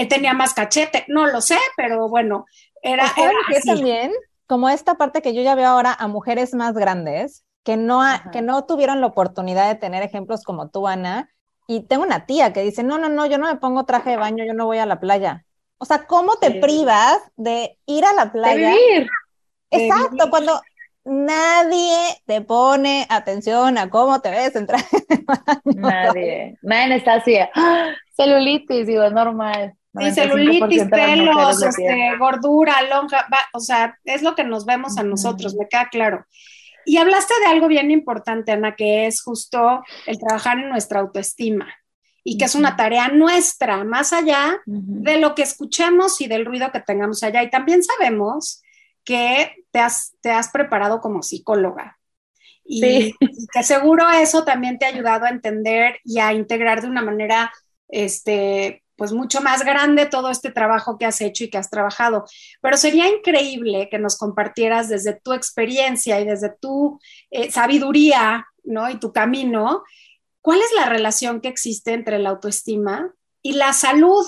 tenía 0.08 0.32
más 0.32 0.54
cachete, 0.54 1.04
no 1.08 1.26
lo 1.26 1.42
sé, 1.42 1.58
pero 1.76 2.08
bueno, 2.08 2.46
era. 2.80 3.04
era 3.18 3.32
que 3.52 3.60
también, 3.60 4.12
como 4.46 4.70
esta 4.70 4.94
parte 4.94 5.20
que 5.20 5.34
yo 5.34 5.42
ya 5.42 5.54
veo 5.54 5.68
ahora 5.68 5.92
a 5.92 6.08
mujeres 6.08 6.54
más 6.54 6.72
grandes, 6.72 7.44
que 7.64 7.76
no, 7.76 8.00
que 8.32 8.40
no 8.40 8.64
tuvieron 8.64 9.02
la 9.02 9.08
oportunidad 9.08 9.68
de 9.68 9.74
tener 9.74 10.02
ejemplos 10.02 10.42
como 10.42 10.70
tú, 10.70 10.88
Ana, 10.88 11.28
y 11.66 11.80
tengo 11.80 12.04
una 12.04 12.26
tía 12.26 12.52
que 12.52 12.62
dice, 12.62 12.82
no, 12.82 12.98
no, 12.98 13.08
no, 13.08 13.26
yo 13.26 13.38
no 13.38 13.46
me 13.46 13.56
pongo 13.56 13.84
traje 13.84 14.10
de 14.10 14.16
baño, 14.16 14.44
yo 14.44 14.54
no 14.54 14.66
voy 14.66 14.78
a 14.78 14.86
la 14.86 15.00
playa. 15.00 15.44
O 15.78 15.84
sea, 15.84 16.06
¿cómo 16.06 16.36
te 16.36 16.52
privas 16.52 17.18
de 17.36 17.78
ir 17.86 18.04
a 18.04 18.12
la 18.12 18.32
playa? 18.32 18.70
De 18.70 18.76
vivir. 18.76 19.08
Exacto, 19.70 20.30
cuando 20.30 20.60
nadie 21.04 21.96
te 22.24 22.40
pone 22.40 23.06
atención 23.10 23.78
a 23.78 23.90
cómo 23.90 24.20
te 24.20 24.30
ves 24.30 24.56
en 24.56 24.66
traje 24.66 24.96
de 25.08 25.24
baño. 25.26 25.80
Nadie, 25.80 26.58
nadie 26.62 26.96
está 26.96 27.14
así, 27.14 27.36
¡Ah! 27.54 27.94
celulitis, 28.16 28.86
digo, 28.86 29.08
normal. 29.10 29.74
Sí, 29.98 30.10
celulitis, 30.12 30.84
pelos, 30.90 31.62
este, 31.62 32.16
gordura, 32.18 32.82
lonja, 32.82 33.26
o 33.54 33.60
sea, 33.60 33.98
es 34.04 34.22
lo 34.22 34.34
que 34.34 34.44
nos 34.44 34.66
vemos 34.66 34.98
a 34.98 35.02
nosotros, 35.02 35.54
me 35.54 35.68
queda 35.68 35.88
claro. 35.90 36.26
Y 36.86 36.98
hablaste 36.98 37.34
de 37.40 37.46
algo 37.46 37.66
bien 37.66 37.90
importante, 37.90 38.52
Ana, 38.52 38.76
que 38.76 39.06
es 39.06 39.20
justo 39.20 39.82
el 40.06 40.18
trabajar 40.18 40.58
en 40.58 40.70
nuestra 40.70 41.00
autoestima 41.00 41.68
y 42.22 42.38
que 42.38 42.44
es 42.44 42.54
una 42.54 42.76
tarea 42.76 43.08
nuestra, 43.08 43.84
más 43.84 44.12
allá 44.12 44.60
de 44.64 45.18
lo 45.18 45.34
que 45.34 45.42
escuchemos 45.42 46.20
y 46.20 46.28
del 46.28 46.46
ruido 46.46 46.70
que 46.72 46.80
tengamos 46.80 47.22
allá. 47.22 47.42
Y 47.42 47.50
también 47.50 47.82
sabemos 47.82 48.62
que 49.04 49.64
te 49.72 49.80
has, 49.80 50.16
te 50.20 50.30
has 50.30 50.50
preparado 50.50 51.00
como 51.00 51.22
psicóloga. 51.22 51.98
Y, 52.64 53.14
y, 53.20 53.46
que 53.52 53.62
seguro 53.62 54.08
eso 54.10 54.44
también 54.44 54.78
te 54.78 54.86
ha 54.86 54.88
ayudado 54.88 55.26
a 55.26 55.30
entender 55.30 56.00
y 56.04 56.18
a 56.20 56.32
integrar 56.32 56.82
de 56.82 56.88
una 56.88 57.02
manera 57.02 57.52
este, 57.88 58.82
pues 58.96 59.12
mucho 59.12 59.40
más 59.40 59.64
grande 59.64 60.06
todo 60.06 60.30
este 60.30 60.50
trabajo 60.50 60.98
que 60.98 61.04
has 61.04 61.20
hecho 61.20 61.44
y 61.44 61.50
que 61.50 61.58
has 61.58 61.70
trabajado. 61.70 62.24
Pero 62.60 62.76
sería 62.76 63.08
increíble 63.08 63.88
que 63.90 63.98
nos 63.98 64.16
compartieras 64.18 64.88
desde 64.88 65.18
tu 65.20 65.32
experiencia 65.32 66.20
y 66.20 66.24
desde 66.24 66.50
tu 66.60 66.98
eh, 67.30 67.50
sabiduría, 67.50 68.46
¿no? 68.64 68.88
Y 68.90 68.98
tu 68.98 69.12
camino, 69.12 69.84
¿cuál 70.40 70.58
es 70.58 70.72
la 70.74 70.86
relación 70.86 71.40
que 71.40 71.48
existe 71.48 71.92
entre 71.92 72.18
la 72.18 72.30
autoestima 72.30 73.12
y 73.42 73.52
la 73.52 73.72
salud? 73.72 74.24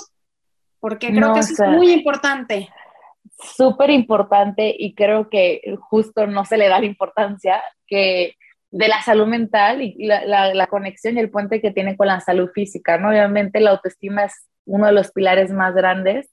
Porque 0.79 1.11
creo 1.11 1.33
que 1.33 1.39
eso 1.39 1.63
es 1.63 1.69
muy 1.71 1.91
importante. 1.91 2.69
Súper 3.57 3.89
importante 3.89 4.73
y 4.77 4.93
creo 4.93 5.29
que 5.29 5.61
justo 5.79 6.27
no 6.27 6.45
se 6.45 6.57
le 6.57 6.69
da 6.69 6.79
la 6.79 6.85
importancia 6.85 7.61
que 7.87 8.35
de 8.71 8.87
la 8.87 9.01
salud 9.01 9.25
mental 9.25 9.81
y 9.81 10.05
la, 10.05 10.53
la, 10.53 10.67
conexión 10.67 11.17
y 11.17 11.19
el 11.19 11.31
puente 11.31 11.59
que 11.59 11.71
tiene 11.71 11.97
con 11.97 12.07
la 12.07 12.19
salud 12.19 12.49
física, 12.53 12.97
¿no? 12.97 13.09
Obviamente 13.09 13.59
la 13.59 13.71
autoestima 13.71 14.25
es 14.25 14.47
uno 14.69 14.87
de 14.87 14.93
los 14.93 15.11
pilares 15.11 15.51
más 15.51 15.73
grandes, 15.73 16.29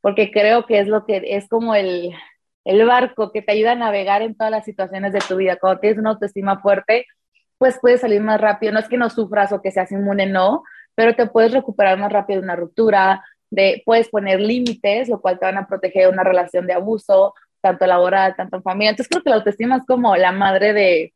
porque 0.00 0.30
creo 0.30 0.66
que 0.66 0.80
es 0.80 0.88
lo 0.88 1.04
que 1.04 1.22
es 1.24 1.48
como 1.48 1.74
el, 1.74 2.12
el 2.64 2.86
barco 2.86 3.32
que 3.32 3.42
te 3.42 3.52
ayuda 3.52 3.72
a 3.72 3.76
navegar 3.76 4.22
en 4.22 4.36
todas 4.36 4.50
las 4.50 4.64
situaciones 4.64 5.12
de 5.12 5.20
tu 5.20 5.36
vida. 5.36 5.56
Cuando 5.56 5.80
tienes 5.80 5.98
una 5.98 6.10
autoestima 6.10 6.60
fuerte, 6.60 7.06
pues 7.58 7.78
puedes 7.80 8.00
salir 8.00 8.20
más 8.20 8.40
rápido. 8.40 8.72
No 8.72 8.80
es 8.80 8.88
que 8.88 8.96
no 8.96 9.10
sufras 9.10 9.52
o 9.52 9.62
que 9.62 9.70
seas 9.70 9.92
inmune, 9.92 10.26
no, 10.26 10.62
pero 10.94 11.14
te 11.14 11.26
puedes 11.26 11.52
recuperar 11.52 11.98
más 11.98 12.12
rápido 12.12 12.40
de 12.40 12.44
una 12.44 12.56
ruptura, 12.56 13.24
de, 13.50 13.82
puedes 13.84 14.08
poner 14.08 14.40
límites, 14.40 15.08
lo 15.08 15.20
cual 15.20 15.38
te 15.38 15.46
van 15.46 15.58
a 15.58 15.66
proteger 15.66 16.04
de 16.04 16.08
una 16.08 16.24
relación 16.24 16.66
de 16.66 16.72
abuso, 16.72 17.34
tanto 17.60 17.86
laboral, 17.86 18.34
tanto 18.36 18.56
en 18.56 18.62
familia. 18.62 18.90
Entonces 18.90 19.08
creo 19.10 19.22
que 19.22 19.30
la 19.30 19.36
autoestima 19.36 19.76
es 19.76 19.86
como 19.86 20.16
la 20.16 20.32
madre 20.32 20.72
de, 20.72 21.14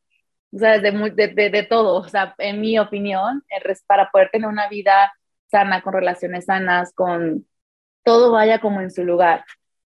o 0.52 0.59
sea, 0.59 0.79
de, 0.79 0.90
de, 1.14 1.50
de, 1.50 1.62
todo. 1.64 1.96
O 1.96 2.09
sea, 2.09 2.35
en 2.38 2.61
mi 2.61 2.79
opinión, 2.79 3.42
para 3.87 4.11
poder 4.11 4.31
tener 4.31 4.48
una 4.48 4.68
vida 4.68 5.12
sana, 5.48 5.82
con 5.82 5.92
relaciones 5.92 6.46
sanas, 6.46 6.92
con 6.94 7.46
todo 8.04 8.32
vaya 8.32 8.61
como 8.61 8.80
en 8.80 8.90
su 8.90 9.04
lugar. 9.04 9.44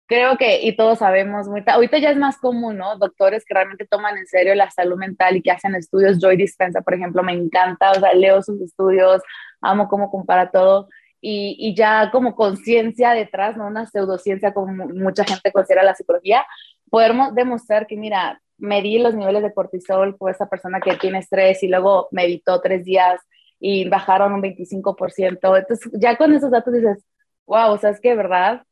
Creo 0.07 0.37
que, 0.37 0.61
y 0.63 0.75
todos 0.75 0.99
sabemos, 0.99 1.47
ahorita 1.67 1.99
ya 1.99 2.11
es 2.11 2.17
más 2.17 2.37
común, 2.37 2.77
¿no? 2.77 2.97
Doctores 2.97 3.45
que 3.45 3.53
realmente 3.53 3.85
toman 3.85 4.17
en 4.17 4.27
serio 4.27 4.55
la 4.55 4.71
salud 4.71 4.97
mental 4.97 5.37
y 5.37 5.41
que 5.41 5.51
hacen 5.51 5.75
estudios. 5.75 6.19
Joy 6.19 6.35
Dispensa, 6.35 6.81
por 6.81 6.95
ejemplo, 6.95 7.23
me 7.23 7.33
encanta, 7.33 7.91
o 7.91 7.95
sea, 7.95 8.13
leo 8.13 8.41
sus 8.41 8.59
estudios, 8.61 9.21
amo 9.61 9.87
cómo 9.87 10.09
compara 10.11 10.51
todo. 10.51 10.89
Y, 11.21 11.55
y, 11.59 11.75
ya 11.75 12.11
como 12.11 12.35
conciencia 12.35 13.11
detrás, 13.11 13.57
no 13.57 13.67
una 13.67 13.85
pseudociencia 13.85 14.53
como 14.53 14.87
mucha 14.87 15.25
gente 15.25 15.51
considera 15.51 15.83
la 15.83 15.95
psicología, 15.95 16.45
podemos 16.89 17.35
demostrar 17.35 17.87
que, 17.87 17.97
mira, 17.97 18.41
medí 18.57 18.99
los 18.99 19.15
niveles 19.15 19.43
de 19.43 19.53
cortisol 19.53 20.17
por 20.17 20.31
esa 20.31 20.47
persona 20.49 20.79
que 20.81 20.95
tiene 20.95 21.19
estrés 21.19 21.63
y 21.63 21.67
luego 21.67 22.07
meditó 22.11 22.61
tres 22.61 22.83
días 22.85 23.21
y 23.59 23.87
bajaron 23.89 24.33
un 24.33 24.41
25%. 24.41 25.57
Entonces, 25.57 25.91
ya 25.93 26.15
con 26.17 26.33
esos 26.33 26.51
datos 26.51 26.73
dices, 26.73 27.03
wow, 27.45 27.71
o 27.71 27.77
sea, 27.77 27.91
es 27.91 27.99
que 27.99 28.09
de 28.09 28.15
verdad, 28.15 28.63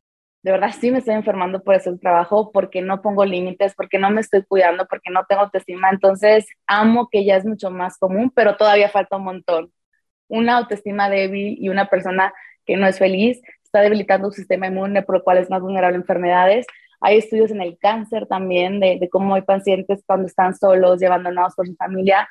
de 0.42 0.52
verdad 0.52 0.70
sí 0.78 0.90
me 0.90 0.98
estoy 0.98 1.14
enfermando 1.14 1.62
por 1.62 1.74
ese 1.74 1.96
trabajo, 1.98 2.52
porque 2.52 2.80
no 2.82 3.02
pongo 3.02 3.24
límites, 3.24 3.74
porque 3.74 3.98
no 3.98 4.10
me 4.10 4.20
estoy 4.20 4.44
cuidando, 4.44 4.86
porque 4.86 5.10
no 5.10 5.24
tengo 5.28 5.42
autoestima. 5.42 5.90
Entonces, 5.90 6.46
amo 6.66 7.08
que 7.10 7.24
ya 7.24 7.36
es 7.36 7.44
mucho 7.44 7.70
más 7.70 7.98
común, 7.98 8.30
pero 8.34 8.56
todavía 8.56 8.88
falta 8.88 9.16
un 9.16 9.24
montón. 9.24 9.72
Una 10.28 10.58
autoestima 10.58 11.10
débil 11.10 11.56
y 11.60 11.68
una 11.68 11.88
persona 11.88 12.32
que 12.66 12.76
no 12.76 12.86
es 12.86 12.98
feliz 12.98 13.40
está 13.64 13.80
debilitando 13.80 14.30
su 14.30 14.36
sistema 14.36 14.68
inmune, 14.68 15.02
por 15.02 15.16
lo 15.16 15.24
cual 15.24 15.38
es 15.38 15.50
más 15.50 15.60
vulnerable 15.60 15.96
a 15.96 16.00
enfermedades. 16.00 16.66
Hay 17.00 17.18
estudios 17.18 17.50
en 17.50 17.62
el 17.62 17.78
cáncer 17.78 18.26
también 18.26 18.80
de, 18.80 18.98
de 19.00 19.08
cómo 19.08 19.34
hay 19.34 19.42
pacientes 19.42 20.02
cuando 20.06 20.26
están 20.26 20.54
solos 20.56 21.00
y 21.02 21.06
abandonados 21.06 21.54
por 21.54 21.66
su 21.66 21.74
familia, 21.76 22.28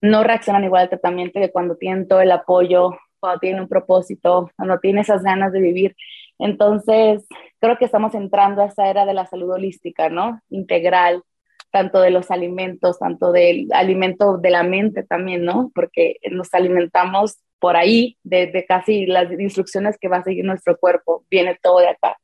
no 0.00 0.24
reaccionan 0.24 0.64
igual 0.64 0.82
al 0.82 0.88
tratamiento 0.88 1.40
que 1.40 1.50
cuando 1.50 1.76
tienen 1.76 2.08
todo 2.08 2.20
el 2.20 2.32
apoyo, 2.32 2.96
cuando 3.18 3.38
tienen 3.40 3.62
un 3.62 3.68
propósito, 3.68 4.50
cuando 4.56 4.78
tienen 4.78 5.02
esas 5.02 5.22
ganas 5.22 5.52
de 5.52 5.60
vivir. 5.60 5.96
Entonces, 6.38 7.26
creo 7.60 7.76
que 7.78 7.84
estamos 7.84 8.14
entrando 8.14 8.62
a 8.62 8.66
esa 8.66 8.88
era 8.88 9.04
de 9.04 9.14
la 9.14 9.26
salud 9.26 9.50
holística, 9.50 10.08
¿no? 10.08 10.40
Integral, 10.48 11.22
tanto 11.70 12.00
de 12.00 12.10
los 12.10 12.30
alimentos, 12.30 12.98
tanto 12.98 13.30
del 13.32 13.68
alimento 13.72 14.38
de 14.38 14.50
la 14.50 14.62
mente 14.62 15.02
también, 15.02 15.44
¿no? 15.44 15.70
Porque 15.74 16.16
nos 16.30 16.52
alimentamos 16.54 17.38
por 17.58 17.76
ahí, 17.76 18.16
de, 18.24 18.64
casi 18.66 19.04
las 19.04 19.30
instrucciones 19.32 19.98
que 19.98 20.08
va 20.08 20.18
a 20.18 20.24
seguir 20.24 20.46
nuestro 20.46 20.78
cuerpo, 20.78 21.24
viene 21.30 21.58
todo 21.62 21.80
de 21.80 21.88
acá, 21.88 22.16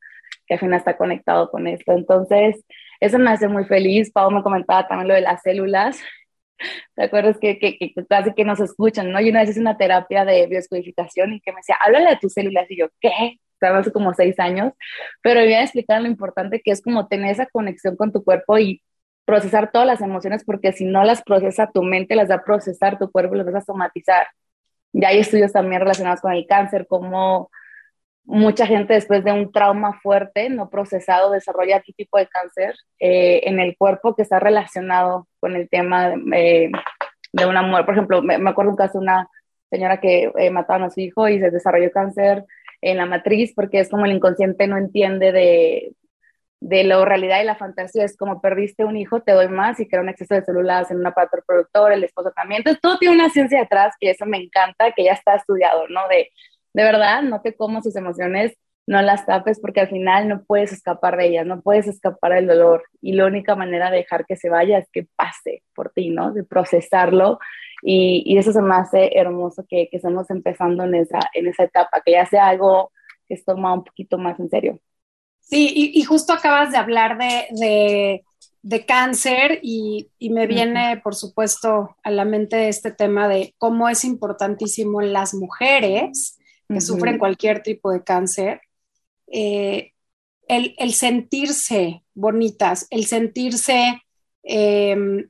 que 0.47 0.55
al 0.55 0.59
final 0.59 0.79
está 0.79 0.97
conectado 0.97 1.51
con 1.51 1.67
esto. 1.67 1.91
Entonces, 1.91 2.65
eso 2.99 3.19
me 3.19 3.29
hace 3.29 3.47
muy 3.47 3.65
feliz. 3.65 4.11
Pau 4.11 4.31
me 4.31 4.41
comentaba 4.41 4.87
también 4.87 5.09
lo 5.09 5.13
de 5.13 5.21
las 5.21 5.43
células 5.43 6.01
¿Te 6.95 7.03
acuerdas 7.03 7.37
que, 7.39 7.59
que, 7.59 7.77
que, 7.77 7.93
casi 8.07 8.33
que 8.33 8.43
nos 8.45 8.59
escuchan, 8.59 9.11
no? 9.11 9.21
Yo 9.21 9.29
una 9.29 9.41
vez 9.41 9.51
hice 9.51 9.59
una 9.59 9.77
terapia 9.77 10.25
de 10.25 10.47
bioscodificación 10.47 11.33
y 11.33 11.41
que 11.41 11.51
me 11.51 11.57
decía, 11.57 11.77
háblale 11.79 12.09
a 12.09 12.19
tus 12.19 12.33
células. 12.33 12.69
Y 12.69 12.77
yo, 12.77 12.87
¿qué? 12.99 13.39
Estaba 13.53 13.79
hace 13.79 13.91
como 13.91 14.13
seis 14.13 14.39
años, 14.39 14.73
pero 15.21 15.39
me 15.41 15.47
iba 15.49 15.59
a 15.59 15.63
explicar 15.63 16.01
lo 16.01 16.07
importante 16.07 16.61
que 16.63 16.71
es 16.71 16.81
como 16.81 17.07
tener 17.07 17.31
esa 17.31 17.47
conexión 17.47 17.95
con 17.95 18.11
tu 18.11 18.23
cuerpo 18.23 18.57
y 18.59 18.83
procesar 19.25 19.71
todas 19.71 19.87
las 19.87 20.01
emociones, 20.01 20.43
porque 20.45 20.71
si 20.73 20.85
no 20.85 21.03
las 21.03 21.21
procesa 21.23 21.69
tu 21.71 21.83
mente, 21.83 22.15
las 22.15 22.29
va 22.29 22.35
a 22.35 22.43
procesar 22.43 22.97
tu 22.97 23.11
cuerpo 23.11 23.35
las 23.35 23.45
vas 23.45 23.55
a 23.55 23.61
somatizar. 23.61 24.27
Ya 24.93 25.09
hay 25.09 25.19
estudios 25.19 25.51
también 25.51 25.81
relacionados 25.81 26.21
con 26.21 26.33
el 26.33 26.47
cáncer, 26.47 26.87
como 26.87 27.51
mucha 28.27 28.67
gente 28.67 28.93
después 28.93 29.23
de 29.23 29.31
un 29.31 29.51
trauma 29.53 29.99
fuerte, 30.01 30.49
no 30.49 30.69
procesado, 30.69 31.31
desarrolla 31.31 31.77
otro 31.77 31.93
tipo 31.95 32.17
de 32.17 32.27
cáncer 32.27 32.75
eh, 32.99 33.41
en 33.45 33.59
el 33.59 33.77
cuerpo 33.77 34.15
que 34.15 34.21
está 34.21 34.37
relacionado 34.37 35.27
con 35.39 35.55
el 35.55 35.69
tema 35.69 36.09
de, 36.09 36.69
de 37.31 37.45
una 37.45 37.61
muerte. 37.61 37.85
Por 37.85 37.93
ejemplo, 37.95 38.21
me, 38.21 38.49
acuerdo 38.49 38.71
un 38.71 38.77
caso 38.77 38.99
de 38.99 39.03
una 39.03 39.29
señora 39.69 40.01
que 40.01 40.29
eh, 40.37 40.49
mataron 40.49 40.83
a 40.83 40.89
su 40.89 40.99
hijo 40.99 41.29
y 41.29 41.39
se 41.39 41.51
desarrolló 41.51 41.89
cáncer 41.91 42.43
en 42.81 42.97
la 42.97 43.05
matriz 43.05 43.53
porque 43.55 43.79
es 43.79 43.89
como 43.89 44.05
el 44.05 44.11
inconsciente 44.11 44.67
no 44.67 44.77
entiende 44.77 45.31
de, 45.31 45.93
de 46.59 46.83
la 46.83 47.03
realidad 47.05 47.41
y 47.41 47.45
la 47.45 47.55
fantasía. 47.55 48.03
Es 48.03 48.17
como 48.17 48.41
perdiste 48.41 48.83
un 48.83 48.97
hijo, 48.97 49.21
te 49.21 49.31
doy 49.31 49.47
más 49.47 49.79
y 49.79 49.87
crea 49.87 50.01
un 50.01 50.09
exceso 50.09 50.35
de 50.35 50.43
células 50.43 50.91
en 50.91 50.97
un 50.97 51.07
aparato 51.07 51.37
reproductor, 51.37 51.93
el 51.93 52.03
esposo 52.03 52.31
también. 52.31 52.59
Entonces, 52.59 52.81
todo 52.81 52.97
tiene 52.97 53.15
una 53.15 53.29
ciencia 53.29 53.59
detrás 53.59 53.95
y 54.01 54.09
eso 54.09 54.25
me 54.25 54.37
encanta, 54.37 54.91
que 54.91 55.05
ya 55.05 55.13
está 55.13 55.35
estudiado, 55.35 55.87
¿no? 55.87 56.07
De 56.09 56.29
de 56.77 56.83
verdad, 56.83 57.23
no 57.23 57.41
te 57.41 57.55
como 57.55 57.81
sus 57.81 57.95
emociones, 57.95 58.53
no 58.85 59.01
las 59.01 59.25
tapes 59.25 59.59
porque 59.59 59.79
al 59.79 59.89
final 59.89 60.27
no 60.27 60.43
puedes 60.43 60.71
escapar 60.71 61.17
de 61.17 61.25
ellas, 61.25 61.47
no 61.47 61.59
puedes 61.61 61.87
escapar 61.87 62.33
del 62.33 62.45
dolor 62.45 62.83
y 63.01 63.13
la 63.13 63.25
única 63.25 63.55
manera 63.55 63.89
de 63.89 63.97
dejar 63.97 64.27
que 64.27 64.35
se 64.35 64.47
vaya 64.47 64.77
es 64.77 64.87
que 64.93 65.07
pase 65.15 65.63
por 65.73 65.89
ti, 65.89 66.11
¿no? 66.11 66.33
De 66.33 66.43
procesarlo 66.43 67.39
y, 67.81 68.21
y 68.27 68.37
eso 68.37 68.53
se 68.53 68.61
me 68.61 68.75
hace 68.75 69.17
hermoso 69.17 69.65
que, 69.67 69.89
que, 69.89 69.97
estamos 69.97 70.29
empezando 70.29 70.83
en 70.83 70.93
esa, 70.93 71.19
en 71.33 71.47
esa 71.47 71.63
etapa, 71.63 71.99
que 72.05 72.11
ya 72.11 72.27
sea 72.27 72.47
algo 72.47 72.91
que 73.27 73.37
se 73.37 73.43
toma 73.43 73.73
un 73.73 73.83
poquito 73.83 74.19
más 74.19 74.39
en 74.39 74.49
serio. 74.51 74.79
Sí, 75.39 75.73
y, 75.73 75.99
y 75.99 76.03
justo 76.03 76.31
acabas 76.31 76.71
de 76.71 76.77
hablar 76.77 77.17
de, 77.17 77.47
de, 77.59 78.23
de 78.61 78.85
cáncer 78.85 79.61
y, 79.63 80.11
y, 80.19 80.29
me 80.29 80.45
viene, 80.45 81.01
por 81.03 81.15
supuesto, 81.15 81.95
a 82.03 82.11
la 82.11 82.23
mente 82.23 82.67
este 82.67 82.91
tema 82.91 83.27
de 83.27 83.55
cómo 83.57 83.89
es 83.89 84.05
importantísimo 84.05 85.01
en 85.01 85.11
las 85.11 85.33
mujeres 85.33 86.37
que 86.67 86.75
uh 86.75 86.77
-huh. 86.77 86.81
sufren 86.81 87.17
cualquier 87.17 87.61
tipo 87.61 87.91
de 87.91 88.03
cáncer 88.03 88.61
eh, 89.27 89.93
el, 90.47 90.75
el, 90.77 90.93
sentirse 90.93 92.03
bonitas, 92.13 92.87
el 92.89 93.05
sentirse, 93.05 94.01
eh, 94.43 95.27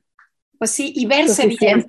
pues 0.58 0.70
sí, 0.70 0.92
y 0.94 1.06
verse 1.06 1.48
bien, 1.48 1.84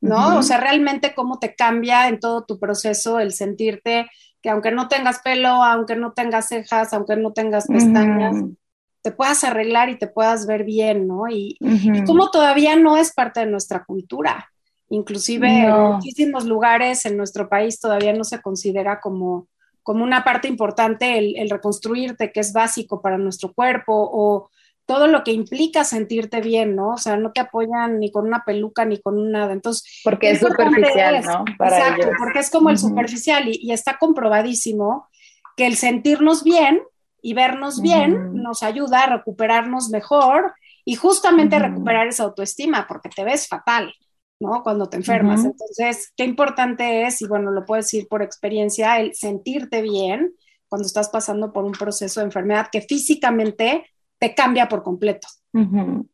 ¿no? 0.00 0.16
Uh 0.16 0.20
-huh. 0.32 0.38
O 0.38 0.42
sea, 0.42 0.58
realmente 0.58 1.14
cómo 1.14 1.38
te 1.38 1.54
cambia 1.54 2.08
en 2.08 2.20
todo 2.20 2.44
tu 2.44 2.58
proceso 2.58 3.20
el 3.20 3.32
sentirte 3.32 4.10
que 4.40 4.50
aunque 4.50 4.70
no 4.70 4.88
tengas 4.88 5.20
pelo, 5.20 5.62
aunque 5.62 5.96
no 5.96 6.12
tengas 6.12 6.48
cejas, 6.48 6.92
aunque 6.92 7.16
no 7.16 7.32
tengas 7.32 7.66
pestañas, 7.66 8.34
uh 8.34 8.38
-huh. 8.38 8.56
te 9.02 9.10
puedas 9.10 9.44
arreglar 9.44 9.88
y 9.88 9.98
te 9.98 10.06
puedas 10.06 10.46
ver 10.46 10.64
bien, 10.64 11.06
¿no? 11.06 11.28
Y, 11.28 11.56
y 11.60 12.04
como 12.04 12.30
todavía 12.30 12.76
no 12.76 12.96
es 12.96 13.12
parte 13.12 13.40
de 13.40 13.46
nuestra 13.46 13.84
cultura. 13.84 14.50
Inclusive 14.90 15.48
no. 15.48 15.86
en 15.86 15.92
muchísimos 15.94 16.44
lugares 16.44 17.04
en 17.06 17.16
nuestro 17.16 17.48
país 17.48 17.80
todavía 17.80 18.12
no 18.12 18.24
se 18.24 18.40
considera 18.40 19.00
como 19.00 19.48
como 19.84 20.02
una 20.02 20.24
parte 20.24 20.48
importante 20.48 21.18
el, 21.18 21.36
el, 21.36 21.50
reconstruirte, 21.50 22.32
que 22.32 22.40
es 22.40 22.54
básico 22.54 23.02
para 23.02 23.18
nuestro 23.18 23.52
cuerpo, 23.52 23.92
o 23.94 24.48
todo 24.86 25.06
lo 25.06 25.22
que 25.24 25.32
implica 25.32 25.84
sentirte 25.84 26.40
bien, 26.40 26.74
¿no? 26.74 26.92
O 26.92 26.98
sea, 26.98 27.16
no 27.16 27.32
te 27.32 27.40
apoyan 27.40 28.00
ni 28.00 28.10
con 28.10 28.26
una 28.26 28.44
peluca 28.44 28.84
ni 28.84 29.00
con 29.00 29.30
nada. 29.30 29.52
Entonces, 29.52 30.00
porque 30.02 30.30
es 30.30 30.40
superficial, 30.40 31.14
es, 31.16 31.26
¿no? 31.26 31.44
Para 31.58 31.78
exacto, 31.78 32.02
ellos. 32.02 32.16
porque 32.18 32.38
es 32.38 32.50
como 32.50 32.66
uh 32.66 32.68
-huh. 32.68 32.72
el 32.72 32.78
superficial 32.78 33.48
y, 33.48 33.58
y, 33.62 33.72
está 33.72 33.98
comprobadísimo 33.98 35.08
que 35.56 35.66
el 35.66 35.76
sentirnos 35.76 36.44
bien 36.44 36.82
y 37.22 37.34
vernos 37.34 37.78
uh 37.78 37.80
-huh. 37.80 37.82
bien 37.82 38.42
nos 38.42 38.62
ayuda 38.62 39.04
a 39.04 39.16
recuperarnos 39.16 39.90
mejor 39.90 40.54
y 40.84 40.96
justamente 40.96 41.56
uh 41.56 41.60
-huh. 41.60 41.68
recuperar 41.68 42.06
esa 42.06 42.24
autoestima, 42.24 42.86
porque 42.86 43.10
te 43.10 43.24
ves 43.24 43.48
fatal. 43.48 43.94
¿No? 44.40 44.62
Cuando 44.62 44.88
te 44.88 44.96
enfermas. 44.96 45.40
Uh 45.40 45.44
-huh. 45.44 45.50
Entonces, 45.52 46.12
qué 46.16 46.24
importante 46.24 47.02
es, 47.02 47.22
y 47.22 47.26
bueno, 47.26 47.50
lo 47.50 47.64
puedo 47.64 47.80
decir 47.80 48.06
por 48.08 48.22
experiencia, 48.22 48.98
el 48.98 49.14
sentirte 49.14 49.82
bien 49.82 50.34
cuando 50.68 50.86
estás 50.86 51.08
pasando 51.08 51.52
por 51.52 51.64
un 51.64 51.72
proceso 51.72 52.20
de 52.20 52.26
enfermedad 52.26 52.68
que 52.70 52.80
físicamente 52.80 53.86
te 54.18 54.34
cambia 54.34 54.68
por 54.68 54.82
completo. 54.82 55.28
Uh 55.52 55.60
-huh. 55.60 56.08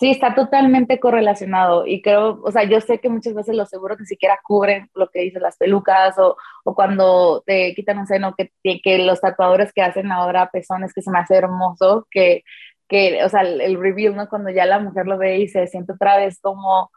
Sí, 0.00 0.10
está 0.10 0.34
totalmente 0.34 0.98
correlacionado 0.98 1.86
y 1.86 2.02
creo, 2.02 2.40
o 2.42 2.50
sea, 2.50 2.64
yo 2.64 2.80
sé 2.80 2.98
que 2.98 3.08
muchas 3.08 3.32
veces 3.32 3.54
los 3.54 3.68
seguros 3.68 4.00
ni 4.00 4.06
siquiera 4.06 4.36
cubren 4.42 4.90
lo 4.92 5.08
que 5.08 5.20
dicen 5.20 5.40
las 5.40 5.56
pelucas 5.56 6.18
o, 6.18 6.36
o 6.64 6.74
cuando 6.74 7.44
te 7.46 7.72
quitan 7.76 7.98
un 7.98 8.06
seno, 8.06 8.34
que, 8.36 8.50
que 8.82 8.98
los 8.98 9.20
tatuadores 9.20 9.72
que 9.72 9.82
hacen 9.82 10.10
ahora 10.10 10.50
pezones, 10.50 10.92
que 10.92 11.00
se 11.00 11.12
me 11.12 11.20
hace 11.20 11.36
hermoso, 11.36 12.08
que, 12.10 12.42
que 12.88 13.22
o 13.22 13.28
sea, 13.28 13.42
el, 13.42 13.60
el 13.60 13.80
reveal, 13.80 14.16
¿no? 14.16 14.28
Cuando 14.28 14.50
ya 14.50 14.66
la 14.66 14.80
mujer 14.80 15.06
lo 15.06 15.16
ve 15.16 15.38
y 15.38 15.48
se 15.48 15.68
siente 15.68 15.92
otra 15.92 16.16
vez 16.16 16.40
como 16.40 16.90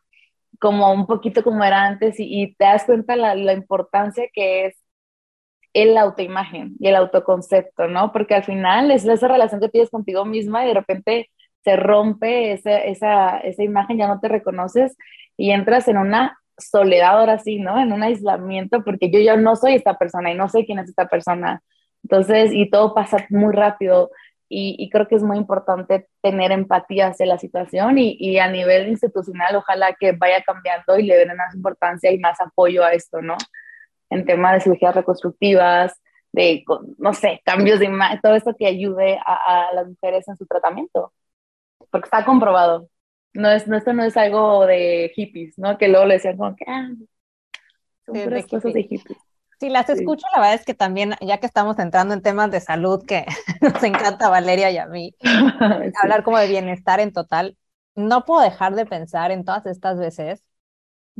como 0.60 0.91
un 0.93 1.05
poquito 1.08 1.43
como 1.43 1.64
era 1.64 1.84
antes 1.86 2.20
y, 2.20 2.43
y 2.43 2.55
te 2.55 2.66
das 2.66 2.86
cuenta 2.86 3.16
la, 3.16 3.36
la, 3.36 3.53
importancia 3.53 4.26
que 4.34 4.68
es 4.68 4.76
el 5.74 5.97
autoimagen 5.97 6.76
y 6.80 6.88
el 6.88 6.95
autoconcepto, 6.95 7.88
¿no? 7.88 8.12
Porque 8.12 8.36
al 8.36 8.43
final 8.43 8.91
es 8.91 9.05
esa 9.05 9.28
relación 9.28 9.62
que 9.62 9.70
tienes 9.70 9.89
contigo 9.91 10.26
misma 10.26 10.66
y 10.66 10.70
de 10.70 10.74
repente 10.74 11.30
se 11.64 11.76
rompe 11.76 12.53
esa, 12.53 12.78
esa, 12.80 13.39
esa 13.39 13.64
imagen, 13.64 13.97
ya 13.97 14.08
no 14.08 14.20
te 14.20 14.30
reconoces 14.30 14.97
y 15.38 15.51
entras 15.51 15.88
en 15.88 15.97
una 15.97 16.38
soledad 16.58 17.20
ahora 17.20 17.39
sí, 17.39 17.60
¿no? 17.60 17.80
En 17.80 17.93
un 17.93 18.03
aislamiento 18.03 18.84
porque 18.84 19.12
yo 19.12 19.20
ya 19.20 19.38
no 19.38 19.55
soy 19.55 19.76
esta 19.76 19.97
persona 19.97 20.32
y 20.32 20.36
no 20.36 20.49
sé 20.49 20.66
quién 20.66 20.80
es 20.80 20.89
esta 20.89 21.08
persona. 21.08 21.62
Entonces, 22.03 22.51
y 22.53 22.70
todo 22.70 22.93
pasa 22.95 23.26
muy 23.30 23.53
rápido 23.53 24.12
y, 24.50 24.76
y, 24.80 24.89
creo 24.89 25.08
que 25.08 25.16
es 25.16 25.24
muy 25.24 25.38
importante 25.38 26.08
tener 26.22 26.52
empatía 26.52 27.08
hacia 27.08 27.26
la 27.26 27.38
situación 27.38 27.98
y, 27.98 28.16
y, 28.20 28.39
a 28.39 28.50
nivel 28.50 28.88
institucional 28.88 29.56
ojalá 29.56 29.95
que 30.00 30.14
vaya 30.14 30.41
cambiando 30.43 30.98
y 30.98 31.04
le 31.04 31.18
den 31.18 31.36
más 31.36 31.54
importancia 31.56 32.12
y 32.12 32.20
más 32.20 32.39
apoyo 32.39 32.84
a 32.84 32.93
esto, 32.93 33.22
¿no? 33.22 33.36
En 34.10 34.26
temas 34.26 34.54
de 34.54 34.62
cirugías 34.62 34.95
reconstructivas, 34.95 36.00
de, 36.32 36.64
no 36.98 37.14
sé, 37.14 37.41
cambios 37.45 37.80
de 37.80 37.86
imagen, 37.88 38.22
todo 38.22 38.36
esto 38.36 38.56
que 38.58 38.68
ayude 38.68 39.20
a, 39.26 39.70
a, 39.70 39.74
las 39.74 39.88
mujeres 39.88 40.28
en 40.28 40.38
su 40.38 40.45
tratamiento, 40.45 41.14
porque 41.91 42.06
está 42.06 42.24
comprobado. 42.26 42.89
No 43.34 43.50
es, 43.52 43.68
no, 43.68 43.78
esto 43.78 43.93
no 43.93 44.04
es 44.04 44.16
algo 44.18 44.66
de 44.66 45.12
hippies, 45.16 45.58
¿no? 45.60 45.78
Que 45.78 45.89
luego 45.89 46.06
le 46.06 46.16
decían 46.16 46.38
como 46.38 46.56
que, 46.56 46.66
ah, 46.68 46.89
son 48.06 48.16
sí, 48.16 48.24
puras 48.24 48.48
cosas 48.48 48.74
de 48.74 48.84
hippies. 48.84 49.27
Sí, 49.60 49.70
las 49.70 49.89
escucho, 49.89 50.24
sí. 50.24 50.30
la 50.36 50.41
verdad 50.41 50.55
es 50.55 50.66
que 50.66 50.76
también, 50.76 51.16
ya 51.22 51.39
que 51.39 51.47
estamos 51.47 51.80
entrando 51.80 52.14
en 52.14 52.22
temas 52.22 52.51
de 52.51 52.60
salud, 52.62 53.03
que 53.05 53.26
nos 53.62 53.82
encanta 53.84 54.30
Valeria 54.30 54.70
y 54.72 54.78
a 54.78 54.86
mí, 54.86 55.16
sí. 55.60 55.93
hablar 56.01 56.24
como 56.24 56.38
de 56.38 56.47
bienestar 56.47 56.99
en 56.99 57.12
total, 57.12 57.58
no 57.95 58.26
puedo 58.26 58.41
dejar 58.41 58.76
de 58.76 58.86
pensar 58.86 59.32
en 59.32 59.43
todas 59.45 59.66
estas 59.66 59.97
veces 59.97 60.43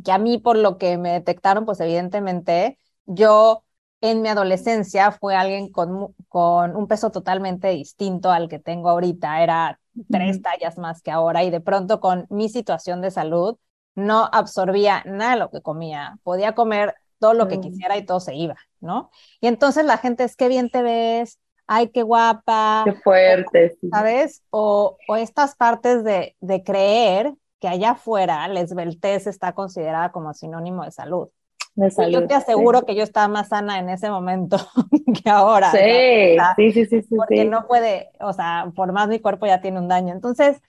que 0.04 0.12
a 0.12 0.18
mí, 0.20 0.38
por 0.38 0.58
lo 0.58 0.78
que 0.78 0.98
me 0.98 1.12
detectaron, 1.12 1.66
pues 1.66 1.80
evidentemente, 1.80 2.80
yo 3.06 3.64
en 4.02 4.22
mi 4.22 4.30
adolescencia 4.30 5.12
fue 5.12 5.36
alguien 5.36 5.72
con, 5.72 6.16
con 6.30 6.76
un 6.76 6.88
peso 6.88 7.12
totalmente 7.12 7.70
distinto 7.70 8.32
al 8.32 8.50
que 8.50 8.60
tengo 8.60 8.90
ahorita, 8.90 9.42
era 9.44 9.80
tres 10.10 10.42
tallas 10.42 10.78
más 10.78 11.02
que 11.02 11.12
ahora, 11.12 11.44
y 11.44 11.50
de 11.50 11.62
pronto 11.62 12.00
con 12.00 12.28
mi 12.30 12.50
situación 12.50 13.02
de 13.02 13.12
salud, 13.12 13.58
no 13.96 14.30
absorbía 14.32 15.04
nada 15.06 15.32
de 15.34 15.40
lo 15.40 15.50
que 15.52 15.62
comía, 15.62 16.20
podía 16.24 16.54
comer 16.54 16.96
todo 17.20 17.34
lo 17.34 17.48
que 17.48 17.60
quisiera 17.60 17.98
y 17.98 18.06
todo 18.06 18.20
se 18.20 18.36
iba, 18.36 18.56
¿no? 18.80 19.10
Y 19.42 19.48
entonces 19.48 19.86
la 19.86 19.98
gente 19.98 20.24
es, 20.24 20.36
qué 20.36 20.48
bien 20.48 20.70
te 20.70 20.82
ves, 20.82 21.40
ay, 21.68 21.90
qué 21.90 22.02
guapa. 22.04 22.84
Qué 22.86 22.94
fuerte. 22.94 23.78
¿Sabes? 23.92 24.44
O, 24.50 24.98
o 25.08 25.16
estas 25.16 25.56
partes 25.56 26.04
de, 26.04 26.36
de, 26.40 26.64
creer 26.64 27.34
que 27.60 27.68
allá 27.68 27.92
afuera 27.92 28.48
la 28.48 28.62
esbeltez 28.62 29.28
está 29.28 29.54
considerada 29.54 30.12
como 30.12 30.34
sinónimo 30.34 30.84
de 30.84 30.92
salud. 30.92 31.28
De 31.76 31.92
salud 31.92 32.12
yo 32.12 32.28
te 32.28 32.34
aseguro 32.34 32.80
sí. 32.80 32.86
que 32.88 32.96
yo 32.96 33.04
estaba 33.04 33.28
más 33.28 33.50
sana 33.50 33.78
en 33.78 33.90
ese 33.90 34.10
momento 34.10 34.58
que 35.24 35.30
ahora. 35.30 35.72
Sí, 35.72 36.36
¿no? 36.38 36.44
sí, 36.56 36.72
sí, 36.72 36.86
sí, 36.86 37.02
sí. 37.04 37.16
Porque 37.16 37.44
sí. 37.44 37.48
no 37.48 37.68
puede, 37.68 38.10
o 38.20 38.34
sea, 38.34 38.72
por 38.76 38.92
más 38.94 39.08
mi 39.10 39.20
cuerpo 39.20 39.46
ya 39.46 39.62
tiene 39.62 39.80
un 39.80 39.88
daño. 39.88 40.14
Entonces, 40.14 40.60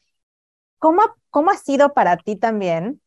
¿cómo, 0.78 1.02
cómo 1.30 1.50
ha 1.50 1.56
sido 1.56 1.94
para 1.94 2.16
ti 2.16 2.36
también 2.36 3.00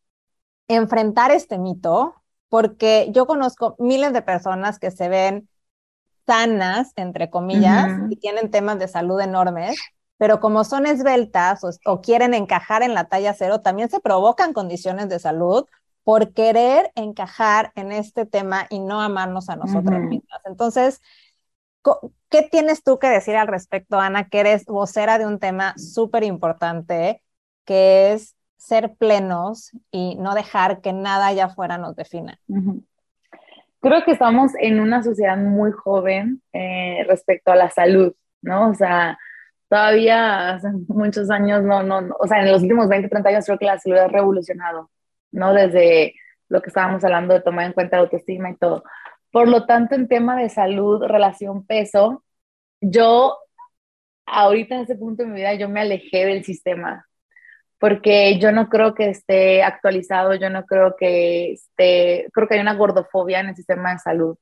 enfrentar 0.67 1.31
este 1.31 1.59
mito? 1.59 2.20
Porque 2.51 3.07
yo 3.11 3.27
conozco 3.27 3.77
miles 3.79 4.11
de 4.11 4.21
personas 4.21 4.77
que 4.77 4.91
se 4.91 5.07
ven 5.07 5.47
sanas, 6.27 6.91
entre 6.97 7.29
comillas, 7.29 7.85
uh 7.85 7.93
-huh. 7.93 8.11
y 8.11 8.17
tienen 8.17 8.51
temas 8.51 8.77
de 8.77 8.89
salud 8.89 9.21
enormes, 9.21 9.79
pero 10.17 10.41
como 10.41 10.65
son 10.65 10.85
esbeltas 10.85 11.63
o, 11.63 11.69
o, 11.85 12.01
quieren 12.01 12.33
encajar 12.33 12.83
en 12.83 12.93
la 12.93 13.05
talla 13.05 13.33
cero, 13.33 13.61
también 13.61 13.89
se 13.89 14.01
provocan 14.01 14.51
condiciones 14.51 15.07
de 15.07 15.17
salud 15.17 15.65
por 16.03 16.33
querer 16.33 16.91
encajar 16.95 17.71
en 17.75 17.93
este 17.93 18.25
tema 18.25 18.67
y 18.69 18.79
no 18.79 18.99
amarnos 18.99 19.47
a 19.47 19.55
nosotras 19.55 19.99
uh 19.99 20.03
-huh. 20.03 20.09
mismas. 20.09 20.41
Entonces, 20.43 21.01
¿qué 22.27 22.41
tienes 22.51 22.83
tú 22.83 22.99
que 22.99 23.07
decir 23.07 23.37
al 23.37 23.47
respecto, 23.47 23.97
Ana, 23.97 24.27
que 24.27 24.41
eres 24.41 24.65
vocera 24.65 25.17
de 25.19 25.25
un 25.25 25.39
tema 25.39 25.73
súper 25.77 26.25
importante, 26.25 27.23
que 27.63 28.11
es 28.11 28.35
ser 28.61 28.93
plenos 28.95 29.71
y 29.89 30.15
no 30.17 30.35
dejar 30.35 30.81
que 30.81 30.93
nada 30.93 31.27
allá 31.27 31.45
afuera 31.45 31.79
nos 31.79 31.95
defina. 31.95 32.39
Creo 33.79 34.05
que 34.05 34.11
estamos 34.11 34.51
en 34.59 34.79
una 34.79 35.01
sociedad 35.01 35.35
muy 35.35 35.71
joven 35.71 36.43
eh, 36.53 37.03
respecto 37.07 37.51
a 37.51 37.55
la 37.55 37.71
salud, 37.71 38.13
¿no? 38.43 38.69
O 38.69 38.73
sea, 38.75 39.17
todavía 39.67 40.51
hace 40.51 40.67
muchos 40.87 41.31
años, 41.31 41.63
no, 41.63 41.81
no, 41.81 42.01
no, 42.01 42.15
o 42.19 42.27
sea, 42.27 42.41
en 42.43 42.51
los 42.51 42.61
últimos 42.61 42.87
20, 42.87 43.09
30 43.09 43.29
años 43.29 43.45
creo 43.45 43.57
que 43.57 43.65
la 43.65 43.79
salud 43.79 43.97
ha 43.97 44.07
revolucionado, 44.07 44.91
¿no? 45.31 45.53
Desde 45.53 46.13
lo 46.47 46.61
que 46.61 46.69
estábamos 46.69 47.03
hablando 47.03 47.33
de 47.33 47.41
tomar 47.41 47.65
en 47.65 47.73
cuenta 47.73 47.97
la 47.97 48.03
autoestima 48.03 48.51
y 48.51 48.57
todo. 48.57 48.83
Por 49.31 49.47
lo 49.47 49.65
tanto, 49.65 49.95
en 49.95 50.07
tema 50.07 50.35
de 50.35 50.49
salud, 50.49 51.03
relación, 51.03 51.65
peso, 51.65 52.23
yo 52.79 53.37
ahorita 54.27 54.75
en 54.75 54.81
ese 54.81 54.95
punto 54.95 55.23
de 55.23 55.29
mi 55.29 55.37
vida 55.37 55.55
yo 55.55 55.67
me 55.67 55.81
alejé 55.81 56.27
del 56.27 56.43
sistema, 56.43 57.07
porque 57.81 58.37
yo 58.37 58.51
no 58.51 58.69
creo 58.69 58.93
que 58.93 59.09
esté 59.09 59.63
actualizado, 59.63 60.35
yo 60.35 60.51
no 60.51 60.65
creo 60.67 60.95
que 60.95 61.53
esté, 61.53 62.27
creo 62.31 62.47
que 62.47 62.53
hay 62.53 62.61
una 62.61 62.75
gordofobia 62.75 63.39
en 63.39 63.47
el 63.49 63.55
sistema 63.55 63.91
de 63.93 63.97
salud, 63.97 64.37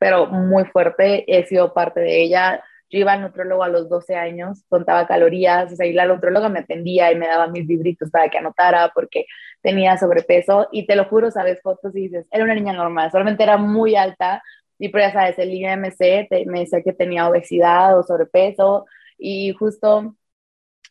pero 0.00 0.26
muy 0.26 0.64
fuerte, 0.64 1.24
he 1.28 1.46
sido 1.46 1.72
parte 1.72 2.00
de 2.00 2.20
ella. 2.20 2.64
Yo 2.90 2.98
iba 2.98 3.12
al 3.12 3.22
nutrólogo 3.22 3.62
a 3.62 3.68
los 3.68 3.88
12 3.88 4.16
años, 4.16 4.64
contaba 4.68 5.06
calorías, 5.06 5.72
o 5.72 5.76
sea, 5.76 5.86
y 5.86 5.92
la 5.92 6.04
nutróloga 6.06 6.48
me 6.48 6.58
atendía 6.60 7.12
y 7.12 7.16
me 7.16 7.28
daba 7.28 7.46
mis 7.46 7.64
libritos 7.64 8.10
para 8.10 8.28
que 8.28 8.38
anotara 8.38 8.90
porque 8.92 9.26
tenía 9.62 9.96
sobrepeso 9.96 10.66
y 10.72 10.84
te 10.88 10.96
lo 10.96 11.04
juro, 11.04 11.30
sabes 11.30 11.62
fotos 11.62 11.94
y 11.94 12.08
dices, 12.08 12.26
era 12.32 12.42
una 12.42 12.56
niña 12.56 12.72
normal, 12.72 13.12
solamente 13.12 13.44
era 13.44 13.56
muy 13.56 13.94
alta 13.94 14.42
y 14.80 14.88
pero 14.88 15.04
ya 15.04 15.12
sabes, 15.12 15.38
el 15.38 15.54
IMC 15.54 16.28
me 16.46 16.60
decía 16.60 16.82
que 16.82 16.92
tenía 16.92 17.28
obesidad 17.28 17.96
o 17.96 18.02
sobrepeso 18.02 18.86
y 19.16 19.52
justo 19.52 20.16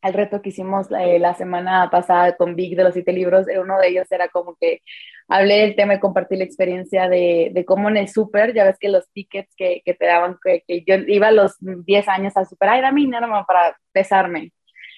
el 0.01 0.13
reto 0.13 0.41
que 0.41 0.49
hicimos 0.49 0.87
eh, 0.91 1.19
la 1.19 1.33
semana 1.35 1.89
pasada 1.89 2.35
con 2.35 2.55
Vic 2.55 2.75
de 2.75 2.83
los 2.83 2.93
siete 2.93 3.13
libros, 3.13 3.47
eh, 3.47 3.59
uno 3.59 3.77
de 3.79 3.89
ellos 3.89 4.11
era 4.11 4.29
como 4.29 4.55
que 4.55 4.81
hablé 5.27 5.59
del 5.61 5.75
tema 5.75 5.95
y 5.95 5.99
compartí 5.99 6.35
la 6.37 6.43
experiencia 6.43 7.09
de, 7.09 7.51
de 7.53 7.65
cómo 7.65 7.89
en 7.89 7.97
el 7.97 8.07
súper, 8.09 8.53
ya 8.53 8.63
ves 8.65 8.77
que 8.79 8.89
los 8.89 9.09
tickets 9.11 9.53
que, 9.55 9.81
te 9.85 10.05
daban, 10.05 10.37
que, 10.43 10.63
yo 10.87 10.95
iba 11.07 11.27
a 11.27 11.31
los 11.31 11.55
10 11.59 12.07
años 12.07 12.35
al 12.37 12.47
súper, 12.47 12.69
ay, 12.69 12.81
dame 12.81 13.01
dinero 13.01 13.27
para 13.47 13.77
pesarme. 13.91 14.51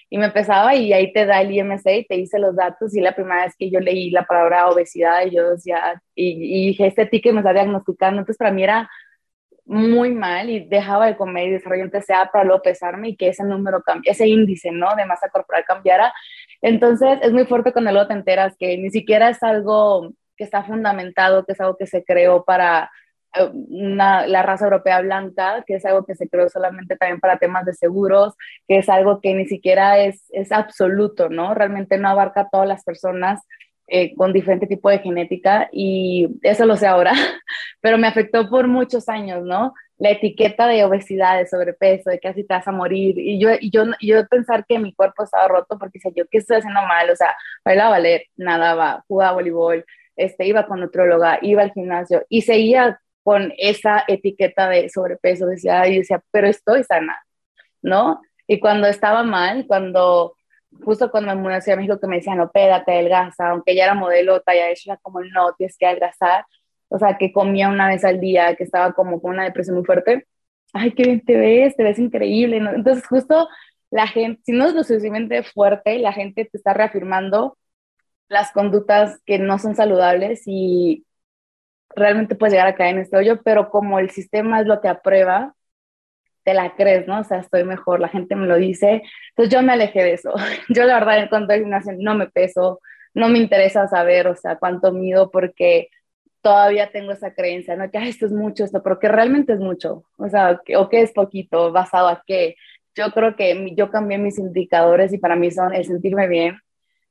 Y 0.10 0.18
me 0.18 0.30
pesaba 0.30 0.76
y 0.76 0.91
ahí 0.91 1.14
te 1.14 1.26
da 1.26 1.41
el 1.41 1.52
IMC 1.52 1.88
y 1.88 2.06
te 2.06 2.16
dice 2.16 2.38
los 2.38 2.56
datos 2.56 2.93
y 2.95 2.99
la 2.99 3.16
primera 3.16 3.45
vez 3.45 3.56
que 3.58 3.70
yo 3.72 3.80
leí 3.80 4.10
la 4.10 4.26
palabra 4.26 4.70
obesidad 4.70 5.26
y 5.26 5.36
yo 5.36 5.52
decía, 5.52 6.02
y, 6.14 6.32
y 6.64 6.68
dije, 6.68 6.88
este 6.88 7.06
ticket 7.06 7.34
me 7.34 7.39
está 7.39 7.54
diagnosticando, 7.54 8.20
entonces 8.20 8.38
para 8.38 8.52
mí 8.52 8.64
era 8.64 8.89
muy 9.66 10.12
mal 10.14 10.49
y 10.49 10.68
dejaba 10.68 11.07
de 11.07 11.16
comer 11.16 11.47
y 11.47 11.51
desarrollé 11.51 11.84
un 11.84 11.91
TCA 11.91 12.30
para 12.32 12.43
luego 12.43 12.62
pesarme 12.62 13.09
y 13.09 13.16
que 13.16 13.30
ese 13.30 13.43
número, 13.43 13.84
ese 14.03 14.28
índice, 14.28 14.72
¿no? 14.72 14.95
De 14.95 15.05
masa 15.05 15.30
corporal 15.30 15.64
cambiara. 15.66 16.14
Entonces 16.62 17.20
es 17.22 17.32
muy 17.32 17.45
fuerte 17.45 17.72
cuando 17.72 17.91
luego 17.91 18.07
te 18.07 18.14
enteras 18.14 18.55
que 18.57 18.78
ni 18.78 18.89
siquiera 18.89 19.30
es 19.30 19.41
algo 19.43 20.14
que 20.36 20.43
está 20.43 20.64
fundamentado, 20.64 21.45
que 21.45 21.53
es 21.53 21.62
algo 21.62 21.78
que 21.78 21.88
se 21.88 22.03
creó 22.03 22.43
para 22.43 22.89
eh, 23.36 23.49
la 23.53 24.43
raza 24.43 24.66
europea 24.66 25.01
blanca, 25.01 25.64
que 25.66 25.76
es 25.76 25.86
algo 25.86 26.05
que 26.05 26.16
se 26.16 26.28
creó 26.28 26.49
solamente 26.49 26.97
también 26.97 27.20
para 27.20 27.38
temas 27.38 27.66
de 27.66 27.74
seguros, 27.74 28.36
que 28.68 28.80
es 28.80 28.89
algo 28.89 29.22
que 29.22 29.34
ni 29.34 29.45
siquiera 29.45 29.99
es, 29.99 30.26
es 30.30 30.51
absoluto, 30.51 31.30
¿no? 31.30 31.53
Realmente 31.53 31.97
no 31.97 32.09
abarca 32.09 32.41
a 32.41 32.49
todas 32.49 32.68
las 32.68 32.84
personas 32.84 33.41
eh, 33.93 34.15
con 34.15 34.31
diferente 34.31 34.67
tipo 34.67 34.89
de 34.89 34.99
genética 34.99 35.67
y 35.73 36.29
eso 36.43 36.65
lo 36.65 36.77
sé 36.77 36.87
ahora, 36.87 37.11
pero 37.81 37.97
me 37.97 38.07
afectó 38.07 38.49
por 38.49 38.69
muchos 38.69 39.09
años, 39.09 39.43
¿no? 39.43 39.73
La 39.97 40.11
etiqueta 40.11 40.65
de 40.67 40.85
obesidad, 40.85 41.37
de 41.37 41.45
sobrepeso, 41.45 42.09
de 42.09 42.21
así 42.23 42.45
te 42.45 42.53
vas 42.53 42.65
a 42.65 42.71
morir 42.71 43.19
y 43.19 43.37
yo, 43.37 43.49
y 43.59 43.69
yo, 43.69 43.83
yo 43.99 44.25
pensar 44.29 44.65
que 44.65 44.79
mi 44.79 44.93
cuerpo 44.93 45.25
estaba 45.25 45.49
roto 45.49 45.77
porque 45.77 45.99
decía 45.99 46.13
yo, 46.15 46.23
¿qué 46.31 46.37
estoy 46.37 46.59
haciendo 46.59 46.81
mal? 46.83 47.09
O 47.09 47.15
sea, 47.17 47.35
bailaba 47.65 47.89
ballet, 47.91 48.27
nadaba, 48.37 49.03
jugaba 49.09 49.33
voleibol, 49.33 49.83
este, 50.15 50.45
iba 50.45 50.65
con 50.67 50.79
nutróloga, 50.79 51.39
iba 51.41 51.61
al 51.61 51.73
gimnasio 51.73 52.25
y 52.29 52.43
seguía 52.43 53.01
con 53.23 53.51
esa 53.57 54.05
etiqueta 54.07 54.69
de 54.69 54.87
sobrepeso, 54.87 55.47
decía, 55.47 55.85
y 55.89 55.97
decía, 55.97 56.23
pero 56.31 56.47
estoy 56.47 56.85
sana, 56.85 57.21
¿no? 57.81 58.21
Y 58.47 58.61
cuando 58.61 58.87
estaba 58.87 59.23
mal, 59.23 59.65
cuando 59.67 60.37
justo 60.84 61.11
cuando 61.11 61.36
me 61.36 61.41
mudé 61.41 61.55
a 61.72 61.76
México 61.76 61.99
que 61.99 62.07
me 62.07 62.17
decían, 62.17 62.38
no, 62.38 62.51
pégate, 62.51 62.91
adelgaza, 62.91 63.49
aunque 63.49 63.76
ya 63.76 63.86
era 63.86 63.93
modelo, 63.93 64.41
talla 64.41 64.69
eso 64.69 64.91
era 64.91 64.97
como, 65.01 65.22
no, 65.22 65.53
tienes 65.53 65.78
que 65.78 65.86
adelgazar, 65.86 66.45
o 66.89 66.99
sea, 66.99 67.17
que 67.17 67.32
comía 67.32 67.69
una 67.69 67.88
vez 67.88 68.03
al 68.05 68.19
día, 68.19 68.55
que 68.55 68.63
estaba 68.63 68.93
como 68.93 69.22
con 69.22 69.32
una 69.32 69.43
depresión 69.45 69.76
muy 69.78 69.86
fuerte, 69.86 70.28
ay, 70.74 70.91
qué 70.93 71.03
bien 71.03 71.22
te 71.26 71.38
ves, 71.38 71.76
te 71.76 71.84
ves 71.84 71.99
increíble, 71.99 72.59
¿no? 72.59 72.72
Entonces, 72.72 73.05
justo 73.07 73.47
la 73.91 74.07
gente, 74.07 74.41
si 74.45 74.53
no 74.53 74.65
es 74.65 74.74
lo 74.74 74.84
suficientemente 74.84 75.43
fuerte, 75.43 75.99
la 75.99 76.13
gente 76.13 76.45
te 76.45 76.57
está 76.57 76.74
reafirmando 76.74 77.57
las 78.30 78.51
conductas 78.51 79.19
que 79.26 79.39
no 79.39 79.59
son 79.59 79.76
saludables 79.76 80.43
y 80.45 81.05
realmente 81.95 82.36
puedes 82.36 82.53
llegar 82.53 82.67
a 82.67 82.76
caer 82.76 82.95
en 82.95 83.01
este 83.01 83.17
hoyo, 83.17 83.41
pero 83.43 83.69
como 83.69 83.99
el 83.99 84.09
sistema 84.11 84.61
es 84.61 84.67
lo 84.67 84.82
que 84.82 84.88
aprueba, 84.88 85.55
te 86.43 86.53
la 86.53 86.75
crees, 86.75 87.07
¿no? 87.07 87.19
O 87.19 87.23
sea, 87.23 87.39
estoy 87.39 87.63
mejor, 87.63 87.99
la 87.99 88.09
gente 88.09 88.35
me 88.35 88.47
lo 88.47 88.57
dice. 88.57 89.03
Entonces 89.29 89.53
yo 89.53 89.61
me 89.61 89.73
alejé 89.73 90.03
de 90.03 90.13
eso. 90.13 90.33
Yo 90.69 90.85
la 90.85 90.95
verdad 90.95 91.19
en 91.19 91.29
cuanto 91.29 91.53
al 91.53 91.59
gimnasio 91.59 91.93
no 91.97 92.15
me 92.15 92.27
peso, 92.27 92.79
no 93.13 93.29
me 93.29 93.39
interesa 93.39 93.87
saber, 93.87 94.27
o 94.27 94.35
sea, 94.35 94.57
cuánto 94.57 94.91
mido 94.91 95.29
porque 95.31 95.89
todavía 96.41 96.91
tengo 96.91 97.11
esa 97.11 97.33
creencia, 97.33 97.75
¿no? 97.75 97.89
Que 97.91 97.99
esto 98.07 98.25
es 98.25 98.31
mucho, 98.31 98.63
esto, 98.63 98.81
pero 98.83 98.99
que 98.99 99.07
realmente 99.07 99.53
es 99.53 99.59
mucho, 99.59 100.03
o 100.17 100.29
sea, 100.29 100.59
o 100.77 100.89
que 100.89 101.01
es 101.01 101.11
poquito, 101.13 101.71
basado 101.71 102.07
a 102.07 102.23
qué. 102.25 102.55
Yo 102.95 103.11
creo 103.11 103.35
que 103.35 103.73
yo 103.75 103.89
cambié 103.91 104.17
mis 104.17 104.39
indicadores 104.39 105.13
y 105.13 105.17
para 105.17 105.35
mí 105.35 105.51
son 105.51 105.73
el 105.73 105.85
sentirme 105.85 106.27
bien, 106.27 106.57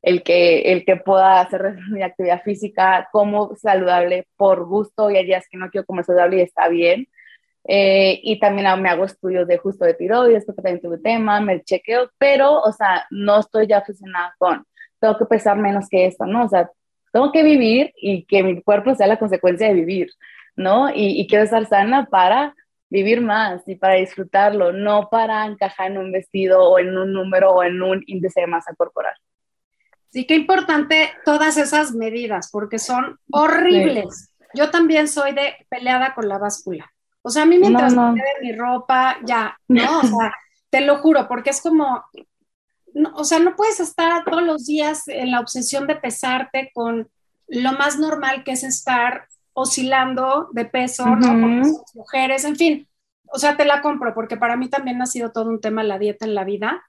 el 0.03 0.23
que, 0.23 0.73
el 0.73 0.85
que 0.85 0.97
pueda 0.97 1.41
hacer 1.41 1.77
mi 1.91 2.03
actividad 2.03 2.43
física 2.43 3.09
como 3.13 3.55
saludable 3.57 4.27
por 4.37 4.65
gusto 4.67 5.11
y 5.11 5.17
hay 5.17 5.27
días 5.27 5.47
que 5.51 5.59
no 5.59 5.71
quiero 5.71 5.87
comer 5.87 6.05
saludable 6.05 6.39
y 6.39 6.43
está 6.43 6.69
bien 6.69 7.07
eh, 7.65 8.21
y 8.23 8.39
también 8.39 8.67
me 8.81 8.89
hago 8.89 9.05
estudios 9.05 9.47
de 9.47 9.59
justo 9.59 9.85
de 9.85 9.95
tiroides, 9.95 10.45
porque 10.45 10.63
también 10.63 10.81
tuve 10.81 10.99
tema, 10.99 11.41
me 11.41 11.63
chequeo, 11.63 12.11
pero, 12.19 12.61
o 12.61 12.73
sea, 12.73 13.07
no 13.11 13.41
estoy 13.41 13.67
ya 13.67 13.79
aficionada 13.79 14.35
con, 14.39 14.65
tengo 14.99 15.19
que 15.19 15.27
pesar 15.27 15.57
menos 15.57 15.89
que 15.89 16.07
esto, 16.07 16.27
¿no? 16.27 16.45
O 16.45 16.49
sea, 16.49 16.71
tengo 17.13 17.33
que 17.33 17.43
vivir 17.43 17.93
y 17.97 18.25
que 18.25 18.43
mi 18.43 18.63
cuerpo 18.63 18.95
sea 18.95 19.07
la 19.07 19.19
consecuencia 19.19 19.69
de 19.69 19.75
vivir, 19.75 20.11
¿no? 20.57 20.91
Y, 20.91 21.21
y 21.21 21.27
quiero 21.27 21.45
estar 21.45 21.67
sana 21.67 22.07
para 22.07 22.55
vivir 22.89 23.21
más 23.21 23.67
y 23.69 23.77
para 23.77 23.95
disfrutarlo, 23.95 24.73
no 24.73 25.09
para 25.11 25.47
encajar 25.47 25.93
en 25.93 25.99
un 25.99 26.13
vestido 26.13 26.63
o 26.69 26.79
en 26.79 26.97
un 26.97 27.13
número 27.13 27.53
o 27.53 27.63
en 27.63 27.81
un 27.83 28.03
índice 28.07 28.41
de 28.41 28.47
masa 28.49 28.75
corporal. 28.75 29.15
Sí, 30.09 30.27
qué 30.27 30.35
importante 30.35 31.11
todas 31.25 31.57
esas 31.57 31.93
medidas, 31.93 32.51
porque 32.51 32.81
son 32.81 33.19
horribles. 33.31 34.35
Yo 34.55 34.71
también 34.71 35.07
soy 35.07 35.33
de 35.33 35.55
peleada 35.69 36.15
con 36.15 36.29
la 36.29 36.39
báscula. 36.39 36.93
O 37.23 37.31
sea, 37.31 37.43
a 37.43 37.47
mí 37.47 37.59
mientras 37.59 37.95
no, 37.95 38.13
me 38.13 38.23
mi 38.41 38.53
ropa, 38.53 39.19
ya, 39.25 39.59
¿no? 39.69 40.01
O 40.01 40.03
sea, 40.03 40.33
te 40.71 40.81
lo 40.81 40.99
juro, 40.99 41.29
porque 41.29 41.51
es 41.51 41.61
como, 41.61 42.03
o 43.15 43.25
sea, 43.25 43.39
no 43.39 43.57
puedes 43.57 43.81
estar 43.81 44.25
todos 44.25 44.43
los 44.43 44.67
días 44.67 45.07
en 45.09 45.31
la 45.31 45.41
obsesión 45.41 45.87
de 45.87 45.97
pesarte 45.97 46.71
con 46.73 47.09
lo 47.47 47.73
más 47.73 47.99
normal 47.99 48.45
que 48.45 48.53
es 48.53 48.63
estar 48.63 49.27
oscilando 49.53 50.49
de 50.53 50.65
peso, 50.65 51.05
¿no? 51.05 51.29
Con 51.29 51.59
las 51.59 51.95
mujeres, 51.95 52.45
en 52.45 52.57
fin. 52.57 52.89
O 53.33 53.39
sea, 53.39 53.57
te 53.57 53.65
la 53.65 53.83
compro, 53.83 54.15
porque 54.15 54.37
para 54.37 54.57
mí 54.57 54.69
también 54.69 55.03
ha 55.03 55.07
sido 55.07 55.31
todo 55.33 55.51
un 55.51 55.61
tema 55.61 55.83
la 55.83 55.99
dieta 55.99 56.25
en 56.25 56.35
la 56.35 56.45
vida. 56.45 56.83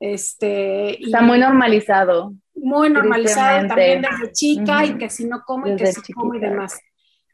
Este, 0.00 1.02
Está 1.02 1.22
muy 1.22 1.38
normalizado. 1.38 2.32
Muy 2.54 2.90
normalizado 2.90 3.68
también 3.68 4.02
desde 4.02 4.32
chica 4.32 4.84
y 4.84 4.96
que 4.96 5.10
si 5.10 5.24
no 5.26 5.42
como 5.44 5.66
y 5.66 5.76
que 5.76 5.92
si 5.92 6.12
como 6.12 6.34
y 6.34 6.40
demás. 6.40 6.78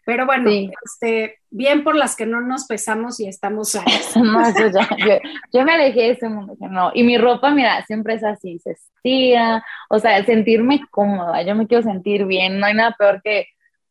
Pero 0.05 0.27
bueno, 0.27 0.51
este, 0.85 1.39
bien 1.51 1.83
por 1.83 1.97
las 1.97 2.15
que 2.15 2.27
no 2.27 2.41
nos 2.41 2.67
pesamos 2.67 3.21
y 3.21 3.29
estamos 3.29 3.71
sanas. 3.71 4.15
yo, 4.99 5.19
yo, 5.53 5.65
me 5.65 5.73
alejé 5.73 6.01
de 6.01 6.11
ese 6.11 6.29
mundo, 6.29 6.55
no. 6.61 6.91
Y 6.95 7.05
mi 7.05 7.17
ropa, 7.17 7.51
mira, 7.51 7.85
siempre 7.87 8.15
es 8.15 8.25
así, 8.25 8.59
se 8.59 8.73
estira, 8.73 9.65
o 9.89 9.99
sea, 9.99 10.23
sentirme 10.25 10.81
cómoda, 10.91 11.43
yo 11.43 11.55
me 11.55 11.67
quiero 11.67 11.83
sentir 11.83 12.27
bien, 12.27 12.61
no 12.61 12.67
hay 12.67 12.75
nada 12.75 12.95
peor 12.99 13.23
que 13.23 13.47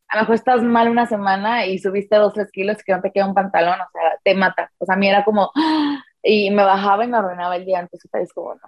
a 0.08 0.16
lo 0.16 0.22
mejor 0.22 0.34
estás 0.36 0.62
mal 0.62 0.88
una 0.88 1.06
semana 1.06 1.66
y 1.66 1.78
subiste 1.78 2.16
dos, 2.16 2.34
tres 2.34 2.52
kilos 2.52 2.78
que 2.84 2.92
no 2.92 3.00
te 3.00 3.10
queda 3.10 3.26
un 3.26 3.34
pantalón, 3.34 3.80
o 3.80 3.90
sea, 3.92 4.18
te 4.22 4.34
mata. 4.34 4.70
O 4.78 4.86
sea, 4.86 4.94
a 4.94 4.98
mí 4.98 5.08
era 5.08 5.24
como, 5.24 5.50
y 6.22 6.50
me 6.50 6.62
bajaba 6.62 7.04
y 7.04 7.08
me 7.08 7.16
arruinaba 7.16 7.56
el 7.56 7.64
día 7.64 7.80
antes, 7.80 8.04
y 8.04 8.28
como, 8.32 8.54
no. 8.54 8.60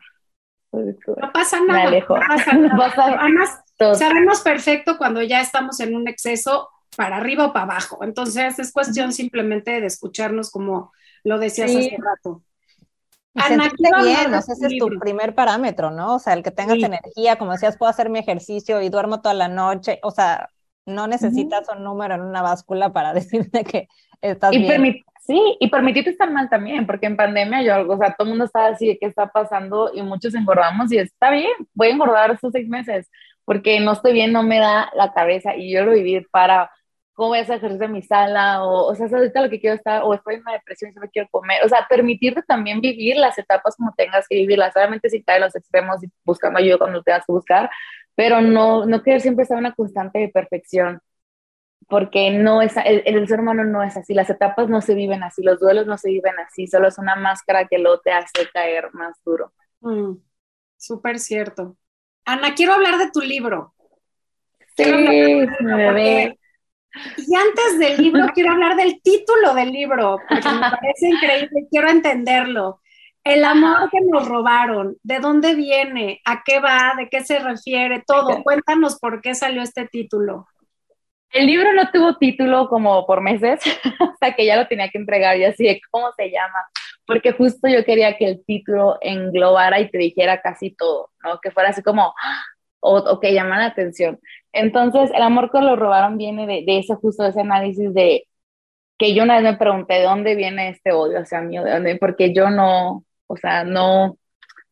No 0.73 1.33
pasa 1.33 1.59
nada. 1.61 1.91
No 1.91 2.07
pasa 2.07 2.53
nada. 2.55 3.19
Además, 3.21 3.63
sabemos 3.99 4.41
perfecto 4.41 4.99
cuando 4.99 5.23
ya 5.23 5.41
estamos 5.41 5.81
en 5.81 5.95
un 5.95 6.09
exceso 6.09 6.69
para 6.97 7.17
arriba 7.19 7.47
o 7.47 7.53
para 7.53 7.65
abajo. 7.65 7.99
Entonces 8.03 8.59
es 8.59 8.73
cuestión 8.73 9.13
simplemente 9.13 9.81
de 9.81 9.87
escucharnos 9.87 10.51
como 10.51 10.93
lo 11.25 11.39
decías 11.39 11.71
hace 11.71 11.97
rato. 11.99 12.43
Ana, 13.35 13.71
bien, 14.03 14.33
ese 14.35 14.53
es 14.53 14.79
tu 14.79 14.89
primer 14.99 15.35
parámetro, 15.35 15.91
¿no? 15.91 16.15
O 16.15 16.19
sea, 16.19 16.33
el 16.33 16.43
que 16.43 16.51
tengas 16.51 16.79
energía, 16.79 17.37
como 17.37 17.53
decías, 17.53 17.77
puedo 17.77 17.91
hacer 17.91 18.09
mi 18.09 18.19
ejercicio 18.19 18.81
y 18.81 18.89
duermo 18.89 19.21
toda 19.21 19.35
la 19.35 19.49
noche, 19.49 19.99
o 20.03 20.11
sea, 20.11 20.49
no 20.87 21.07
necesitas 21.07 21.69
un 21.69 21.85
número 21.85 22.15
en 22.15 22.23
una 22.23 22.41
báscula 22.41 22.93
para 22.93 23.13
decirte 23.15 23.65
que 23.65 23.89
estás 24.23 24.53
bien. 24.53 25.05
Sí, 25.27 25.57
y 25.59 25.69
permitirte 25.71 26.11
estar 26.11 26.31
mal 26.31 26.49
también, 26.49 26.87
porque 26.87 27.07
en 27.07 27.17
pandemia 27.17 27.61
yo, 27.61 27.93
o 27.93 27.99
sea, 27.99 28.15
todo 28.15 28.27
el 28.27 28.29
mundo 28.29 28.45
estaba 28.45 28.69
así, 28.69 28.97
¿qué 29.01 29.07
está 29.07 29.27
pasando? 29.27 29.91
Y 29.93 30.01
muchos 30.03 30.37
engordamos 30.37 30.93
y 30.93 30.99
está 30.99 31.33
bien, 31.33 31.51
voy 31.75 31.89
a 31.89 31.91
engordar 31.91 32.31
estos 32.31 32.53
seis 32.53 32.69
meses, 32.69 33.11
porque 33.45 33.81
no 33.81 33.93
estoy 33.93 34.13
bien, 34.13 34.31
no 34.31 34.45
me 34.45 34.61
da 34.61 34.89
la 34.95 35.13
cabeza 35.13 35.57
y 35.57 35.73
yo 35.73 35.85
lo 35.85 35.93
viví 35.93 36.25
para 36.31 36.71
cómo 37.17 37.31
voy 37.31 37.39
a 37.39 37.43
hacer 37.43 37.57
ejercicio 37.57 37.87
en 37.87 37.93
mi 37.93 38.03
sala, 38.03 38.63
o, 38.63 38.89
o 38.89 38.95
sea, 38.95 39.07
ahorita 39.07 39.43
lo 39.43 39.51
que 39.51 39.59
quiero 39.59 39.75
estar, 39.75 40.03
o 40.05 40.13
estoy 40.15 40.35
en 40.35 40.43
una 40.43 40.53
depresión 40.53 40.91
y 40.91 40.95
solo 40.95 41.09
quiero 41.11 41.29
comer, 41.31 41.65
o 41.65 41.69
sea, 41.69 41.87
permitirte 41.89 42.43
también 42.43 42.81
vivir 42.81 43.17
las 43.17 43.39
etapas 43.39 43.75
como 43.75 43.95
tengas 43.97 44.29
que 44.29 44.37
vivirlas, 44.37 44.77
obviamente 44.77 45.09
sin 45.09 45.23
caer 45.23 45.39
en 45.39 45.45
los 45.45 45.57
extremos 45.57 46.05
y 46.05 46.09
buscando 46.25 46.59
ayuda 46.59 46.79
cuando 46.79 47.03
tengas 47.03 47.25
que 47.27 47.33
buscar, 47.33 47.71
pero 48.15 48.43
no, 48.43 48.85
no 48.85 49.03
querer 49.03 49.23
siempre 49.23 49.45
estar 49.45 49.57
en 49.57 49.65
una 49.65 49.75
constante 49.75 50.19
de 50.19 50.29
perfección, 50.29 51.01
porque 51.89 52.31
no 52.33 52.61
es, 52.61 52.77
el, 52.77 53.03
el, 53.07 53.27
ser 53.27 53.41
humano 53.41 53.65
no 53.65 53.83
es 53.83 53.97
así, 53.97 54.13
las 54.13 54.29
etapas 54.29 54.69
no 54.69 54.83
se 54.83 54.95
viven 54.95 55.23
así, 55.23 55.43
los 55.43 55.59
duelos 55.59 55.87
no 55.87 55.97
se 55.97 56.11
viven 56.11 56.35
así, 56.39 56.67
solo 56.67 56.89
es 56.89 56.99
una 56.99 57.17
máscara 57.17 57.67
que 57.67 57.79
lo 57.79 57.99
te 58.01 58.13
hace 58.13 58.47
caer 58.53 58.93
más 58.93 59.17
duro. 59.25 59.55
Mm, 59.81 60.17
Súper 60.77 61.19
cierto. 61.19 61.79
Ana, 62.27 62.55
quiero 62.55 62.75
hablar 62.75 62.99
de 62.99 63.11
tu 63.11 63.21
libro. 63.21 63.73
Sí, 64.77 64.85
me. 64.93 66.39
Y 67.17 67.35
antes 67.35 67.79
del 67.79 68.03
libro, 68.03 68.27
quiero 68.35 68.53
hablar 68.53 68.77
del 68.77 69.01
título 69.03 69.55
del 69.55 69.73
libro, 69.73 70.19
porque 70.29 70.49
me 70.49 70.61
parece 70.61 71.09
increíble, 71.09 71.67
quiero 71.71 71.89
entenderlo. 71.91 72.81
El 73.25 73.45
amor 73.45 73.91
que 73.91 73.99
nos 74.01 74.29
robaron, 74.29 74.97
¿de 75.03 75.19
dónde 75.19 75.55
viene? 75.57 76.21
¿A 76.25 76.43
qué 76.45 76.61
va? 76.61 76.95
¿De 76.97 77.09
qué 77.09 77.25
se 77.25 77.41
refiere? 77.41 78.05
Todo. 78.07 78.43
Cuéntanos 78.45 78.99
por 79.01 79.21
qué 79.21 79.35
salió 79.35 79.63
este 79.63 79.89
título. 79.89 80.47
El 81.31 81.47
libro 81.47 81.73
no 81.73 81.91
tuvo 81.91 82.17
título 82.17 82.69
como 82.69 83.05
por 83.05 83.21
meses, 83.21 83.61
hasta 84.01 84.35
que 84.35 84.47
ya 84.47 84.57
lo 84.57 84.69
tenía 84.69 84.91
que 84.91 84.99
entregar 84.99 85.37
y 85.37 85.45
así 85.45 85.65
de 85.65 85.81
cómo 85.91 86.13
se 86.17 86.31
llama, 86.31 86.67
porque 87.05 87.33
justo 87.33 87.69
yo 87.69 87.85
quería 87.85 88.17
que 88.17 88.27
el 88.27 88.45
título 88.45 88.99
englobara 89.01 89.81
y 89.81 89.91
te 89.91 89.99
dijera 89.99 90.41
casi 90.41 90.71
todo, 90.71 91.11
¿no? 91.25 91.41
Que 91.41 91.51
fuera 91.51 91.71
así 91.71 91.83
como, 91.83 92.15
o, 92.81 92.97
o 92.99 93.21
que 93.21 93.35
llamara 93.35 93.63
la 93.63 93.69
atención. 93.69 94.21
Entonces, 94.57 95.11
el 95.15 95.23
amor 95.23 95.51
que 95.51 95.61
lo 95.61 95.77
robaron 95.77 96.19
viene 96.19 96.47
de, 96.47 96.65
de 96.67 96.79
ese 96.79 96.95
justo, 96.97 97.27
ese 97.27 97.41
análisis 97.41 97.93
de 97.95 98.27
que 98.99 99.15
yo 99.15 99.23
una 99.25 99.35
vez 99.37 99.45
me 99.45 99.59
pregunté, 99.59 99.95
¿de 99.95 100.05
dónde 100.05 100.35
viene 100.35 100.71
este 100.71 100.93
odio 100.93 101.21
hacia 101.21 101.41
mí? 101.41 101.59
¿De 101.59 101.71
dónde? 101.71 101.97
Porque 101.97 102.35
yo 102.35 102.51
no, 102.51 103.05
o 103.27 103.37
sea, 103.37 103.65
no, 103.65 104.19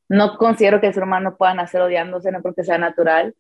no 0.08 0.36
considero 0.38 0.80
que 0.80 0.88
el 0.88 0.94
ser 0.94 1.04
humano 1.04 1.36
pueda 1.36 1.54
nacer 1.54 1.82
odiándose, 1.82 2.32
no 2.32 2.42
creo 2.42 2.54
que 2.54 2.64
sea 2.64 2.78
natural, 2.78 3.34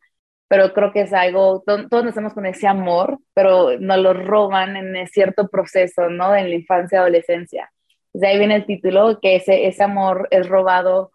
pero 0.48 0.72
creo 0.74 0.92
que 0.92 1.02
es 1.02 1.12
algo, 1.12 1.62
todos 1.66 2.04
nacemos 2.04 2.34
con 2.34 2.46
ese 2.46 2.66
amor, 2.68 3.18
pero 3.34 3.78
nos 3.80 3.98
lo 3.98 4.12
roban 4.14 4.76
en 4.76 5.06
cierto 5.08 5.48
proceso, 5.48 6.10
¿no? 6.10 6.34
En 6.36 6.50
la 6.50 6.56
infancia, 6.56 7.00
adolescencia. 7.00 7.70
De 8.12 8.26
ahí 8.28 8.38
viene 8.38 8.56
el 8.56 8.66
título, 8.66 9.18
que 9.20 9.36
ese, 9.36 9.66
ese 9.66 9.82
amor 9.82 10.28
es 10.30 10.48
robado 10.48 11.12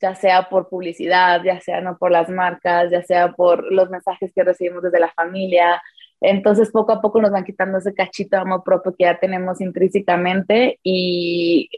ya 0.00 0.14
sea 0.14 0.48
por 0.48 0.68
publicidad, 0.68 1.42
ya 1.44 1.60
sea 1.60 1.80
no 1.80 1.98
por 1.98 2.10
las 2.10 2.28
marcas, 2.28 2.90
ya 2.90 3.02
sea 3.02 3.32
por 3.32 3.70
los 3.72 3.90
mensajes 3.90 4.32
que 4.34 4.44
recibimos 4.44 4.82
desde 4.82 5.00
la 5.00 5.10
familia. 5.12 5.82
Entonces, 6.20 6.70
poco 6.70 6.92
a 6.92 7.00
poco 7.00 7.20
nos 7.20 7.30
van 7.30 7.44
quitando 7.44 7.78
ese 7.78 7.94
cachito 7.94 8.36
de 8.36 8.42
amor 8.42 8.62
propio 8.64 8.94
que 8.96 9.04
ya 9.04 9.18
tenemos 9.18 9.60
intrínsecamente 9.60 10.78
y 10.82 11.68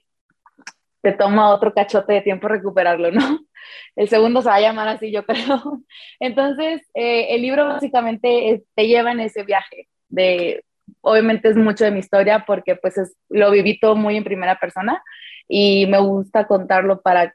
te 1.02 1.12
toma 1.12 1.50
otro 1.50 1.72
cachote 1.72 2.14
de 2.14 2.20
tiempo 2.20 2.48
recuperarlo, 2.48 3.10
¿no? 3.10 3.20
El 3.96 4.08
segundo 4.08 4.42
se 4.42 4.48
va 4.48 4.56
a 4.56 4.60
llamar 4.60 4.88
así, 4.88 5.10
yo 5.10 5.24
creo. 5.24 5.82
Entonces, 6.20 6.82
eh, 6.94 7.34
el 7.34 7.42
libro 7.42 7.66
básicamente 7.66 8.62
te 8.74 8.86
lleva 8.86 9.12
en 9.12 9.20
ese 9.20 9.44
viaje 9.44 9.88
de, 10.08 10.64
obviamente 11.00 11.48
es 11.48 11.56
mucho 11.56 11.84
de 11.84 11.90
mi 11.90 12.00
historia 12.00 12.44
porque 12.46 12.76
pues 12.76 12.94
lo 13.28 13.50
viví 13.50 13.78
todo 13.78 13.96
muy 13.96 14.16
en 14.16 14.24
primera 14.24 14.58
persona 14.58 15.02
y 15.48 15.86
me 15.86 15.98
gusta 15.98 16.46
contarlo 16.46 17.00
para 17.02 17.34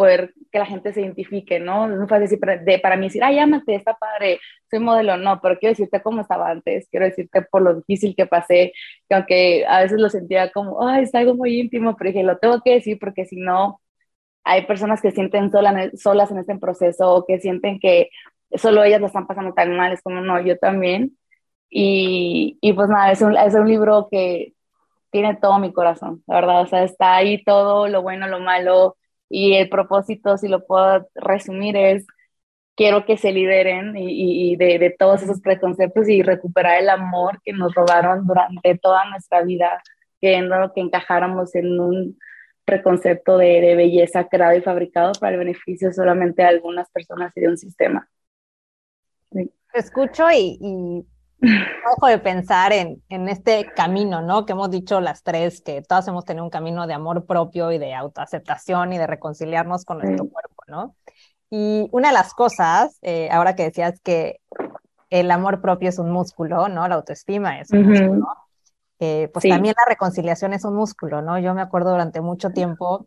poder 0.00 0.32
que 0.50 0.58
la 0.58 0.64
gente 0.64 0.94
se 0.94 1.02
identifique, 1.02 1.60
¿no? 1.60 1.86
No 1.86 2.08
fue 2.08 2.20
decir 2.20 2.40
para, 2.40 2.56
de, 2.56 2.78
para 2.78 2.96
mí 2.96 3.08
decir, 3.08 3.22
ay, 3.22 3.36
llámate, 3.36 3.74
está 3.74 3.92
padre, 3.98 4.40
soy 4.70 4.78
modelo, 4.78 5.18
no, 5.18 5.40
pero 5.42 5.58
quiero 5.58 5.72
decirte 5.72 6.00
cómo 6.02 6.22
estaba 6.22 6.48
antes, 6.50 6.88
quiero 6.90 7.04
decirte 7.04 7.42
por 7.42 7.60
lo 7.60 7.74
difícil 7.74 8.14
que 8.16 8.24
pasé, 8.24 8.72
que 9.06 9.14
aunque 9.14 9.66
a 9.68 9.80
veces 9.82 10.00
lo 10.00 10.08
sentía 10.08 10.50
como, 10.52 10.88
ay, 10.88 11.02
es 11.04 11.14
algo 11.14 11.34
muy 11.34 11.60
íntimo, 11.60 11.96
pero 11.96 12.08
dije, 12.08 12.22
lo 12.22 12.38
tengo 12.38 12.62
que 12.62 12.72
decir 12.72 12.98
porque 12.98 13.26
si 13.26 13.36
no, 13.36 13.82
hay 14.44 14.64
personas 14.66 15.02
que 15.02 15.10
sienten 15.10 15.50
solas 15.98 16.30
en 16.30 16.38
este 16.38 16.56
proceso 16.58 17.14
o 17.14 17.26
que 17.26 17.38
sienten 17.38 17.78
que 17.78 18.08
solo 18.54 18.82
ellas 18.84 19.02
lo 19.02 19.08
están 19.08 19.26
pasando 19.26 19.52
tan 19.52 19.76
mal, 19.76 19.92
es 19.92 20.00
como, 20.02 20.22
no, 20.22 20.40
yo 20.40 20.56
también. 20.58 21.18
Y, 21.68 22.58
y 22.62 22.72
pues 22.72 22.88
nada, 22.88 23.12
es 23.12 23.20
un, 23.22 23.36
es 23.36 23.54
un 23.54 23.68
libro 23.68 24.08
que 24.10 24.54
tiene 25.10 25.36
todo 25.36 25.58
mi 25.58 25.72
corazón, 25.74 26.22
la 26.26 26.36
verdad, 26.36 26.62
o 26.62 26.66
sea, 26.66 26.84
está 26.84 27.16
ahí 27.16 27.44
todo, 27.44 27.88
lo 27.88 28.02
bueno, 28.02 28.28
lo 28.28 28.40
malo, 28.40 28.96
y 29.30 29.54
el 29.54 29.68
propósito, 29.70 30.36
si 30.36 30.48
lo 30.48 30.66
puedo 30.66 31.08
resumir, 31.14 31.76
es 31.76 32.06
quiero 32.74 33.04
que 33.06 33.16
se 33.16 33.32
liberen 33.32 33.94
y, 33.96 34.56
de, 34.56 34.78
de, 34.78 34.90
todos 34.90 35.22
esos 35.22 35.40
preconceptos 35.40 36.08
y 36.08 36.22
recuperar 36.22 36.80
el 36.80 36.88
amor 36.88 37.40
que 37.44 37.52
nos 37.52 37.74
robaron 37.74 38.26
durante 38.26 38.76
toda 38.78 39.04
nuestra 39.08 39.42
vida, 39.42 39.82
queriendo 40.20 40.72
que 40.74 40.80
encajáramos 40.80 41.54
en 41.54 41.78
un 41.80 42.18
preconcepto 42.64 43.36
de, 43.38 43.60
de 43.60 43.76
belleza 43.76 44.28
creado 44.28 44.56
y 44.56 44.62
fabricado 44.62 45.12
para 45.20 45.32
el 45.32 45.38
beneficio 45.38 45.92
solamente 45.92 46.42
de 46.42 46.48
algunas 46.48 46.90
personas 46.90 47.32
y 47.36 47.40
de 47.40 47.48
un 47.48 47.58
sistema. 47.58 48.08
Escucho 49.72 50.24
y 50.32 51.06
Ojo 51.96 52.06
de 52.06 52.18
pensar 52.18 52.72
en, 52.72 53.02
en 53.08 53.28
este 53.28 53.66
camino, 53.74 54.20
¿no? 54.20 54.44
Que 54.44 54.52
hemos 54.52 54.70
dicho 54.70 55.00
las 55.00 55.22
tres, 55.22 55.62
que 55.62 55.82
todas 55.82 56.06
hemos 56.08 56.24
tenido 56.24 56.44
un 56.44 56.50
camino 56.50 56.86
de 56.86 56.94
amor 56.94 57.26
propio 57.26 57.72
y 57.72 57.78
de 57.78 57.94
autoaceptación 57.94 58.92
y 58.92 58.98
de 58.98 59.06
reconciliarnos 59.06 59.84
con 59.84 59.98
nuestro 59.98 60.28
cuerpo, 60.28 60.62
¿no? 60.68 60.94
Y 61.50 61.88
una 61.92 62.08
de 62.08 62.14
las 62.14 62.34
cosas, 62.34 62.98
eh, 63.02 63.28
ahora 63.32 63.56
que 63.56 63.64
decías 63.64 64.00
que 64.00 64.40
el 65.08 65.30
amor 65.30 65.60
propio 65.60 65.88
es 65.88 65.98
un 65.98 66.10
músculo, 66.10 66.68
¿no? 66.68 66.86
La 66.86 66.94
autoestima 66.94 67.60
es 67.60 67.70
un 67.70 67.88
músculo. 67.88 68.28
Eh, 69.00 69.30
pues 69.32 69.48
también 69.48 69.74
la 69.76 69.88
reconciliación 69.88 70.52
es 70.52 70.64
un 70.64 70.76
músculo, 70.76 71.22
¿no? 71.22 71.38
Yo 71.38 71.54
me 71.54 71.62
acuerdo 71.62 71.90
durante 71.90 72.20
mucho 72.20 72.50
tiempo 72.50 73.06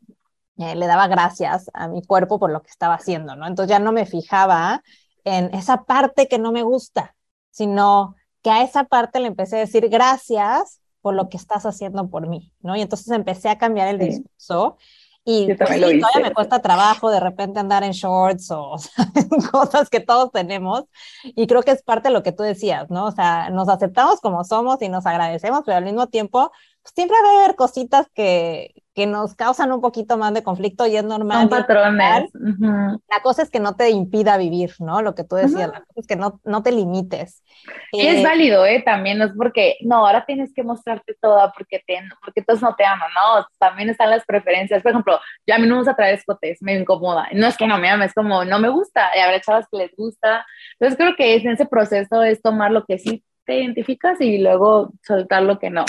eh, 0.58 0.76
le 0.76 0.86
daba 0.86 1.08
gracias 1.08 1.70
a 1.74 1.88
mi 1.88 2.04
cuerpo 2.04 2.40
por 2.40 2.52
lo 2.52 2.62
que 2.62 2.70
estaba 2.70 2.96
haciendo, 2.96 3.36
¿no? 3.36 3.48
Entonces 3.48 3.70
ya 3.70 3.80
no 3.80 3.92
me 3.92 4.06
fijaba 4.06 4.84
en 5.24 5.54
esa 5.54 5.84
parte 5.84 6.28
que 6.28 6.38
no 6.38 6.52
me 6.52 6.62
gusta, 6.62 7.16
sino 7.50 8.16
que 8.44 8.52
a 8.52 8.62
esa 8.62 8.84
parte 8.84 9.20
le 9.20 9.28
empecé 9.28 9.56
a 9.56 9.60
decir 9.60 9.90
gracias 9.90 10.82
por 11.02 11.16
lo 11.16 11.30
que 11.30 11.38
estás 11.38 11.66
haciendo 11.66 12.10
por 12.10 12.28
mí, 12.28 12.52
¿no? 12.62 12.76
Y 12.76 12.82
entonces 12.82 13.10
empecé 13.10 13.50
a 13.50 13.58
cambiar 13.58 13.88
el 13.88 14.00
discurso. 14.00 14.78
Y 15.26 15.54
pues, 15.54 15.70
todavía 15.70 16.20
me 16.22 16.34
cuesta 16.34 16.62
trabajo 16.62 17.10
de 17.10 17.22
repente 17.22 17.60
andar 17.60 17.84
en 17.84 17.94
shorts 17.94 18.52
o, 18.52 18.76
cosas 19.52 19.90
que 19.90 20.02
todos 20.02 20.32
tenemos. 20.32 20.84
Y 21.24 21.48
creo 21.48 21.64
que 21.64 21.72
es 21.72 21.82
parte 21.82 22.10
de 22.10 22.14
lo 22.14 22.24
que 22.24 22.34
tú 22.34 22.44
decías, 22.44 22.90
¿no? 22.90 23.06
O 23.06 23.12
sea, 23.12 23.50
nos 23.50 23.70
aceptamos 23.70 24.20
como 24.20 24.44
somos 24.44 24.82
y 24.82 24.90
nos 24.90 25.06
agradecemos, 25.06 25.62
pero 25.66 25.78
al 25.78 25.86
mismo 25.86 26.08
tiempo 26.08 26.52
pues, 26.82 26.94
siempre 26.94 27.18
va 27.24 27.30
a 27.30 27.44
haber 27.44 27.56
cositas 27.56 28.08
que, 28.14 28.83
que 28.94 29.08
nos 29.08 29.36
causan 29.36 29.72
un 29.72 29.82
poquito 29.82 30.18
más 30.18 30.34
de 30.34 30.44
conflicto 30.44 30.86
y 30.86 30.96
es 30.96 31.04
normal. 31.04 31.42
Son 31.42 31.50
patrones. 31.50 32.30
La 32.34 33.22
cosa 33.24 33.42
es 33.42 33.50
que 33.50 33.60
no 33.60 33.76
te 33.76 33.90
impida 33.90 34.38
vivir, 34.38 34.74
¿no? 34.80 35.02
Lo 35.02 35.16
que 35.16 35.24
tú 35.24 35.36
decías, 35.36 35.72
la 35.72 35.82
cosa 35.82 35.94
es 35.96 36.08
que 36.08 36.16
no, 36.16 36.40
no 36.44 36.62
te 36.62 36.72
limites. 36.72 37.44
Y 37.92 38.06
es 38.06 38.20
eh, 38.20 38.24
válido, 38.24 38.66
¿eh? 38.66 38.84
También 38.86 39.18
no 39.18 39.26
es 39.26 39.32
porque, 39.36 39.78
no, 39.82 40.06
ahora 40.06 40.26
tienes 40.26 40.54
que 40.54 40.62
mostrarte 40.62 41.16
toda 41.20 41.52
porque, 41.52 41.82
te, 41.88 42.00
porque 42.24 42.44
todos 42.44 42.62
no 42.62 42.76
te 42.76 42.86
aman, 42.86 43.10
¿no? 43.16 43.48
También 43.58 43.90
están 43.90 44.12
las 44.12 44.26
preferencias. 44.26 44.84
Por 44.84 44.92
ejemplo, 44.92 45.20
yo 45.48 45.56
a 45.56 45.58
mí 45.58 45.66
no 45.66 45.76
me 45.76 45.80
gusta 45.80 45.96
traer 45.96 46.16
escotes, 46.16 46.62
me 46.62 46.76
incomoda. 46.76 47.28
No 47.34 47.48
es 47.48 47.58
que 47.58 47.66
no 47.66 47.80
me 47.80 47.90
ames, 47.90 48.08
es 48.08 48.14
como, 48.14 48.46
no 48.46 48.60
me 48.60 48.70
gusta. 48.70 49.10
Y 49.16 49.20
habrá 49.20 49.42
chavas 49.42 49.66
que 49.72 49.78
les 49.78 49.96
gusta. 49.96 50.46
Entonces 50.74 50.98
creo 50.98 51.16
que 51.16 51.36
en 51.36 51.50
ese 51.50 51.66
proceso 51.66 52.22
es 52.22 52.44
tomar 52.44 52.70
lo 52.70 52.86
que 52.86 53.00
sí 53.00 53.24
te 53.46 53.60
identificas 53.60 54.22
y 54.22 54.38
luego 54.38 54.92
soltar 55.02 55.42
lo 55.42 55.58
que 55.58 55.72
no. 55.72 55.86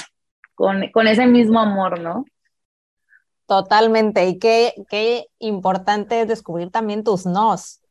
Con, 0.55 0.89
con 0.93 1.07
ese 1.09 1.27
mismo 1.27 1.61
amor, 1.61 2.01
¿no? 2.01 2.25
Totalmente, 3.47 4.26
y 4.26 4.38
qué, 4.38 4.74
qué 4.88 5.26
importante 5.38 6.22
es 6.22 6.28
descubrir 6.28 6.70
también 6.70 7.05
tus 7.05 7.26
nos, 7.26 7.82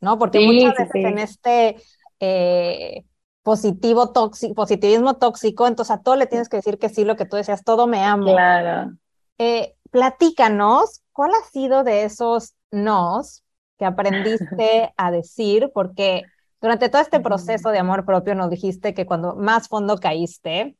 ¿no? 0.00 0.18
Porque 0.18 0.40
muchas 0.40 0.74
veces 0.76 0.94
en 0.94 1.18
este 1.18 1.76
eh, 2.20 3.04
positivo 3.42 4.12
tóxico, 4.12 4.54
positivismo 4.54 5.16
tóxico, 5.16 5.66
entonces 5.66 5.96
a 5.96 6.02
todo 6.02 6.14
le 6.14 6.26
tienes 6.26 6.48
que 6.48 6.58
decir 6.58 6.78
que 6.78 6.88
sí, 6.88 7.04
lo 7.04 7.16
que 7.16 7.26
tú 7.26 7.36
decías, 7.36 7.64
todo 7.64 7.88
me 7.88 8.04
amo. 8.04 8.32
Claro. 8.32 8.92
Eh, 9.38 9.74
platícanos, 9.90 11.02
¿cuál 11.12 11.32
ha 11.32 11.48
sido 11.50 11.82
de 11.82 12.04
esos 12.04 12.54
nos 12.70 13.42
que 13.78 13.86
aprendiste 13.86 14.92
a 14.96 15.10
decir? 15.10 15.72
Porque 15.74 16.22
durante 16.60 16.88
todo 16.88 17.02
este 17.02 17.18
proceso 17.18 17.70
de 17.70 17.78
amor 17.78 18.04
propio 18.04 18.36
nos 18.36 18.50
dijiste 18.50 18.94
que 18.94 19.06
cuando 19.06 19.34
más 19.34 19.66
fondo 19.66 19.98
caíste 19.98 20.76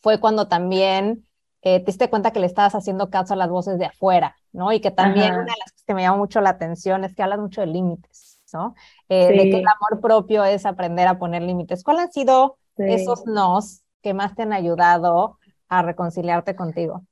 fue 0.00 0.18
cuando 0.18 0.48
también 0.48 1.26
eh, 1.62 1.80
te 1.80 1.86
diste 1.86 2.08
cuenta 2.08 2.30
que 2.30 2.40
le 2.40 2.46
estabas 2.46 2.74
haciendo 2.74 3.10
caso 3.10 3.34
a 3.34 3.36
las 3.36 3.50
voces 3.50 3.78
de 3.78 3.86
afuera, 3.86 4.36
¿no? 4.52 4.72
Y 4.72 4.80
que 4.80 4.90
también 4.90 5.34
una 5.34 5.44
de 5.44 5.58
las 5.58 5.72
cosas 5.72 5.84
que 5.86 5.94
me 5.94 6.02
llama 6.02 6.16
mucho 6.16 6.40
la 6.40 6.50
atención 6.50 7.04
es 7.04 7.14
que 7.14 7.22
hablas 7.22 7.38
mucho 7.38 7.60
de 7.60 7.66
límites, 7.66 8.40
¿no? 8.54 8.74
Eh, 9.08 9.28
de 9.28 9.50
que 9.50 9.58
el 9.58 9.66
amor 9.66 10.00
propio 10.00 10.44
es 10.44 10.64
aprender 10.64 11.06
a 11.06 11.18
poner 11.18 11.42
límites. 11.42 11.84
¿Cuáles 11.84 12.04
han 12.04 12.12
sido 12.12 12.56
esos 12.78 13.26
nos 13.26 13.82
que 14.00 14.14
más 14.14 14.34
te 14.34 14.42
han 14.42 14.54
ayudado 14.54 15.38
a 15.68 15.82
reconciliarte 15.82 16.56
contigo? 16.56 17.02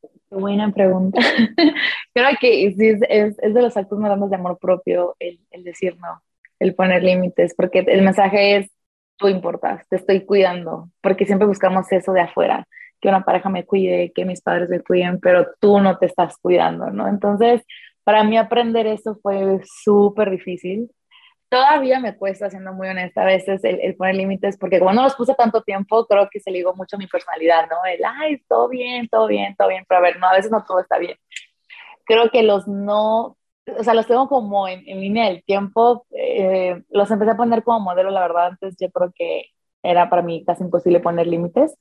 Qué 0.00 0.36
buena 0.36 0.70
pregunta. 0.72 1.18
Creo 2.14 2.28
que 2.40 2.72
sí, 2.78 2.88
es, 3.08 3.36
es, 3.40 3.54
de 3.54 3.62
los 3.62 3.76
actos 3.76 3.98
más 3.98 4.10
grandes 4.10 4.30
de 4.30 4.36
amor 4.36 4.58
propio 4.58 5.16
el, 5.18 5.40
el 5.50 5.64
decir 5.64 5.98
no, 5.98 6.22
el 6.60 6.76
poner 6.76 7.02
límites, 7.02 7.54
porque 7.56 7.80
el 7.80 8.02
mensaje 8.02 8.58
es, 8.58 8.70
tú 9.16 9.26
importas, 9.26 9.84
te 9.88 9.96
estoy 9.96 10.24
cuidando, 10.24 10.88
porque 11.00 11.26
siempre 11.26 11.48
buscamos 11.48 11.90
eso 11.90 12.12
de 12.12 12.20
afuera 12.20 12.64
que 13.00 13.08
una 13.08 13.24
pareja 13.24 13.48
me 13.48 13.64
cuide, 13.64 14.12
que 14.12 14.24
mis 14.24 14.42
padres 14.42 14.68
me 14.68 14.80
cuiden, 14.80 15.20
pero 15.20 15.48
tú 15.60 15.80
no 15.80 15.98
te 15.98 16.06
estás 16.06 16.36
cuidando, 16.38 16.90
¿no? 16.90 17.08
Entonces, 17.08 17.62
para 18.04 18.24
mí 18.24 18.36
aprender 18.36 18.86
eso 18.86 19.18
fue 19.22 19.60
súper 19.64 20.30
difícil. 20.30 20.90
Todavía 21.48 21.98
me 21.98 22.16
cuesta, 22.16 22.48
siendo 22.48 22.72
muy 22.72 22.88
honesta, 22.88 23.22
a 23.22 23.26
veces 23.26 23.62
el, 23.64 23.96
poner 23.96 24.14
límites, 24.14 24.56
porque 24.56 24.78
como 24.78 24.92
no 24.92 25.02
los 25.02 25.16
puse 25.16 25.34
tanto 25.34 25.62
tiempo, 25.62 26.06
creo 26.06 26.28
que 26.30 26.40
se 26.40 26.50
ligó 26.50 26.74
mucho 26.76 26.96
a 26.96 26.98
mi 26.98 27.08
personalidad, 27.08 27.68
¿no? 27.68 27.84
El, 27.84 28.00
ay, 28.04 28.40
todo 28.48 28.68
bien, 28.68 29.08
todo 29.08 29.26
bien, 29.26 29.56
todo 29.56 29.68
bien, 29.68 29.84
pero 29.88 29.98
a 29.98 30.02
ver, 30.02 30.18
no, 30.18 30.28
a 30.28 30.34
veces 30.34 30.50
no 30.50 30.64
todo 30.64 30.80
está 30.80 30.98
bien. 30.98 31.16
Creo 32.04 32.30
que 32.30 32.42
los 32.42 32.68
no, 32.68 33.36
o 33.78 33.84
sea, 33.84 33.94
los 33.94 34.06
tengo 34.06 34.28
como 34.28 34.68
en, 34.68 34.84
línea 34.84 35.28
del 35.28 35.42
tiempo, 35.44 36.06
eh, 36.10 36.82
los 36.90 37.10
empecé 37.10 37.32
a 37.32 37.36
poner 37.36 37.62
como 37.64 37.80
modelo, 37.80 38.10
la 38.10 38.20
verdad, 38.20 38.46
antes 38.48 38.76
yo 38.80 38.90
creo 38.90 39.12
que 39.14 39.46
era 39.82 40.10
para 40.10 40.22
mí 40.22 40.44
casi 40.44 40.62
imposible 40.62 41.00
poner 41.00 41.26
límites, 41.26 41.76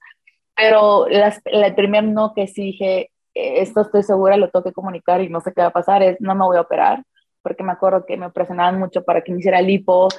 pero 0.60 1.08
las, 1.08 1.42
el 1.46 1.74
primer 1.76 2.04
no 2.04 2.34
que 2.34 2.48
sí 2.48 2.64
dije, 2.64 3.12
eh, 3.34 3.62
esto 3.62 3.82
estoy 3.82 4.04
segura, 4.04 4.38
lo 4.38 4.50
tengo 4.50 4.64
que 4.64 4.74
comunicar 4.74 5.22
y 5.22 5.30
no 5.30 5.42
sé 5.42 5.54
qué 5.54 5.62
va 5.62 5.68
a 5.68 5.74
pasar, 5.74 6.04
es 6.04 6.20
no 6.20 6.36
me 6.36 6.46
voy 6.46 6.58
a 6.58 6.62
operar, 6.62 7.04
porque 7.42 7.64
me 7.64 7.72
acuerdo 7.72 8.06
que 8.06 8.18
me 8.18 8.30
presionaban 8.32 8.80
mucho 8.80 9.04
para 9.04 9.22
que 9.22 9.32
me 9.32 9.40
hiciera 9.40 9.62
lipo, 9.62 10.10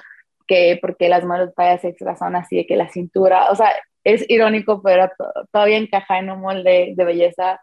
que 0.47 0.78
porque 0.80 1.09
las 1.09 1.24
manos 1.24 1.55
tallas 1.55 1.84
extras 1.84 2.18
son 2.18 2.36
así 2.36 2.57
de 2.57 2.66
que 2.66 2.76
la 2.76 2.88
cintura, 2.88 3.51
o 3.51 3.55
sea, 3.55 3.70
es 4.05 4.24
irónico, 4.30 4.82
pero 4.82 5.11
todavía 5.53 5.76
encaja 5.76 6.18
en 6.18 6.30
un 6.30 6.41
molde 6.41 6.95
de 6.97 7.05
belleza 7.05 7.61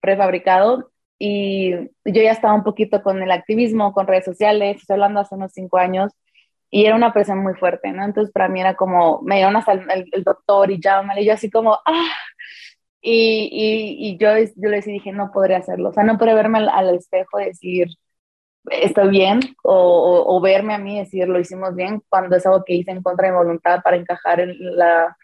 prefabricado. 0.00 0.90
Y 1.18 1.72
yo 1.72 2.22
ya 2.22 2.32
estaba 2.32 2.54
un 2.54 2.64
poquito 2.64 3.02
con 3.02 3.22
el 3.22 3.30
activismo, 3.30 3.92
con 3.92 4.06
redes 4.06 4.24
sociales, 4.24 4.78
estoy 4.78 4.94
hablando 4.94 5.20
hace 5.20 5.34
unos 5.34 5.52
cinco 5.52 5.78
años, 5.78 6.12
y 6.74 6.86
era 6.86 6.96
una 6.96 7.12
presión 7.12 7.38
muy 7.38 7.54
fuerte, 7.54 7.92
¿no? 7.92 8.04
Entonces 8.04 8.32
para 8.32 8.48
mí 8.48 8.60
era 8.60 8.74
como, 8.74 9.22
me 9.22 9.36
dieron 9.36 9.54
hasta 9.56 9.74
el, 9.74 10.24
doctor 10.24 10.72
y 10.72 10.80
llámale, 10.80 11.22
y 11.22 11.26
yo 11.26 11.32
así 11.34 11.48
como, 11.48 11.74
ah, 11.86 12.10
y, 13.00 13.48
y, 13.52 14.08
y, 14.08 14.18
yo, 14.18 14.30
yo 14.56 14.70
le 14.70 14.80
dije, 14.80 15.12
no 15.12 15.30
podría 15.32 15.58
hacerlo, 15.58 15.90
o 15.90 15.92
sea, 15.92 16.02
no 16.04 16.18
podría 16.18 16.34
verme 16.34 16.58
al, 16.68 16.96
espejo 16.96 17.40
y 17.40 17.44
decir, 17.46 17.88
estoy 18.70 19.08
bien, 19.10 19.40
o, 19.62 20.24
o, 20.26 20.40
verme 20.40 20.74
a 20.74 20.78
mí 20.78 20.96
y 20.96 21.00
decir, 21.00 21.28
lo 21.28 21.38
hicimos 21.38 21.76
bien, 21.76 22.02
cuando 22.08 22.36
es 22.36 22.46
algo 22.46 22.64
que 22.64 22.74
hice 22.74 22.90
en 22.90 23.02
contra 23.02 23.28
de 23.28 23.36
voluntad 23.36 23.80
para 23.82 23.96
encajar 23.96 24.40
en 24.40 24.56
la, 24.76 25.16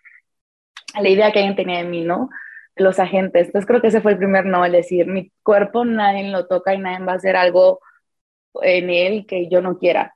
la 1.01 1.09
idea 1.09 1.33
que 1.33 1.41
alguien 1.41 1.57
tenía 1.57 1.79
de 1.79 1.85
mí, 1.89 2.05
¿no? 2.05 2.31
Los 2.77 3.01
agentes. 3.01 3.47
Entonces 3.47 3.67
creo 3.67 3.81
que 3.81 3.89
ese 3.89 4.01
fue 4.01 4.13
el 4.13 4.19
primer 4.19 4.47
no, 4.47 4.65
el 4.65 4.73
decir, 4.73 5.07
mi 5.09 5.33
cuerpo 5.43 5.85
nadie 5.85 6.31
lo 6.31 6.47
toca 6.47 6.75
y 6.75 6.79
nadie 6.79 7.05
va 7.05 7.13
a 7.15 7.17
hacer 7.17 7.37
algo 7.37 7.81
en 8.63 8.91
él 8.91 9.27
que 9.27 9.49
yo 9.49 9.63
no 9.63 9.79
quiera. 9.79 10.15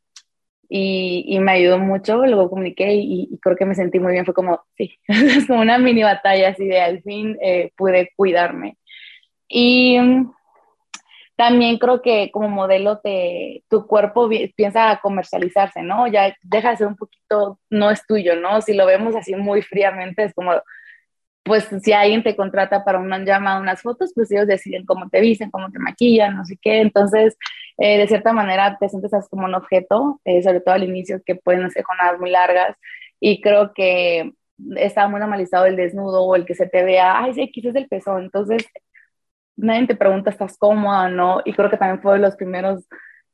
Y, 0.69 1.25
y 1.29 1.39
me 1.41 1.53
ayudó 1.53 1.79
mucho, 1.79 2.25
luego 2.27 2.51
comuniqué 2.51 2.95
y, 2.95 3.29
y, 3.31 3.39
creo 3.39 3.57
que 3.57 3.67
me 3.67 3.75
sentí 3.75 3.99
muy 3.99 4.13
bien, 4.13 4.25
fue 4.25 4.35
como, 4.35 4.63
sí, 4.77 4.99
es 5.09 5.47
como 5.47 5.61
una 5.61 5.79
mini 5.79 6.03
batalla 6.03 6.51
así 6.51 6.67
de 6.67 6.81
al 6.81 7.03
fin 7.03 7.37
eh, 7.43 7.73
pude 7.77 8.11
cuidarme. 8.17 8.79
Y 9.49 9.99
también 11.37 11.79
creo 11.79 12.01
que 12.01 12.31
como 12.31 12.49
modelo 12.49 12.99
te, 13.01 13.65
tu 13.69 13.87
cuerpo 13.87 14.29
piensa 14.57 15.01
comercializarse, 15.03 15.83
¿no? 15.83 16.07
Ya 16.07 16.35
deja 16.43 16.71
de 16.71 16.77
ser 16.77 16.87
un 16.87 16.97
poquito, 16.97 17.59
no 17.71 17.91
es 17.91 18.07
tuyo, 18.07 18.37
¿no? 18.37 18.61
Si 18.61 18.73
lo 18.75 18.87
vemos 18.87 19.17
así 19.17 19.35
muy 19.35 19.63
fríamente, 19.63 20.25
es 20.25 20.35
como, 20.35 20.53
pues 21.43 21.69
si 21.83 21.93
alguien 21.93 22.23
te 22.23 22.37
contrata 22.37 22.85
para 22.85 22.99
una 23.01 23.19
llamada, 23.19 23.61
unas 23.61 23.83
fotos, 23.83 24.13
pues 24.15 24.31
ellos 24.31 24.47
deciden 24.47 24.87
cómo 24.87 25.09
te 25.11 25.21
visten, 25.21 25.51
cómo 25.51 25.71
te 25.71 25.79
maquillan, 25.79 26.37
no 26.37 26.45
sé 26.45 26.57
qué. 26.61 26.81
Entonces, 26.81 27.37
eh, 27.79 27.99
de 27.99 28.07
cierta 28.09 28.33
manera 28.33 28.77
te 28.79 28.89
sientes 28.89 29.13
como 29.29 29.47
un 29.47 29.55
objeto, 29.55 30.21
eh, 30.25 30.43
sobre 30.43 30.61
todo 30.61 30.75
al 30.75 30.85
inicio, 30.85 31.23
que 31.25 31.35
pueden 31.37 31.71
ser 31.71 31.85
jornadas 31.85 32.21
muy 32.21 32.31
largas. 32.31 32.77
Y 33.21 33.41
creo 33.41 33.73
que 33.75 34.33
está 34.77 35.09
muy 35.09 35.21
normalizado 35.21 35.67
el 35.67 35.77
desnudo 35.77 36.23
o 36.25 36.37
el 36.37 36.47
que 36.47 36.55
se 36.55 36.67
te 36.69 36.85
vea, 36.85 37.23
ay, 37.23 37.35
sí, 37.35 37.51
quizás 37.51 37.75
el 37.77 37.89
pezón. 37.89 38.25
Entonces, 38.25 38.65
nadie 39.57 39.87
te 39.87 39.97
pregunta, 39.97 40.31
¿estás 40.31 40.57
cómoda 40.59 41.09
no? 41.09 41.41
Y 41.45 41.53
creo 41.55 41.71
que 41.71 41.77
también 41.77 42.03
fue 42.03 42.15
de 42.15 42.21
los 42.21 42.37
primeros, 42.37 42.87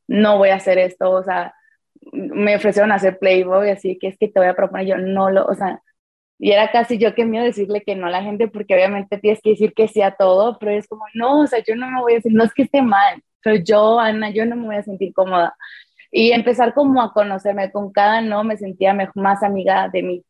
no 0.09 0.39
voy 0.39 0.51
a 0.51 0.57
hacer 0.57 0.79
esto, 0.79 1.11
o 1.11 1.23
sea, 1.23 1.55
me 2.13 2.57
ofrecieron 2.57 2.93
hacer 2.93 3.19
Playboy, 3.19 3.71
así 3.71 3.99
que 3.99 4.09
es 4.09 4.19
que 4.19 4.29
te 4.29 4.41
voy 4.41 4.49
a 4.49 4.55
proponer, 4.55 4.87
yo 4.87 4.97
no 4.99 5.31
lo, 5.31 5.47
o 5.47 5.55
sea, 5.55 5.83
y 6.39 6.53
era 6.53 6.71
casi 6.73 6.99
yo 6.99 7.15
que 7.15 7.27
miedo 7.27 7.45
decirle 7.45 7.83
que 7.83 7.97
no 7.97 8.07
a 8.07 8.11
la 8.11 8.23
gente, 8.23 8.49
porque 8.49 8.75
obviamente 8.75 9.19
tienes 9.19 9.41
que 9.43 9.51
decir 9.51 9.75
que 9.75 9.89
sí 9.89 10.03
a 10.03 10.13
todo, 10.17 10.59
pero 10.59 10.73
es 10.73 10.89
como, 10.89 11.05
no, 11.15 11.41
o 11.43 11.47
sea, 11.47 11.61
yo 11.67 11.77
no 11.77 11.91
me 11.91 12.01
voy 12.01 12.15
a 12.15 12.17
decir, 12.17 12.33
no 12.33 12.45
es 12.45 12.55
que 12.55 12.63
esté 12.63 12.83
mal, 12.83 13.23
pero 13.43 13.57
yo, 13.57 13.99
Ana, 14.01 14.31
yo 14.31 14.47
no 14.47 14.57
me 14.57 14.67
voy 14.67 14.77
a 14.77 14.83
sentir 14.83 15.13
cómoda. 15.15 15.57
Y 16.11 16.33
empezar 16.33 16.75
como 16.75 17.03
a 17.03 17.13
conocerme 17.13 17.71
con 17.71 17.93
cada 17.93 18.21
no, 18.21 18.45
me 18.45 18.57
sentía 18.57 18.95
más 19.15 19.43
amiga 19.43 19.89
de 19.93 20.03
mí, 20.03 20.25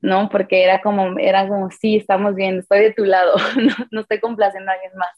¿no? 0.00 0.28
Porque 0.28 0.64
era 0.64 0.82
como, 0.82 1.18
era 1.18 1.48
como, 1.48 1.70
sí, 1.70 1.96
estamos 1.96 2.34
bien, 2.34 2.58
estoy 2.58 2.80
de 2.80 2.92
tu 2.92 3.04
lado, 3.04 3.34
no, 3.56 3.74
no 3.90 4.00
estoy 4.02 4.20
complaciendo 4.20 4.70
a 4.70 4.74
alguien 4.74 4.92
más. 4.96 5.10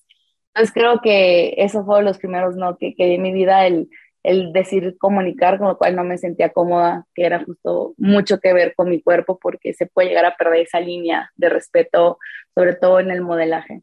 Entonces 0.55 0.73
creo 0.73 1.01
que 1.03 1.55
eso 1.59 1.85
fue 1.85 2.03
los 2.03 2.19
primeros 2.19 2.57
no 2.57 2.79
que, 2.79 2.95
que 2.95 3.15
en 3.15 3.23
mi 3.23 3.33
vida 3.33 3.67
el, 3.67 3.91
el 4.27 4.53
decir 4.53 4.97
comunicar, 4.99 5.59
con 5.59 5.69
lo 5.69 5.79
cual 5.79 5.95
no 5.95 6.03
me 6.03 6.19
sentía 6.19 6.51
cómoda, 6.51 7.07
que 7.15 7.25
era 7.25 7.45
justo 7.45 7.95
mucho 7.97 8.41
que 8.41 8.53
ver 8.53 8.75
con 8.75 8.89
mi 8.89 9.01
cuerpo 9.01 9.39
porque 9.39 9.73
se 9.73 9.87
puede 9.87 10.09
llegar 10.09 10.25
a 10.25 10.37
perder 10.37 10.63
esa 10.63 10.81
línea 10.81 11.31
de 11.37 11.49
respeto, 11.49 12.19
sobre 12.55 12.75
todo 12.75 12.99
en 12.99 13.13
el 13.13 13.23
modelaje. 13.23 13.83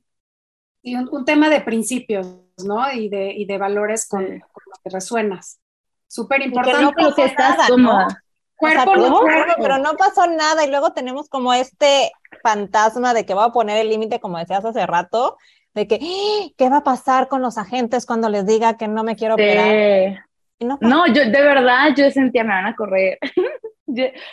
Y 0.84 0.96
un, 0.96 1.26
tema 1.26 1.50
de 1.50 1.62
principios, 1.62 2.28
¿no? 2.64 2.92
Y 2.92 3.10
de, 3.10 3.32
y 3.32 3.46
de 3.46 3.58
valores 3.58 4.08
con, 4.08 4.24
con 4.26 4.64
los 4.68 4.80
que 4.84 4.90
resuenas. 4.90 5.60
Súper 6.08 6.42
importante. 6.42 6.84
No 6.84 7.16
que 7.16 7.26
estás 7.26 7.68
cómoda. 7.68 8.08
Cuerpo, 8.56 8.96
no 8.96 9.20
cuerpo. 9.22 9.54
Pero 9.62 9.78
no 9.80 9.96
pasó 9.96 10.28
nada 10.28 10.64
y 10.66 10.70
luego 10.70 10.94
tenemos 10.94 11.28
como 11.28 11.54
este 11.54 12.12
fantasma 12.44 13.14
de 13.14 13.26
que 13.26 13.34
va 13.34 13.46
a 13.46 13.52
poner 13.52 13.78
el 13.78 13.90
límite, 13.90 14.20
como 14.20 14.38
decías 14.38 14.64
hace 14.64 14.86
rato, 14.86 15.38
de 15.74 15.88
que, 15.88 16.00
¡Ah! 16.02 16.50
¿qué 16.58 16.70
va 16.70 16.78
a 16.78 16.84
pasar 16.84 17.28
con 17.28 17.42
los 17.42 17.58
agentes 17.58 18.06
cuando 18.06 18.30
les 18.30 18.46
diga 18.46 18.78
que 18.78 18.88
no 18.88 19.04
me 19.04 19.16
quiero 19.16 19.34
operar? 19.34 20.26
No, 20.60 21.08
yo 21.08 21.26
de 21.26 21.42
verdad 21.42 21.90
yo 21.96 22.10
sentía 22.12 22.44
me 22.44 22.54
van 22.54 22.68
a 22.68 22.76
correr. 22.76 23.18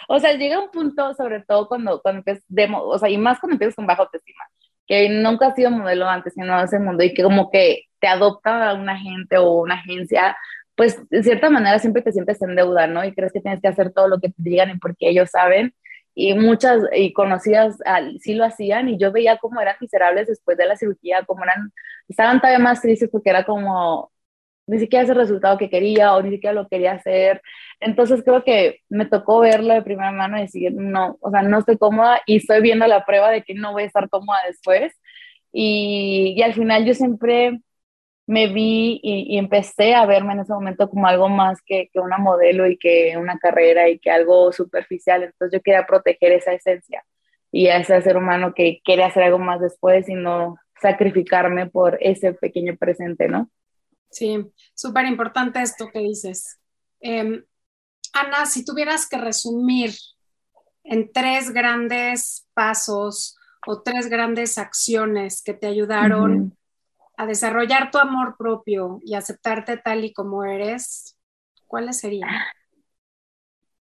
o 0.08 0.20
sea, 0.20 0.34
llega 0.34 0.60
un 0.60 0.70
punto, 0.70 1.14
sobre 1.14 1.42
todo 1.42 1.66
cuando, 1.68 2.00
cuando 2.02 2.18
empiezas, 2.18 2.44
o 2.72 2.98
sea, 2.98 3.08
y 3.08 3.18
más 3.18 3.40
cuando 3.40 3.54
empiezas 3.54 3.74
con 3.74 3.86
baja 3.86 4.02
autoestima, 4.02 4.44
que 4.90 5.08
nunca 5.08 5.46
has 5.46 5.54
sido 5.54 5.70
modelo 5.70 6.08
antes, 6.08 6.34
sino 6.34 6.58
en 6.58 6.64
ese 6.64 6.80
mundo, 6.80 7.04
y 7.04 7.14
que 7.14 7.22
como 7.22 7.48
que 7.48 7.84
te 8.00 8.08
adopta 8.08 8.74
una 8.74 8.94
agente 8.94 9.38
o 9.38 9.60
una 9.60 9.76
agencia, 9.76 10.36
pues 10.74 10.98
de 11.10 11.22
cierta 11.22 11.48
manera 11.48 11.78
siempre 11.78 12.02
te 12.02 12.10
sientes 12.10 12.42
en 12.42 12.56
deuda, 12.56 12.88
¿no? 12.88 13.04
Y 13.04 13.14
crees 13.14 13.32
que 13.32 13.40
tienes 13.40 13.60
que 13.60 13.68
hacer 13.68 13.92
todo 13.92 14.08
lo 14.08 14.18
que 14.18 14.30
te 14.30 14.34
digan 14.38 14.70
y 14.70 14.78
porque 14.78 15.08
ellos 15.08 15.30
saben 15.30 15.72
y 16.12 16.34
muchas 16.34 16.82
y 16.92 17.12
conocidas 17.12 17.78
sí 18.18 18.34
lo 18.34 18.44
hacían 18.44 18.88
y 18.88 18.98
yo 18.98 19.12
veía 19.12 19.36
cómo 19.38 19.60
eran 19.60 19.76
miserables 19.80 20.26
después 20.26 20.58
de 20.58 20.66
la 20.66 20.76
cirugía, 20.76 21.24
cómo 21.24 21.44
eran, 21.44 21.72
estaban 22.08 22.40
todavía 22.40 22.58
más 22.58 22.82
tristes 22.82 23.10
porque 23.12 23.30
era 23.30 23.44
como 23.44 24.10
ni 24.70 24.78
siquiera 24.78 25.04
ese 25.04 25.14
resultado 25.14 25.58
que 25.58 25.68
quería 25.68 26.14
o 26.14 26.22
ni 26.22 26.30
siquiera 26.30 26.54
lo 26.54 26.68
quería 26.68 26.92
hacer. 26.92 27.42
Entonces 27.80 28.22
creo 28.24 28.44
que 28.44 28.80
me 28.88 29.06
tocó 29.06 29.40
verlo 29.40 29.74
de 29.74 29.82
primera 29.82 30.12
mano 30.12 30.38
y 30.38 30.42
decir, 30.42 30.72
no, 30.74 31.18
o 31.20 31.30
sea, 31.30 31.42
no 31.42 31.58
estoy 31.58 31.76
cómoda 31.78 32.22
y 32.26 32.36
estoy 32.36 32.60
viendo 32.62 32.86
la 32.86 33.04
prueba 33.04 33.30
de 33.30 33.42
que 33.42 33.54
no 33.54 33.72
voy 33.72 33.84
a 33.84 33.86
estar 33.86 34.08
cómoda 34.08 34.38
después. 34.46 34.94
Y, 35.52 36.34
y 36.36 36.42
al 36.42 36.54
final 36.54 36.84
yo 36.86 36.94
siempre 36.94 37.60
me 38.26 38.52
vi 38.52 39.00
y, 39.02 39.38
empecé 39.38 39.94
a 39.94 40.06
verme 40.06 40.34
en 40.34 40.40
ese 40.40 40.52
momento 40.52 40.88
como 40.88 41.06
algo 41.08 41.28
más 41.28 41.58
que, 41.66 41.88
que, 41.92 42.00
una 42.00 42.18
modelo 42.18 42.66
y 42.68 42.78
que 42.78 43.16
una 43.18 43.38
carrera 43.38 43.88
y 43.88 43.98
que 43.98 44.10
algo 44.10 44.52
superficial. 44.52 45.24
Entonces 45.24 45.58
yo 45.58 45.62
quería 45.62 45.86
proteger 45.86 46.32
esa 46.32 46.52
esencia 46.52 47.04
y 47.52 47.68
a 47.68 47.78
ese 47.78 48.00
ser 48.02 48.16
humano 48.16 48.54
que 48.54 48.80
quiere 48.84 49.04
hacer 49.04 49.24
algo 49.24 49.38
más 49.40 49.60
después 49.60 50.08
y 50.08 50.14
no 50.14 50.56
sacrificarme 50.80 51.66
por 51.68 51.98
ese 52.00 52.32
pequeño 52.34 52.76
presente, 52.76 53.28
¿no? 53.28 53.50
Sí, 54.10 54.44
súper 54.74 55.06
importante 55.06 55.62
esto 55.62 55.88
que 55.92 56.00
dices. 56.00 56.58
Em, 57.00 57.44
Ana, 58.12 58.46
si 58.46 58.64
tuvieras 58.64 59.08
que 59.08 59.18
resumir 59.18 59.92
en 60.82 61.12
tres 61.12 61.50
grandes 61.50 62.48
pasos 62.54 63.38
o 63.66 63.82
tres 63.82 64.08
grandes 64.08 64.58
acciones 64.58 65.42
que 65.42 65.54
te 65.54 65.66
ayudaron 65.66 66.56
a 67.16 67.26
desarrollar 67.26 67.90
tu 67.90 67.98
amor 67.98 68.36
propio 68.36 68.98
y 69.04 69.14
aceptarte 69.14 69.76
tal 69.76 70.04
y 70.04 70.12
como 70.12 70.44
eres, 70.44 71.16
¿cuáles 71.66 71.98
serían? 71.98 72.30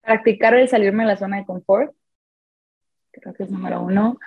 Practicar 0.02 0.56
el 0.56 0.70
salirme 0.70 1.04
de 1.04 1.10
la 1.10 1.18
zona 1.18 1.38
de 1.38 1.46
confort, 1.46 1.94
creo 3.12 3.34
que 3.34 3.44
es 3.44 3.52
número 3.52 3.82
uno. 3.82 4.18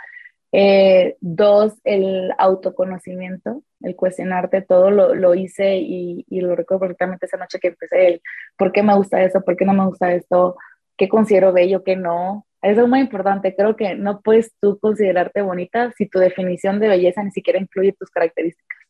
Eh, 0.53 1.17
dos, 1.21 1.75
el 1.85 2.33
autoconocimiento, 2.39 3.63
el 3.83 3.95
cuestionarte 3.95 4.63
todo, 4.63 4.91
lo, 4.91 5.15
lo 5.15 5.35
hice 5.37 5.77
y, 5.77 6.25
y, 6.29 6.41
lo 6.41 6.57
recuerdo 6.57 6.81
perfectamente 6.81 7.27
esa 7.27 7.37
noche 7.37 7.61
que 7.61 7.69
empecé, 7.69 8.09
el 8.09 8.23
por 8.57 8.73
qué 8.73 8.83
me 8.83 8.97
gusta 8.97 9.23
eso, 9.23 9.43
por 9.43 9.57
qué 9.57 9.65
no 9.65 9.75
me 9.75 9.87
gusta 9.87 10.13
esto, 10.13 10.57
qué 10.97 11.09
considero 11.09 11.53
bello, 11.53 11.85
qué 11.85 11.97
no. 11.97 12.47
Eso 12.63 12.83
es 12.83 12.89
muy 12.89 13.01
importante, 13.01 13.55
creo 13.57 13.77
que 13.77 13.95
no 13.95 14.21
puedes 14.23 14.53
tú 14.61 14.79
considerarte 14.81 15.43
bonita 15.43 15.93
si 15.97 16.07
tu 16.09 16.19
definición 16.19 16.81
de 16.81 16.89
belleza 16.89 17.23
ni 17.23 17.31
siquiera 17.31 17.61
incluye 17.61 17.93
tus 17.93 18.11
características. 18.11 18.81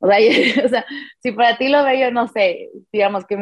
O 0.00 0.06
sea, 0.08 0.18
si 1.22 1.32
para 1.32 1.56
ti 1.58 1.68
lo 1.68 1.84
bello, 1.84 2.10
no 2.12 2.28
sé, 2.28 2.70
digamos 2.92 3.26
que 3.26 3.36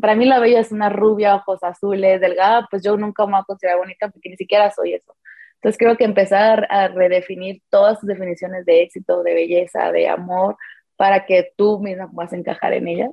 para 0.00 0.14
mí 0.14 0.24
lo 0.26 0.40
bello 0.40 0.58
es 0.58 0.72
una 0.72 0.88
rubia, 0.88 1.36
ojos 1.36 1.62
azules, 1.62 2.20
delgada, 2.20 2.66
pues 2.70 2.82
yo 2.82 2.96
nunca 2.96 3.26
me 3.26 3.32
voy 3.32 3.40
a 3.40 3.44
considerar 3.44 3.78
bonita 3.78 4.08
porque 4.08 4.30
ni 4.30 4.36
siquiera 4.36 4.70
soy 4.70 4.94
eso. 4.94 5.14
Entonces 5.60 5.78
creo 5.78 5.96
que 5.96 6.04
empezar 6.04 6.66
a 6.70 6.88
redefinir 6.88 7.62
todas 7.68 8.00
tus 8.00 8.08
definiciones 8.08 8.64
de 8.64 8.82
éxito, 8.82 9.22
de 9.22 9.34
belleza, 9.34 9.92
de 9.92 10.08
amor, 10.08 10.56
para 10.96 11.26
que 11.26 11.52
tú 11.56 11.80
misma 11.80 12.10
puedas 12.10 12.32
encajar 12.32 12.72
en 12.72 12.88
ellas. 12.88 13.10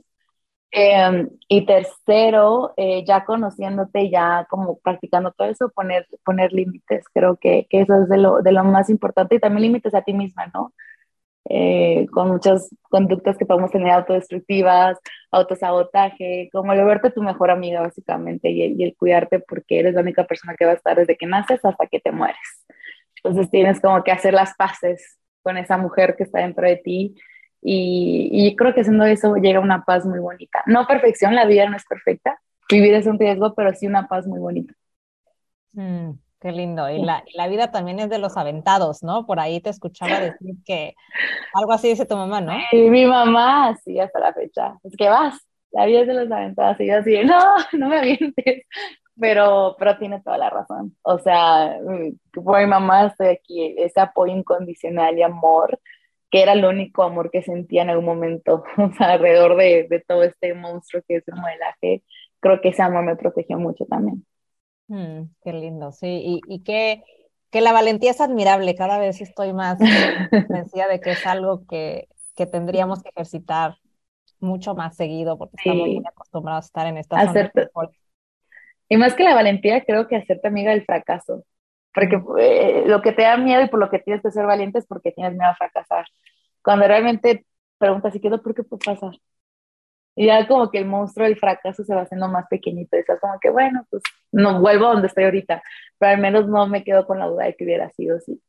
Em, 0.72 1.30
y 1.48 1.66
tercero, 1.66 2.74
eh, 2.78 3.04
ya 3.06 3.26
conociéndote, 3.26 4.10
ya 4.10 4.46
como 4.50 4.80
practicando 4.80 5.32
todo 5.32 5.50
eso, 5.50 5.70
poner, 5.70 6.08
poner 6.26 6.54
límites. 6.54 7.06
Creo 7.14 7.38
que, 7.38 7.68
que 7.70 7.82
eso 7.82 7.96
es 8.04 8.10
de 8.10 8.18
lo, 8.18 8.42
de 8.42 8.52
lo 8.52 8.64
más 8.64 8.90
importante 8.90 9.36
y 9.36 9.40
también 9.40 9.64
límites 9.64 9.94
a 9.96 10.04
ti 10.04 10.14
misma, 10.14 10.48
¿no? 10.54 10.74
Eh, 11.50 12.08
con 12.12 12.28
muchas 12.28 12.70
conductas 12.90 13.38
que 13.38 13.46
podemos 13.46 13.72
tener 13.72 13.90
autodestructivas, 13.92 14.98
autosabotaje, 15.32 16.50
como 16.52 16.74
el 16.74 16.84
verte 16.84 17.10
tu 17.10 17.24
mejor 17.24 17.52
amiga 17.52 17.80
básicamente 17.82 18.50
y, 18.50 18.84
el 18.84 18.96
cuidarte 18.98 19.40
porque 19.40 19.80
eres 19.80 19.94
la 19.94 20.02
única 20.02 20.26
persona 20.26 20.56
que 20.56 20.66
va 20.66 20.72
a 20.72 20.76
estar 20.76 20.98
desde 20.98 21.16
que 21.16 21.26
naces 21.26 21.64
hasta 21.64 21.88
que 21.88 22.02
te 22.02 22.12
mueres. 22.12 22.66
Entonces 23.24 23.50
tienes 23.50 23.80
como 23.80 24.04
que 24.04 24.12
hacer 24.12 24.34
las 24.34 24.56
paces 24.56 25.18
con 25.42 25.58
esa 25.58 25.78
mujer 25.78 26.16
que 26.18 26.24
está 26.24 26.40
dentro 26.40 26.68
de 26.68 26.76
ti 26.76 27.16
y, 27.62 28.30
y 28.32 28.56
creo 28.58 28.74
que 28.74 28.82
haciendo 28.82 29.06
eso 29.06 29.36
llega 29.38 29.62
una 29.62 29.86
paz 29.86 30.06
muy 30.06 30.20
bonita. 30.20 30.64
No 30.66 30.86
perfección, 30.86 31.34
la 31.34 31.46
vida 31.46 31.70
no 31.70 31.78
es 31.78 31.86
perfecta, 31.86 32.38
vivir 32.70 32.94
es 32.94 33.08
un 33.08 33.18
riesgo, 33.18 33.54
pero 33.56 33.74
sí 33.74 33.88
una 33.88 34.08
paz 34.10 34.28
muy 34.28 34.40
bonita. 34.40 34.74
Mm, 35.72 36.12
qué 36.40 36.52
lindo. 36.52 36.90
Y 36.90 37.02
la, 37.02 37.24
la, 37.34 37.48
vida 37.48 37.72
también 37.72 38.00
es 38.00 38.10
de 38.10 38.20
los 38.20 38.38
aventados, 38.38 39.04
¿no? 39.04 39.26
Por 39.26 39.40
ahí 39.40 39.60
te 39.62 39.70
escuchaba 39.70 40.20
decir 40.20 40.56
que 40.66 40.96
algo 41.54 41.74
así 41.74 41.90
dice 41.90 42.06
tu 42.06 42.16
mamá, 42.16 42.42
¿no? 42.42 42.54
Sí, 42.72 42.90
mi 42.90 43.06
mamá, 43.06 43.76
sí, 43.84 44.00
hasta 44.00 44.20
la 44.20 44.34
fecha. 44.34 44.78
Es 44.84 44.96
que 44.96 45.10
vas, 45.10 45.36
la 45.72 45.86
vida 45.86 46.02
es 46.02 46.08
de 46.08 46.14
los 46.14 46.32
aventados. 46.32 46.80
Y 46.80 46.88
yo 46.88 46.98
así, 46.98 47.24
no, 47.24 47.40
no 47.74 47.90
me 47.90 47.98
avientes. 47.98 48.64
Pero, 49.20 49.76
pero 49.80 49.98
tiene 49.98 50.22
toda 50.22 50.38
la 50.38 50.50
razón. 50.50 50.96
O 51.02 51.18
sea, 51.18 51.80
por 52.34 52.60
mi 52.60 52.68
mamá 52.68 53.08
estoy 53.08 53.28
aquí, 53.28 53.76
ese 53.78 54.00
apoyo 54.00 54.36
incondicional 54.36 55.18
y 55.18 55.24
amor 55.24 55.80
que 56.30 56.42
era 56.42 56.54
el 56.54 56.66
único 56.66 57.04
amor 57.04 57.32
que 57.32 57.42
sentía 57.42 57.84
en 57.84 57.90
algún 57.90 58.06
momento, 58.06 58.64
o 58.78 58.92
sea, 58.94 59.14
alrededor 59.14 59.56
de, 59.56 59.88
de, 59.90 60.00
todo 60.02 60.24
este 60.24 60.54
monstruo 60.54 61.02
que 61.08 61.18
es 61.18 61.28
el 61.28 61.36
modelaje, 61.36 62.04
creo 62.40 62.62
que 62.62 62.70
ese 62.70 62.82
amor 62.82 63.06
me 63.06 63.16
protegió 63.16 63.58
mucho 63.58 63.86
también. 63.86 64.26
Mm, 64.88 65.24
qué 65.44 65.54
lindo, 65.54 65.92
sí, 65.92 66.08
y, 66.08 66.42
y 66.48 66.64
que, 66.64 67.04
que, 67.52 67.62
la 67.62 67.74
valentía 67.74 68.12
es 68.12 68.22
admirable, 68.22 68.76
cada 68.76 69.00
vez 69.00 69.20
estoy 69.20 69.54
más 69.54 69.80
convencida 70.48 70.88
de 70.88 71.02
que 71.02 71.12
es 71.12 71.26
algo 71.26 71.66
que, 71.68 72.08
que, 72.36 72.46
tendríamos 72.46 73.04
que 73.04 73.10
ejercitar 73.10 73.78
mucho 74.40 74.76
más 74.76 74.96
seguido, 74.96 75.38
porque 75.38 75.56
estamos 75.58 75.88
muy 75.88 76.04
acostumbrados 76.06 76.66
a 76.66 76.68
estar 76.68 76.88
en 76.88 76.98
esta 76.98 77.34
zona. 77.34 77.52
Y 78.90 78.98
más 78.98 79.14
que 79.16 79.24
la 79.24 79.36
valentía, 79.36 79.84
creo 79.84 80.08
que 80.08 80.16
hacerte 80.16 80.48
amiga 80.48 80.72
del 80.72 80.86
fracaso, 80.86 81.44
porque 81.94 82.22
eh, 82.40 82.84
lo 82.88 83.02
que 83.02 83.12
te 83.12 83.24
da 83.24 83.36
miedo 83.36 83.64
y 83.64 83.68
por 83.68 83.80
lo 83.80 83.90
que 83.90 84.00
tienes 84.00 84.22
que 84.22 84.32
ser 84.32 84.46
valiente 84.46 84.80
es 84.80 84.86
porque 84.86 85.12
tienes 85.12 85.34
miedo 85.34 85.52
a 85.52 85.56
fracasar. 85.56 86.06
Cuando 86.64 86.88
realmente 86.88 87.46
preguntas, 87.78 88.16
¿y 88.16 88.22
qué 88.22 88.30
es 88.30 88.40
por 88.40 88.56
qué 88.56 88.64
puede 88.64 88.86
pasar? 88.86 89.20
Y 90.18 90.28
ya 90.28 90.48
como 90.48 90.72
que 90.72 90.80
el 90.80 90.86
monstruo 90.88 91.28
del 91.28 91.38
fracaso 91.40 91.84
se 91.86 91.96
va 91.96 92.02
haciendo 92.04 92.28
más 92.30 92.48
pequeñito. 92.50 92.98
Y 92.98 93.02
estás 93.02 93.20
como 93.22 93.40
que, 93.40 93.52
bueno, 93.52 93.86
pues 93.92 94.04
no 94.34 94.62
vuelvo 94.62 94.88
a 94.88 94.94
donde 94.94 95.08
estoy 95.10 95.26
ahorita, 95.26 95.64
pero 96.00 96.14
al 96.14 96.22
menos 96.22 96.48
no 96.50 96.68
me 96.68 96.84
quedo 96.84 97.08
con 97.08 97.20
la 97.20 97.28
duda 97.28 97.46
de 97.46 97.56
que 97.56 97.66
hubiera 97.66 97.90
sido 97.92 98.18
así. 98.18 98.42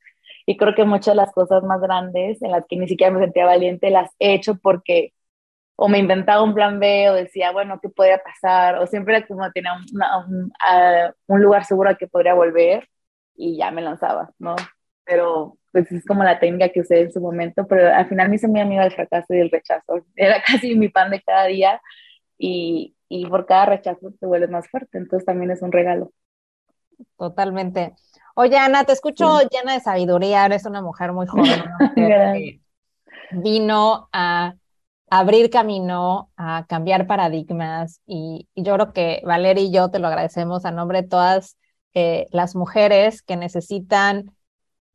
Y 0.46 0.56
creo 0.56 0.74
que 0.74 0.84
muchas 0.84 1.14
de 1.14 1.16
las 1.16 1.32
cosas 1.32 1.62
más 1.64 1.80
grandes 1.80 2.42
en 2.42 2.52
las 2.52 2.66
que 2.66 2.76
ni 2.76 2.88
siquiera 2.88 3.12
me 3.12 3.20
sentía 3.20 3.46
valiente 3.46 3.90
las 3.90 4.10
he 4.18 4.34
hecho 4.34 4.56
porque 4.56 5.12
o 5.76 5.88
me 5.88 5.98
inventaba 5.98 6.42
un 6.42 6.54
plan 6.54 6.80
B 6.80 7.10
o 7.10 7.14
decía, 7.14 7.52
bueno, 7.52 7.80
¿qué 7.80 7.88
podría 7.88 8.18
pasar? 8.18 8.76
O 8.78 8.86
siempre 8.86 9.26
como 9.26 9.50
tenía 9.52 9.74
un, 9.74 9.84
un, 10.42 10.52
un 11.26 11.42
lugar 11.42 11.64
seguro 11.64 11.90
al 11.90 11.98
que 11.98 12.08
podría 12.08 12.34
volver 12.34 12.88
y 13.36 13.56
ya 13.58 13.70
me 13.70 13.82
lanzaba, 13.82 14.30
¿no? 14.38 14.56
Pero 15.04 15.58
pues 15.82 16.00
es 16.00 16.06
como 16.06 16.24
la 16.24 16.38
técnica 16.38 16.68
que 16.68 16.80
usé 16.80 17.00
en 17.00 17.12
su 17.12 17.20
momento, 17.20 17.66
pero 17.66 17.94
al 17.94 18.08
final 18.08 18.28
me 18.28 18.36
hice 18.36 18.48
muy 18.48 18.60
amiga 18.60 18.82
del 18.82 18.92
fracaso 18.92 19.34
y 19.34 19.38
del 19.38 19.50
rechazo. 19.50 20.04
Era 20.16 20.42
casi 20.42 20.74
mi 20.74 20.88
pan 20.88 21.10
de 21.10 21.22
cada 21.22 21.46
día 21.46 21.80
y, 22.38 22.94
y 23.08 23.26
por 23.26 23.46
cada 23.46 23.66
rechazo 23.66 24.12
te 24.18 24.26
vuelves 24.26 24.50
más 24.50 24.68
fuerte, 24.68 24.98
entonces 24.98 25.26
también 25.26 25.50
es 25.50 25.62
un 25.62 25.72
regalo. 25.72 26.12
Totalmente. 27.16 27.94
Oye, 28.34 28.56
Ana, 28.56 28.84
te 28.84 28.92
escucho 28.92 29.40
llena 29.50 29.74
de 29.74 29.80
sabiduría, 29.80 30.46
eres 30.46 30.64
una 30.64 30.80
mujer 30.80 31.12
muy 31.12 31.26
joven, 31.26 31.62
que 31.94 32.60
vino 33.32 34.08
a 34.12 34.54
abrir 35.10 35.50
camino, 35.50 36.30
a 36.36 36.66
cambiar 36.68 37.06
paradigmas 37.06 38.00
y, 38.06 38.48
y, 38.54 38.62
yo 38.62 38.74
creo 38.74 38.92
que 38.92 39.22
Valeria 39.24 39.64
y 39.64 39.72
yo 39.72 39.90
te 39.90 39.98
lo 39.98 40.06
agradecemos 40.08 40.64
a 40.64 40.70
nombre 40.70 41.02
de 41.02 41.08
todas 41.08 41.56
eh, 41.94 42.26
las 42.30 42.54
mujeres 42.54 43.22
que 43.22 43.36
necesitan 43.36 44.30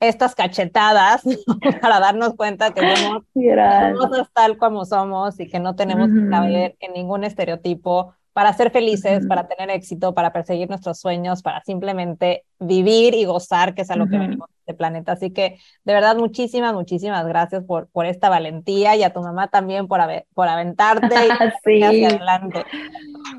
estas 0.08 0.36
cachetadas 0.36 1.24
para 1.82 2.00
darnos 2.00 2.36
cuenta 2.36 2.74
que 2.74 2.82
somos, 2.96 3.24
somos, 3.34 4.28
tal 4.34 4.58
como 4.58 4.86
somos 4.86 5.40
y 5.40 5.48
que 5.48 5.60
no 5.60 5.76
tenemos 5.76 6.10
que 6.10 6.30
caber 6.30 6.76
en 6.80 6.94
ningún 6.94 7.24
estereotipo 7.24 8.14
para 8.34 8.52
ser 8.54 8.72
felices, 8.72 9.28
para 9.28 9.48
tener 9.48 9.70
éxito, 9.70 10.16
para 10.16 10.34
perseguir 10.34 10.68
nuestros 10.68 11.00
sueños, 11.00 11.44
para 11.44 11.62
simplemente 11.62 12.46
vivir 12.60 13.14
y 13.14 13.26
gozar, 13.26 13.76
que 13.76 13.84
es 13.84 13.92
a 13.92 13.96
lo 13.96 14.08
que 14.08 14.18
venimos 14.18 14.50
de 14.50 14.56
este 14.62 14.74
planeta. 14.74 15.12
Así 15.12 15.30
que, 15.30 15.60
de 15.84 15.94
verdad, 15.94 16.16
muchísimas, 16.16 16.74
muchísimas 16.74 17.28
gracias 17.28 17.64
por, 17.64 17.90
por 17.90 18.08
esta 18.08 18.30
valentía 18.30 18.96
y 18.96 19.04
a 19.04 19.14
tu 19.14 19.22
mamá 19.22 19.50
también 19.50 19.88
por, 19.88 20.02
por 20.34 20.48
aventarte 20.48 21.16
y 21.16 21.30
hacia 21.84 22.08
adelante. 22.08 22.66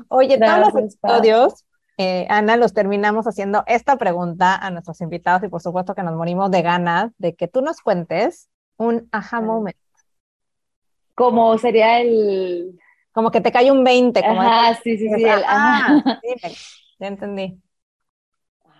Oye, 0.07 0.37
todos 0.37 0.59
los 0.59 0.75
episodios 0.75 1.65
eh, 1.97 2.27
Ana, 2.29 2.57
los 2.57 2.73
terminamos 2.73 3.25
haciendo 3.25 3.63
esta 3.67 3.97
pregunta 3.97 4.55
a 4.55 4.69
nuestros 4.69 4.99
invitados 4.99 5.43
y 5.43 5.47
por 5.47 5.61
supuesto 5.61 5.95
que 5.95 6.03
nos 6.03 6.15
morimos 6.15 6.51
de 6.51 6.61
ganas 6.61 7.11
de 7.17 7.35
que 7.35 7.47
tú 7.47 7.61
nos 7.61 7.79
cuentes 7.79 8.49
un 8.77 9.07
aha 9.11 9.39
moment. 9.41 9.77
Como 11.13 11.57
sería 11.57 12.01
el... 12.01 12.77
Como 13.13 13.31
que 13.31 13.39
te 13.39 13.51
cae 13.51 13.71
un 13.71 13.85
20. 13.85 14.21
Como 14.21 14.41
ajá, 14.41 14.77
sí, 14.83 14.97
sí, 14.97 15.07
sí. 15.15 15.23
ah, 15.25 16.03
ya 16.99 17.07
entendí. 17.07 17.61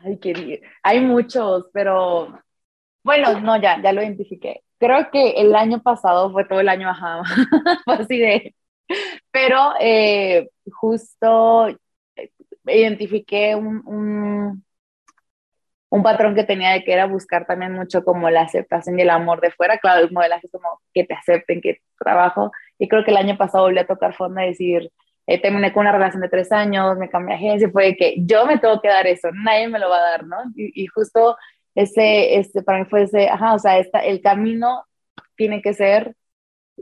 Ay, 0.03 0.18
qué 0.18 0.61
Hay 0.84 0.99
muchos, 0.99 1.68
pero 1.72 2.38
bueno, 3.01 3.39
no, 3.39 3.55
ya, 3.61 3.82
ya 3.82 3.93
lo 3.93 4.01
identifiqué. 4.03 4.63
Creo 4.78 5.09
que 5.09 5.32
el 5.39 5.55
año 5.55 5.82
pasado 5.82 6.34
fue 6.34 6.43
todo 6.43 6.59
el 6.59 6.68
año 6.68 6.89
ajá, 6.89 7.22
fue 7.86 7.95
así 7.95 8.18
de... 8.20 8.55
Pero 9.32 9.74
eh, 9.80 10.49
justo 10.70 11.70
identifiqué 12.68 13.55
un, 13.55 13.82
un, 13.86 14.66
un, 15.89 16.03
patrón 16.03 16.36
que 16.36 16.43
tenía 16.43 16.72
de 16.72 16.84
que 16.84 16.93
era 16.93 17.05
buscar 17.07 17.45
también 17.45 17.74
mucho 17.74 18.03
como 18.03 18.30
la 18.30 18.41
aceptación 18.41 18.99
y 18.99 19.03
el 19.03 19.09
amor 19.09 19.41
de 19.41 19.51
fuera. 19.51 19.78
Claro, 19.80 20.05
el 20.05 20.11
modelaje 20.11 20.47
es 20.47 20.51
como 20.51 20.82
que 20.93 21.03
te 21.05 21.13
acepten, 21.13 21.61
que 21.61 21.82
trabajo. 21.99 22.51
Y 22.78 22.88
creo 22.88 23.03
que 23.03 23.11
el 23.11 23.18
año 23.18 23.38
pasado 23.38 23.66
volví 23.66 23.80
a 23.80 23.88
tocar 23.88 24.13
fondo 24.16 24.41
y 24.41 24.47
decir, 24.47 24.91
eh, 25.28 25.41
terminé 25.41 25.74
con 25.74 25.82
una 25.82 25.91
relación 25.91 26.22
de 26.22 26.30
tres 26.30 26.51
años, 26.51 26.97
me 26.97 27.09
cambié 27.09 27.36
de 27.38 27.43
agencia, 27.45 27.70
fue 27.72 27.95
que 27.95 28.16
yo 28.18 28.45
me 28.45 28.59
tengo 28.59 28.82
que 28.82 28.89
dar 28.89 29.07
eso, 29.07 29.30
nadie 29.32 29.68
me 29.68 29.80
lo 29.80 29.89
va 29.89 29.97
a 29.97 30.11
dar, 30.11 30.26
¿no? 30.26 30.38
Y, 30.55 30.84
y 30.84 30.88
justo 30.88 31.38
ese, 31.76 32.38
este, 32.39 32.63
para 32.63 32.80
mí 32.80 32.86
fue 32.86 33.03
ese, 33.03 33.30
ajá, 33.30 33.53
o 33.53 33.59
sea, 33.59 33.78
esta, 33.80 33.99
el 33.99 34.22
camino 34.22 34.86
tiene 35.36 35.61
que 35.61 35.74
ser 35.74 36.16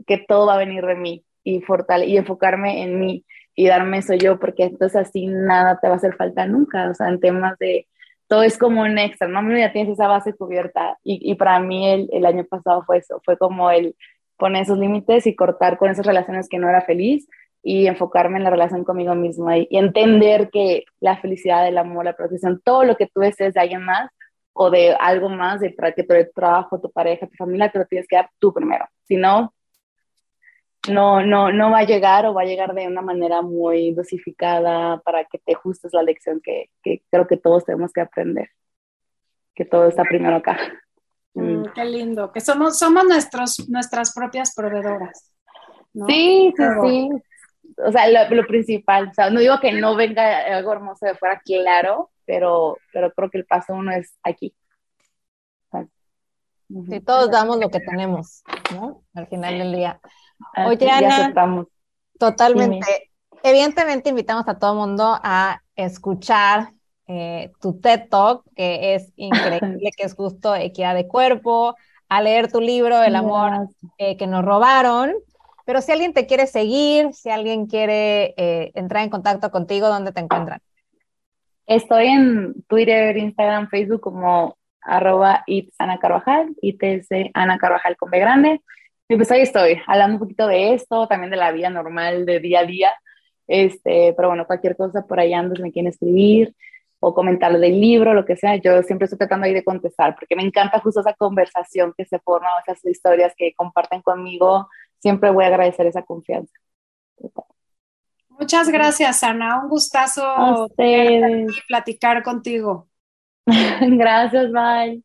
que 0.07 0.17
todo 0.17 0.47
va 0.47 0.55
a 0.55 0.57
venir 0.57 0.86
de 0.86 0.95
mí 0.95 1.25
y, 1.43 1.61
fortale 1.61 2.05
y 2.05 2.17
enfocarme 2.17 2.84
en 2.84 2.99
mí 2.99 3.25
y 3.56 3.68
darme 3.68 3.99
eso 3.99 4.14
yo, 4.16 4.39
porque 4.39 4.64
entonces 4.64 4.95
así 5.08 5.28
nada 5.28 5.80
te 5.80 5.88
va 5.88 5.93
a 5.93 5.97
hacer 5.97 6.16
falta 6.16 6.45
nunca, 6.45 6.89
o 6.89 6.93
sea, 6.93 7.10
en 7.10 7.20
temas 7.20 7.58
de, 7.60 7.88
todo 8.28 8.43
es 8.43 8.58
como 8.58 8.82
un 8.82 8.97
extra, 8.97 9.28
¿no? 9.28 9.41
Ya 9.58 9.72
tienes 9.72 9.93
esa 9.93 10.08
base 10.08 10.34
cubierta 10.34 10.97
y, 11.04 11.20
y 11.32 11.36
para 11.36 11.60
mí 11.60 11.88
el, 11.88 12.10
el, 12.12 12.26
año 12.26 12.45
pasado 12.45 12.84
fue 12.84 12.97
eso, 12.97 13.22
fue 13.24 13.38
como 13.38 13.70
el 13.70 13.95
poner 14.38 14.64
esos 14.64 14.78
límites 14.80 15.28
y 15.28 15.36
cortar 15.36 15.78
con 15.78 15.91
esas 15.91 16.06
relaciones 16.06 16.49
que 16.49 16.58
no 16.58 16.70
era 16.70 16.82
feliz 16.82 17.28
y 17.62 17.88
enfocarme 17.88 18.38
en 18.38 18.43
la 18.43 18.49
relación 18.49 18.84
conmigo 18.84 19.16
misma 19.16 19.58
y, 19.58 19.68
y 19.70 19.78
entender 19.78 20.49
que 20.51 20.86
la 20.99 21.18
felicidad, 21.18 21.68
el 21.68 21.78
amor, 21.78 22.06
la 22.06 22.16
protección, 22.16 22.62
todo 22.64 22.84
lo 22.84 22.97
que 22.97 23.08
tú 23.08 23.22
desees 23.22 23.54
de 23.54 23.62
alguien 23.62 23.84
más 23.84 24.10
o 24.54 24.70
de 24.70 24.95
algo 24.99 25.30
más, 25.30 25.60
de 25.60 25.76
que 25.95 26.04
tu 26.04 26.14
trabajo, 26.34 26.80
tu 26.80 26.91
pareja, 26.91 27.28
tu 27.28 27.36
familia, 27.36 27.72
te 27.72 27.80
lo 27.80 27.86
tienes 27.86 28.08
que 28.08 28.16
dar 28.16 28.30
tú 28.39 28.54
primero. 28.54 28.86
Si 29.08 29.16
no, 29.16 29.53
no, 30.89 31.25
no, 31.25 31.51
no 31.51 31.71
va 31.71 31.79
a 31.79 31.86
llegar 31.86 32.25
o 32.25 32.34
va 32.34 32.41
a 32.41 32.45
llegar 32.45 32.73
de 32.73 32.88
una 32.88 33.01
manera 33.01 33.41
muy 33.41 33.93
dosificada 33.93 34.99
para 35.01 35.25
que 35.25 35.39
te 35.39 35.53
ajustes 35.53 35.93
la 35.93 36.03
lección 36.03 36.41
que, 36.41 36.69
que 36.81 37.03
creo 37.09 37.27
que 37.27 37.38
todos 37.38 37.65
tenemos 37.65 37.93
que 37.93 38.01
aprender, 38.01 38.49
que 39.55 39.65
todo 39.65 39.88
está 39.88 40.03
primero 40.03 40.36
acá. 40.36 40.57
Mm, 41.34 41.41
mm. 41.41 41.73
qué 41.73 41.86
lindo, 41.86 42.31
que 42.31 42.41
somos, 42.41 42.77
somos 42.77 43.05
nuestros, 43.05 43.69
nuestras 43.69 44.13
propias 44.13 44.53
proveedoras. 44.53 45.31
Sí, 46.07 46.53
sí, 46.55 46.63
sí. 46.84 47.09
O 47.77 47.91
sea, 47.91 48.07
lo, 48.29 48.45
principal, 48.45 49.09
o 49.09 49.13
sea, 49.13 49.29
no 49.29 49.39
digo 49.39 49.59
que 49.59 49.71
no 49.71 49.95
venga 49.95 50.55
algo 50.57 50.73
hermoso 50.73 51.05
de 51.05 51.15
fuera, 51.15 51.41
claro, 51.43 52.11
pero, 52.25 52.77
pero 52.91 53.11
creo 53.13 53.29
que 53.29 53.38
el 53.39 53.45
paso 53.45 53.73
uno 53.73 53.91
es 53.91 54.15
aquí. 54.23 54.53
Sí, 56.89 56.99
todos 57.01 57.29
damos 57.29 57.59
lo 57.59 57.69
que 57.69 57.79
tenemos, 57.79 58.41
¿no? 58.73 59.03
Al 59.13 59.27
final 59.27 59.59
del 59.59 59.73
día. 59.73 59.99
Oye, 60.66 60.89
Ana, 60.89 61.34
totalmente. 62.20 63.10
Evidentemente 63.44 64.10
invitamos 64.10 64.48
a 64.48 64.58
todo 64.58 64.72
el 64.72 64.78
mundo 64.78 65.20
a 65.22 65.62
escuchar 65.76 66.70
eh, 67.08 67.52
tu 67.62 67.80
TED 67.80 68.08
Talk, 68.10 68.46
que 68.56 68.96
es 68.96 69.12
increíble, 69.18 69.91
que 69.98 70.04
es 70.04 70.16
justo 70.16 70.56
equidad 70.56 70.96
de 70.96 71.08
cuerpo, 71.08 71.76
a 72.08 72.22
leer 72.22 72.52
tu 72.52 72.62
libro, 72.62 73.02
El 73.04 73.16
amor 73.16 73.68
eh, 73.98 74.16
que 74.18 74.28
nos 74.28 74.46
robaron. 74.46 75.14
Pero 75.66 75.82
si 75.82 75.91
alguien 75.91 76.14
te 76.14 76.26
quiere 76.26 76.48
seguir, 76.48 77.14
si 77.14 77.30
alguien 77.30 77.68
quiere 77.68 78.34
eh, 78.38 78.72
entrar 78.76 79.04
en 79.04 79.10
contacto 79.10 79.50
contigo, 79.50 79.88
¿dónde 79.88 80.12
te 80.12 80.20
encuentran? 80.20 80.60
Estoy 81.66 82.08
en 82.08 82.64
Twitter, 82.68 83.16
Instagram, 83.18 83.70
Facebook 83.70 84.02
como 84.02 84.58
arroba 84.82 85.44
it's 85.48 85.74
Ana 85.80 85.98
Carvajal, 85.98 86.54
ITS 86.62 87.08
Ana 87.34 87.58
Carvajal 87.58 87.96
con 87.96 88.10
B 88.10 88.20
grande. 88.20 88.62
Y 89.10 89.16
pues 89.16 89.32
ahí 89.32 89.41
estoy, 89.41 89.82
hablando 89.86 90.16
un 90.16 90.20
poquito 90.20 90.47
de 90.47 90.74
esto, 90.74 91.08
también 91.08 91.30
de 91.32 91.38
la 91.38 91.51
vida 91.51 91.70
normal, 91.70 92.26
de 92.26 92.39
día 92.39 92.62
a 92.62 92.66
día. 92.66 92.93
Este, 93.47 94.14
pero 94.16 94.30
bueno, 94.30 94.47
cualquier 94.47 94.76
cosa 94.78 95.06
por 95.06 95.20
ahí 95.20 95.34
ando, 95.34 95.56
si 95.56 95.62
me 95.62 95.72
quieren 95.72 95.91
escribir 95.91 96.56
o 96.99 97.14
comentar 97.14 97.51
del 97.60 97.82
libro, 97.82 98.14
lo 98.14 98.24
que 98.24 98.38
sea, 98.38 98.56
yo 98.56 98.82
siempre 98.84 99.06
estoy 99.06 99.18
tratando 99.18 99.45
ahí 99.45 99.54
de 99.54 99.64
contestar, 99.64 100.16
porque 100.16 100.38
me 100.38 100.43
encanta 100.43 100.80
justo 100.80 101.01
esa 101.01 101.14
conversación 101.14 101.93
que 101.97 102.06
se 102.06 102.18
forma, 102.20 102.47
esas 102.66 102.84
historias 102.86 103.34
que 103.36 103.54
comparten 103.56 104.01
conmigo, 104.01 104.70
siempre 104.99 105.30
voy 105.30 105.43
a 105.43 105.47
agradecer 105.47 105.86
esa 105.86 106.04
confianza. 106.04 106.54
Muchas 108.30 108.70
gracias, 108.70 109.22
Ana. 109.24 109.62
Un 109.62 109.70
gustazo 109.70 110.70
platicar 111.68 112.24
contigo. 112.24 112.88
gracias, 113.45 114.51
Val. 114.51 115.04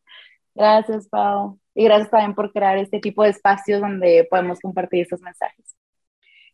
Gracias, 0.55 1.09
Pau. 1.09 1.59
Y 1.79 1.85
gracias 1.85 2.11
también 2.11 2.35
por 2.35 2.53
crear 2.53 2.77
este 2.79 2.99
tipo 2.99 3.23
de 3.23 3.31
espacios 3.31 3.81
donde 3.81 4.27
podemos 4.29 4.59
compartir 4.59 5.03
estos 5.03 5.21
mensajes. 5.21 5.77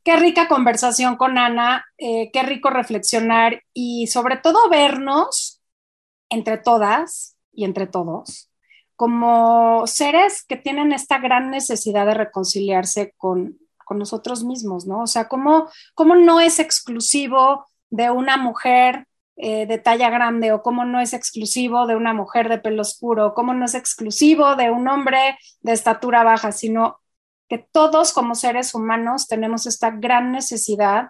Qué 0.02 0.16
rica 0.16 0.48
conversación 0.48 1.16
con 1.16 1.38
Ana, 1.38 1.86
eh, 1.96 2.30
qué 2.30 2.42
rico 2.42 2.68
reflexionar 2.68 3.62
y 3.72 4.06
sobre 4.08 4.36
todo 4.36 4.68
vernos 4.68 5.62
entre 6.28 6.58
todas 6.58 7.38
y 7.52 7.64
entre 7.64 7.86
todos 7.86 8.50
como 8.96 9.86
seres 9.86 10.44
que 10.44 10.56
tienen 10.56 10.92
esta 10.92 11.18
gran 11.18 11.50
necesidad 11.50 12.06
de 12.06 12.14
reconciliarse 12.14 13.14
con, 13.16 13.58
nosotros 13.90 14.42
mismos, 14.42 14.86
¿no? 14.86 15.02
O 15.02 15.06
sea, 15.06 15.28
¿cómo, 15.28 15.68
cómo 15.94 16.16
no 16.16 16.40
es 16.40 16.58
exclusivo 16.58 17.64
de 17.90 18.10
una 18.10 18.36
mujer 18.36 19.06
eh, 19.36 19.66
de 19.66 19.78
talla 19.78 20.10
grande 20.10 20.52
o 20.52 20.62
cómo 20.62 20.84
no 20.84 21.00
es 21.00 21.12
exclusivo 21.12 21.86
de 21.86 21.96
una 21.96 22.14
mujer 22.14 22.48
de 22.48 22.58
pelo 22.58 22.82
oscuro, 22.82 23.34
cómo 23.34 23.52
no 23.52 23.64
es 23.64 23.74
exclusivo 23.74 24.54
de 24.54 24.70
un 24.70 24.86
hombre 24.86 25.36
de 25.60 25.72
estatura 25.72 26.22
baja, 26.22 26.52
sino 26.52 27.00
que 27.48 27.58
todos 27.58 28.12
como 28.12 28.34
seres 28.34 28.74
humanos 28.74 29.26
tenemos 29.26 29.66
esta 29.66 29.90
gran 29.90 30.32
necesidad 30.32 31.08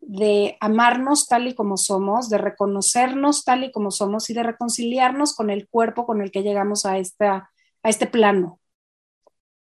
de 0.00 0.56
amarnos 0.60 1.26
tal 1.26 1.48
y 1.48 1.54
como 1.54 1.76
somos, 1.76 2.28
de 2.28 2.38
reconocernos 2.38 3.44
tal 3.44 3.64
y 3.64 3.72
como 3.72 3.90
somos 3.90 4.30
y 4.30 4.34
de 4.34 4.42
reconciliarnos 4.42 5.34
con 5.34 5.50
el 5.50 5.68
cuerpo 5.68 6.06
con 6.06 6.20
el 6.20 6.30
que 6.30 6.42
llegamos 6.42 6.86
a, 6.86 6.98
esta, 6.98 7.50
a 7.82 7.88
este 7.88 8.06
plano. 8.06 8.60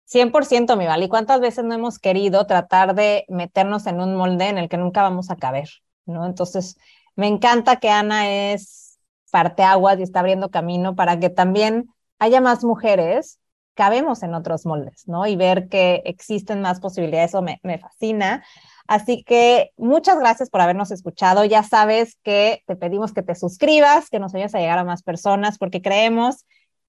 100% 0.06 0.78
mi 0.78 0.86
Val. 0.86 1.02
¿Y 1.02 1.10
cuántas 1.10 1.40
veces 1.40 1.64
no 1.64 1.74
hemos 1.74 1.98
querido 1.98 2.46
tratar 2.46 2.94
de 2.94 3.26
meternos 3.30 3.88
en 3.88 4.02
un 4.02 4.16
molde 4.16 4.50
en 4.50 4.58
el 4.58 4.70
que 4.70 4.78
nunca 4.78 5.02
vamos 5.02 5.32
a 5.32 5.38
caber? 5.38 5.70
¿no? 6.06 6.26
Entonces, 6.26 6.78
me 7.16 7.28
encanta 7.28 7.78
que 7.78 7.90
Ana 7.90 8.30
es 8.30 8.98
parteaguas 9.32 10.00
y 10.00 10.04
está 10.04 10.20
abriendo 10.20 10.50
camino 10.50 10.96
para 10.96 11.20
que 11.20 11.30
también 11.30 11.90
haya 12.20 12.42
más 12.42 12.64
mujeres 12.64 13.40
cabemos 13.74 14.24
en 14.24 14.34
otros 14.34 14.66
moldes, 14.66 15.08
¿no? 15.08 15.26
Y 15.26 15.36
ver 15.36 15.68
que 15.68 16.02
existen 16.06 16.62
más 16.62 16.80
posibilidades, 16.80 17.32
eso 17.32 17.42
me, 17.42 17.60
fascina. 17.80 18.44
Así 18.88 19.24
que 19.24 19.72
muchas 19.78 20.20
gracias 20.20 20.50
por 20.50 20.62
habernos 20.62 20.92
escuchado. 20.92 21.46
Ya 21.46 21.64
sabes 21.64 22.18
que 22.24 22.64
te 22.68 22.76
pedimos 22.76 23.14
que 23.14 23.24
te 23.24 23.36
suscribas, 23.36 24.10
que 24.10 24.20
nos 24.20 24.36
ayudes 24.36 24.54
a 24.56 24.60
llegar 24.60 24.78
a 24.78 24.84
más 24.84 25.04
personas, 25.04 25.58
porque 25.58 25.82
creemos 25.82 26.46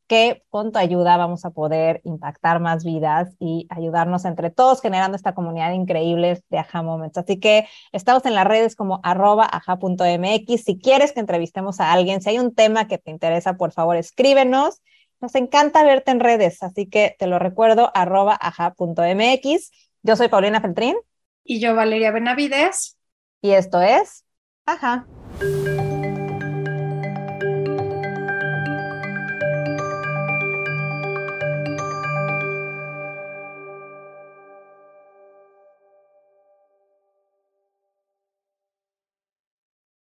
que 0.07 0.42
con 0.50 0.72
tu 0.72 0.78
ayuda 0.78 1.16
vamos 1.16 1.44
a 1.44 1.50
poder 1.50 2.00
impactar 2.05 2.61
más 2.61 2.84
vidas 2.84 3.34
y 3.38 3.66
ayudarnos 3.70 4.24
entre 4.24 4.50
todos 4.50 4.80
generando 4.80 5.16
esta 5.16 5.34
comunidad 5.34 5.72
increíble 5.72 6.42
de 6.50 6.59
Aja 6.59 6.82
Moments. 6.82 7.18
Así 7.18 7.40
que 7.40 7.66
estamos 7.92 8.24
en 8.26 8.34
las 8.34 8.46
redes 8.46 8.76
como 8.76 9.00
arroba 9.02 9.48
aja.mx. 9.50 10.62
Si 10.62 10.78
quieres 10.78 11.12
que 11.12 11.20
entrevistemos 11.20 11.80
a 11.80 11.92
alguien, 11.92 12.20
si 12.20 12.30
hay 12.30 12.38
un 12.38 12.55
tema 12.55 12.86
que 12.86 12.98
te 12.98 13.11
interesa, 13.11 13.57
por 13.57 13.72
favor, 13.72 13.96
escríbenos. 13.96 14.82
Nos 15.20 15.34
encanta 15.36 15.84
verte 15.84 16.11
en 16.11 16.20
redes, 16.20 16.62
así 16.62 16.86
que 16.86 17.16
te 17.18 17.26
lo 17.26 17.38
recuerdo, 17.38 17.90
arroba 17.94 18.36
aja.mx. 18.38 19.70
Yo 20.02 20.16
soy 20.16 20.28
Paulina 20.28 20.61
Feltrín. 20.61 20.96
Y 21.44 21.61
yo, 21.61 21.74
Valeria 21.74 22.11
Benavides. 22.11 22.98
Y 23.40 23.52
esto 23.52 23.80
es, 23.80 24.24
ajá. 24.66 25.07